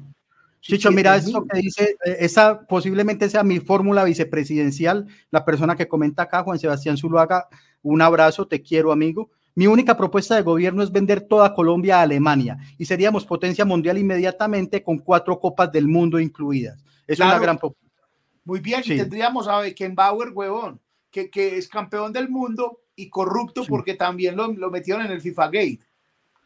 [0.68, 5.88] Chicho, mira esto que dice, eh, esa posiblemente sea mi fórmula vicepresidencial, la persona que
[5.88, 7.48] comenta acá, Juan Sebastián Zuluaga,
[7.80, 9.30] un abrazo, te quiero amigo.
[9.54, 13.96] Mi única propuesta de gobierno es vender toda Colombia a Alemania y seríamos potencia mundial
[13.96, 16.84] inmediatamente con cuatro copas del mundo incluidas.
[17.06, 18.06] Es una gran propuesta.
[18.44, 23.64] Muy bien, y tendríamos a Beckenbauer, huevón, que, que es campeón del mundo y corrupto
[23.66, 25.80] porque también lo, lo, metieron en el FIFA Gate.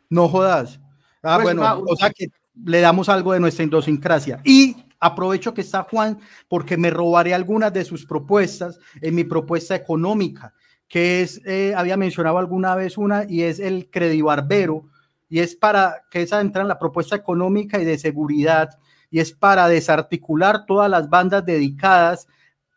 [0.09, 0.79] No jodas.
[1.25, 4.41] Ah, pues bueno, o sea que le damos algo de nuestra idiosincrasia.
[4.45, 6.19] Y aprovecho que está Juan
[6.49, 10.55] porque me robaré algunas de sus propuestas en mi propuesta económica,
[10.89, 14.85] que es, eh, había mencionado alguna vez una, y es el credibarbero,
[15.29, 18.69] y es para que esa entra en la propuesta económica y de seguridad,
[19.11, 22.29] y es para desarticular todas las bandas dedicadas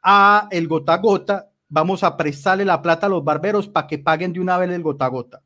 [0.02, 1.49] a el gota gota.
[1.68, 4.84] Vamos a prestarle la plata a los barberos para que paguen de una vez el
[4.84, 5.41] gota gota.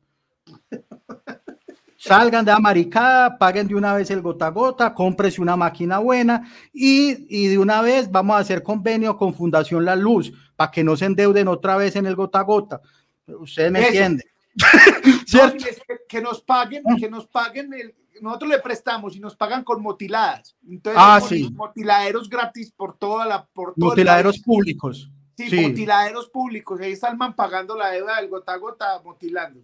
[2.02, 6.50] Salgan de amaricada, paguen de una vez el gota a gota, cómprese una máquina buena
[6.72, 10.82] y, y, de una vez vamos a hacer convenio con Fundación La Luz para que
[10.82, 12.80] no se endeuden otra vez en el gota a gota.
[13.26, 14.24] Usted me entiende.
[15.26, 15.62] ¿Cierto?
[16.08, 20.56] que, nos paguen, que nos paguen el, nosotros le prestamos y nos pagan con motiladas.
[20.66, 21.50] Entonces, ah, sí.
[21.52, 23.44] motiladeros gratis por toda la.
[23.44, 25.10] Por motiladeros públicos.
[25.36, 26.80] Sí, motiladeros públicos.
[26.80, 29.60] Ahí está el man pagando la deuda del gota a gota, motilando.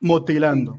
[0.00, 0.78] Motilando.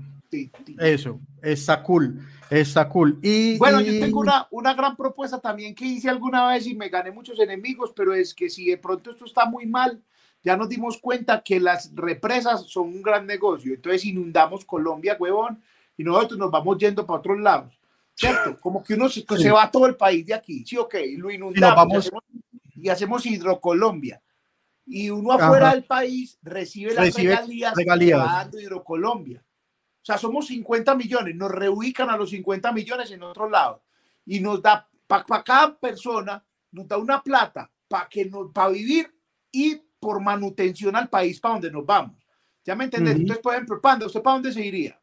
[0.77, 2.19] Eso, está cool.
[2.49, 3.19] Está cool.
[3.21, 6.89] Y, bueno, yo tengo una, una gran propuesta también que hice alguna vez y me
[6.89, 10.01] gané muchos enemigos, pero es que si de pronto esto está muy mal,
[10.43, 13.73] ya nos dimos cuenta que las represas son un gran negocio.
[13.73, 15.61] Entonces inundamos Colombia, huevón,
[15.97, 17.79] y nosotros nos vamos yendo para otros lados.
[18.13, 18.59] ¿Cierto?
[18.59, 20.65] Como que uno se, va a todo el país de aquí.
[20.65, 22.09] Sí, ok, lo inundamos
[22.75, 24.21] y, hacemos, Hidrocolombia.
[24.85, 28.51] Y uno afuera del país recibe las regalías, regalías.
[28.51, 29.43] de Hidrocolombia.
[30.07, 33.83] O sea, somos 50 millones, nos reubican a los 50 millones en otro lado.
[34.25, 39.13] Y nos da, para cada persona, nos da una plata para que para vivir
[39.51, 42.25] y por manutención al país para donde nos vamos.
[42.63, 43.17] ¿Ya me entendés?
[43.17, 44.97] Entonces, por ejemplo, Panda, ¿usted para dónde se iría?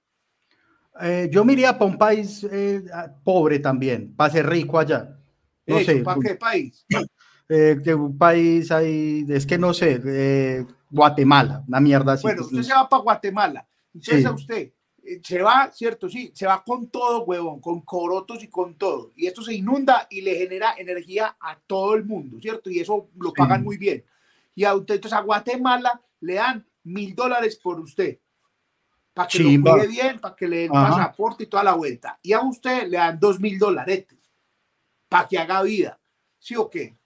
[1.02, 2.82] Eh, yo me iría para un país eh,
[3.22, 5.18] pobre también, para ser rico allá.
[5.66, 5.96] No sé.
[5.96, 6.86] ¿Para qué país?
[7.46, 12.22] Eh, de un país ahí, es que no sé, Guatemala, una mierda así.
[12.22, 13.68] Bueno, usted se va para Guatemala.
[13.92, 14.72] Entonces a usted
[15.22, 16.08] se va, ¿cierto?
[16.08, 19.12] Sí, se va con todo, huevón, con corotos y con todo.
[19.16, 22.70] Y esto se inunda y le genera energía a todo el mundo, ¿cierto?
[22.70, 24.04] Y eso lo pagan muy bien
[24.54, 28.18] y a usted, entonces a Guatemala le dan mil dólares por usted,
[29.12, 32.18] para que lo cuide bien, para que le den pasaporte y toda la vuelta.
[32.22, 34.06] Y a usted le dan dos mil dólares
[35.08, 35.98] para que haga vida.
[36.38, 36.96] ¿Sí o qué?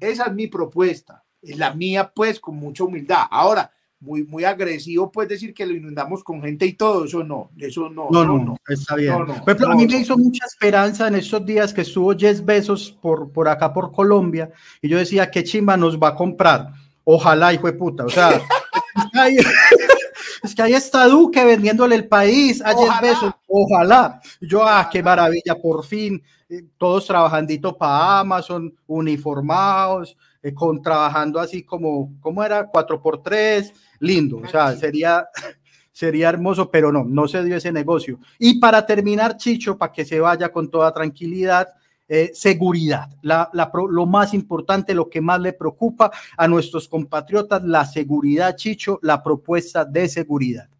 [0.00, 1.24] Esa es mi propuesta.
[1.40, 3.26] Es la mía, pues, con mucha humildad.
[3.30, 3.70] Ahora,
[4.00, 7.88] muy, muy agresivo, pues decir que lo inundamos con gente y todo, eso no, eso
[7.88, 8.08] no.
[8.10, 9.12] No, no, no, está bien.
[9.12, 13.48] a mí me hizo mucha esperanza en estos días que estuvo Jess Besos por, por
[13.48, 14.50] acá, por Colombia,
[14.80, 16.72] y yo decía, ¿qué chimba nos va a comprar?
[17.04, 18.40] Ojalá, hijo de puta, o sea,
[20.42, 24.20] es que ahí está Duque vendiéndole el país a Jess Besos, ojalá.
[24.40, 31.40] yo, ah, qué maravilla, por fin, eh, todos trabajandito para Amazon, uniformados, eh, con trabajando
[31.40, 32.70] así como, ¿cómo era?
[32.70, 35.26] 4x3, lindo, o sea, sería,
[35.92, 38.18] sería hermoso, pero no, no se dio ese negocio.
[38.38, 41.68] Y para terminar, Chicho, para que se vaya con toda tranquilidad,
[42.10, 47.84] eh, seguridad, la, lo más importante, lo que más le preocupa a nuestros compatriotas, la
[47.84, 50.70] seguridad, Chicho, la propuesta de seguridad.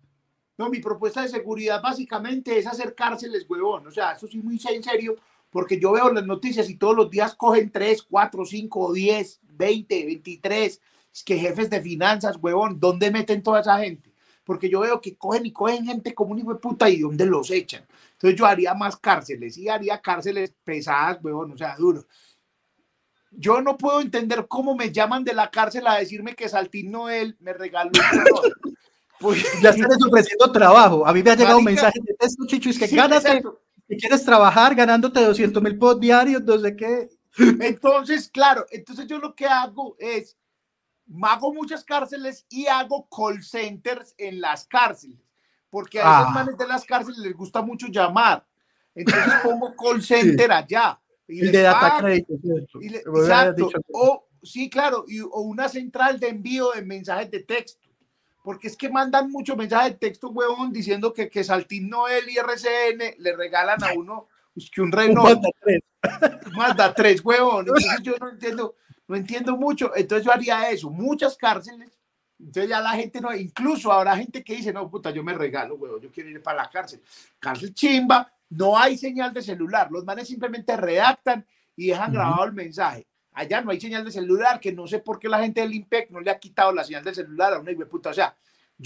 [0.56, 3.86] No, mi propuesta de seguridad básicamente es hacer cárceles, huevón.
[3.86, 5.16] O sea, eso sí muy en serio,
[5.50, 10.06] porque yo veo las noticias y todos los días cogen 3, 4, 5, 10, 20,
[10.06, 10.80] 23
[11.12, 14.12] es que jefes de finanzas, huevón, ¿dónde meten toda esa gente?
[14.44, 17.26] Porque yo veo que cogen y cogen gente como un hijo de puta y ¿dónde
[17.26, 17.86] los echan?
[18.12, 22.06] Entonces yo haría más cárceles y haría cárceles pesadas, huevón, o sea, duro.
[23.30, 27.36] Yo no puedo entender cómo me llaman de la cárcel a decirme que Saltín Noel
[27.40, 28.72] me regaló un
[29.20, 31.06] pues, ya estás ofreciendo trabajo.
[31.06, 33.42] A mí me ha llegado un mensaje de texto, Chicho, es que gánate,
[33.88, 37.08] si quieres trabajar ganándote 200 mil por diario, no sé qué.
[37.38, 40.36] Entonces, claro, entonces yo lo que hago es,
[41.22, 45.18] hago muchas cárceles y hago call centers en las cárceles,
[45.70, 46.30] porque a esos ah.
[46.30, 48.46] manes de las cárceles les gusta mucho llamar.
[48.94, 51.00] Entonces pongo call center allá.
[51.28, 52.34] Y de data crédito,
[52.80, 53.70] exacto.
[53.92, 57.86] O, sí, claro, y, o una central de envío de mensajes de texto.
[58.42, 62.38] Porque es que mandan mucho mensaje de texto, huevón, diciendo que, que Saltín Noel y
[62.38, 64.28] RCN le regalan a uno
[64.58, 65.40] pues, que un Renault.
[66.56, 67.66] Mazda 3, huevón.
[67.66, 68.74] Entonces yo no entiendo,
[69.06, 69.92] no entiendo mucho.
[69.94, 71.98] Entonces yo haría eso, muchas cárceles.
[72.38, 75.74] Entonces ya la gente no, incluso habrá gente que dice, no, puta, yo me regalo,
[75.74, 77.00] huevón, yo quiero ir para la cárcel.
[77.38, 79.90] Cárcel chimba, no hay señal de celular.
[79.90, 81.44] Los manes simplemente redactan
[81.76, 83.06] y dejan grabado el mensaje.
[83.32, 86.10] Allá no hay señal de celular, que no sé por qué la gente del IMPEC
[86.10, 88.10] no le ha quitado la señal de celular a una puta.
[88.10, 88.34] O sea,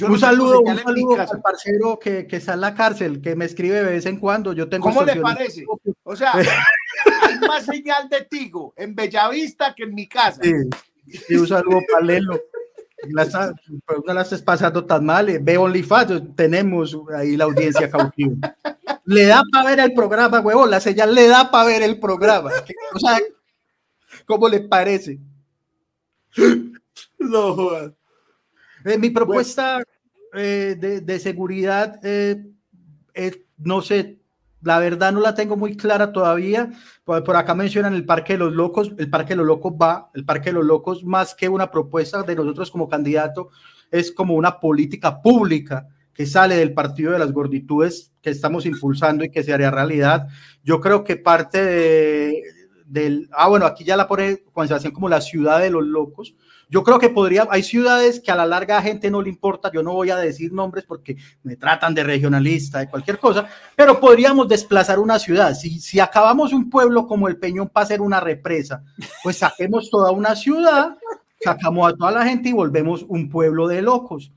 [0.01, 3.77] un saludo, un saludo al parcero que, que, está en la cárcel, que me escribe
[3.77, 4.53] de vez en cuando.
[4.53, 5.67] Yo tengo ¿Cómo le parece?
[6.03, 10.41] O sea, hay más señal de Tigo en Bellavista que en mi casa.
[11.07, 12.41] Sí, un saludo para Lelo.
[13.09, 15.29] no la estés pasando tan mal.
[15.29, 18.57] Eh, ve OnlyFans, tenemos ahí la audiencia cautiva.
[19.05, 20.71] Le da para ver el programa, huevón.
[20.71, 22.51] La señal le da para ver el programa.
[22.95, 23.19] O sea,
[24.25, 25.19] ¿cómo le parece?
[27.19, 27.93] No jodas.
[28.85, 29.83] Eh, mi propuesta
[30.35, 32.43] eh, de, seguridad, eh,
[33.59, 34.19] no sé,
[34.63, 36.71] la verdad no la tengo muy clara todavía.
[37.05, 38.93] Por, acá mencionan el Parque de los Locos.
[38.99, 42.23] El Parque de los Locos va, el Parque de los Locos, más que una propuesta
[42.23, 43.51] de nosotros como candidato,
[43.91, 49.25] es como una política pública que sale del partido de las gorditudes que estamos impulsando
[49.25, 50.29] y que se haría realidad.
[50.63, 52.43] Yo creo que parte
[52.87, 56.35] del, ah, bueno, aquí ya la pone conversación como la ciudad de los locos,
[56.73, 59.71] yo creo que podría, hay ciudades que a la larga a gente no le importa,
[59.73, 63.47] yo no voy a decir nombres porque me tratan de regionalista, de cualquier cosa,
[63.77, 65.55] pero podríamos desplazar una ciudad.
[65.55, 68.83] Si, si acabamos un pueblo como el Peñón para hacer una represa,
[69.23, 70.97] pues saquemos toda una ciudad
[71.43, 74.33] sacamos a toda la gente y volvemos un pueblo de locos.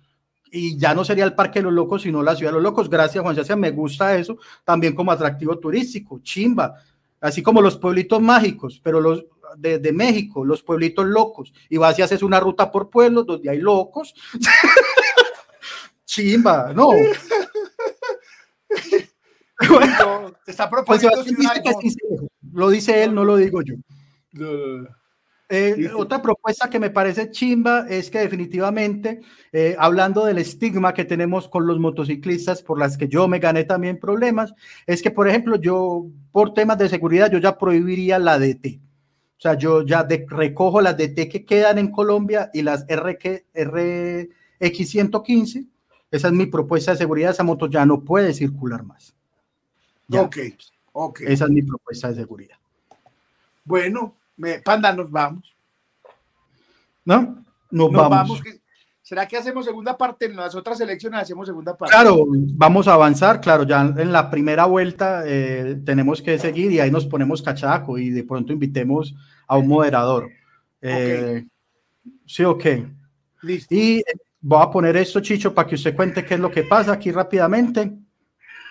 [0.51, 2.89] Y ya no sería el Parque de los Locos, sino la Ciudad de los Locos.
[2.89, 4.37] Gracias, Juan Sebastián, me gusta eso.
[4.63, 6.75] También como atractivo turístico, chimba.
[7.19, 9.25] Así como los pueblitos mágicos, pero los
[9.57, 11.53] de, de México, los pueblitos locos.
[11.69, 14.13] Y vas y haces una ruta por pueblos donde hay locos.
[16.05, 16.89] chimba, no.
[19.69, 21.23] bueno, te está proponiendo
[22.53, 23.75] lo dice él, no lo digo yo.
[25.47, 29.21] Eh, otra propuesta que me parece chimba es que definitivamente,
[29.51, 33.65] eh, hablando del estigma que tenemos con los motociclistas, por las que yo me gané
[33.65, 34.53] también problemas,
[34.87, 38.79] es que, por ejemplo, yo, por temas de seguridad, yo ya prohibiría la DT.
[39.45, 45.67] O sea, yo ya recojo las DT que quedan en Colombia y las RX115.
[46.09, 47.29] Esa es mi propuesta de seguridad.
[47.29, 49.13] Esa moto ya no puede circular más.
[50.11, 50.37] Ok,
[50.93, 51.21] ok.
[51.27, 52.57] Esa es mi propuesta de seguridad.
[53.63, 55.55] Bueno, me, Panda, nos vamos.
[57.03, 57.45] ¿No?
[57.69, 58.41] Nos, vamos.
[59.03, 60.25] ¿Será que hacemos segunda parte?
[60.25, 61.93] En las otras elecciones hacemos segunda parte.
[61.93, 66.79] Claro, vamos a avanzar, claro, ya en la primera vuelta eh, tenemos que seguir y
[66.79, 69.13] ahí nos ponemos cachaco y de pronto invitemos
[69.47, 70.29] a un moderador.
[70.81, 71.45] Eh,
[72.25, 72.65] sí, ok.
[73.41, 73.73] Listo.
[73.73, 74.03] Y
[74.41, 77.11] voy a poner esto, Chicho, para que usted cuente qué es lo que pasa aquí
[77.11, 77.91] rápidamente.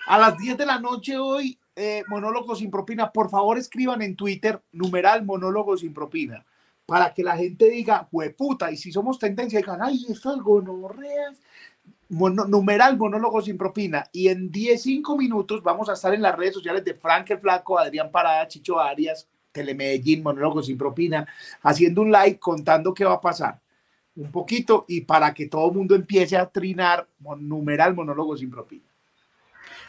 [0.07, 4.15] A las 10 de la noche hoy eh, monólogos sin propina, por favor escriban en
[4.15, 6.45] Twitter numeral monólogos sin propina
[6.85, 8.07] para que la gente diga,
[8.37, 11.41] puta, y si somos tendencia, digan, ay, esto es gonorreas,
[12.09, 14.05] numeral monólogos sin propina.
[14.11, 17.39] Y en 10, 5 minutos vamos a estar en las redes sociales de Frank el
[17.39, 21.25] Flaco, Adrián Parada, Chicho Arias, Telemedellín, monólogos sin propina,
[21.63, 23.59] haciendo un like contando qué va a pasar.
[24.17, 27.07] Un poquito y para que todo el mundo empiece a trinar
[27.39, 28.83] numeral monólogos sin propina.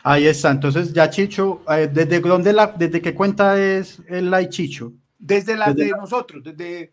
[0.05, 4.51] Ahí está, entonces ya Chicho, eh, ¿desde dónde la, desde qué cuenta es el like
[4.51, 4.93] Chicho?
[5.18, 6.93] Desde la de nosotros, desde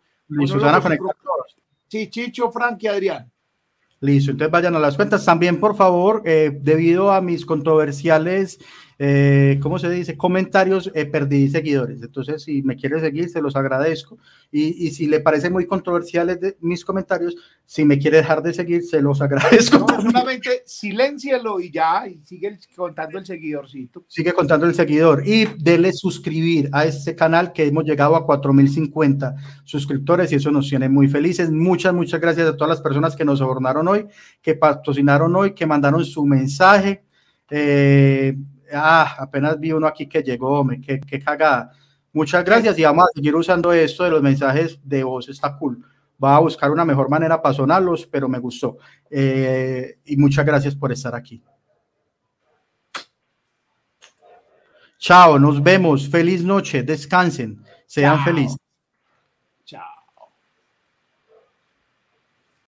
[1.86, 3.30] Sí, Chicho, Frank y Adrián.
[4.00, 5.24] Listo, entonces vayan a las cuentas.
[5.24, 8.58] También, por favor, eh, debido a mis controversiales
[8.98, 10.16] eh, ¿cómo se dice?
[10.16, 12.00] Comentarios, eh, perdí seguidores.
[12.02, 14.18] Entonces, si me quiere seguir, se los agradezco.
[14.52, 17.34] Y, si le parece muy controversiales de, mis comentarios,
[17.66, 19.78] si me quiere dejar de seguir, se los agradezco.
[19.78, 24.04] No, solamente siléncielo y ya, y sigue contando el seguidorcito.
[24.06, 25.26] Sigue contando el seguidor.
[25.26, 29.34] Y dele suscribir a este canal que hemos llegado a 4050
[29.64, 31.50] suscriptores y eso nos tiene muy felices.
[31.50, 34.06] Muchas, muchas gracias a todas las personas que nos sobornaron hoy,
[34.40, 37.02] que patrocinaron hoy, que mandaron su mensaje.
[37.50, 38.36] Eh,
[38.74, 41.72] ah, apenas vi uno aquí que llegó, me, qué, qué cagada.
[42.12, 45.84] Muchas gracias y vamos a seguir usando esto de los mensajes de voz, está cool.
[46.22, 48.78] Va a buscar una mejor manera para sonarlos, pero me gustó.
[49.10, 51.42] Eh, y muchas gracias por estar aquí.
[54.98, 56.08] Chao, nos vemos.
[56.08, 58.56] Feliz noche, descansen, sean felices.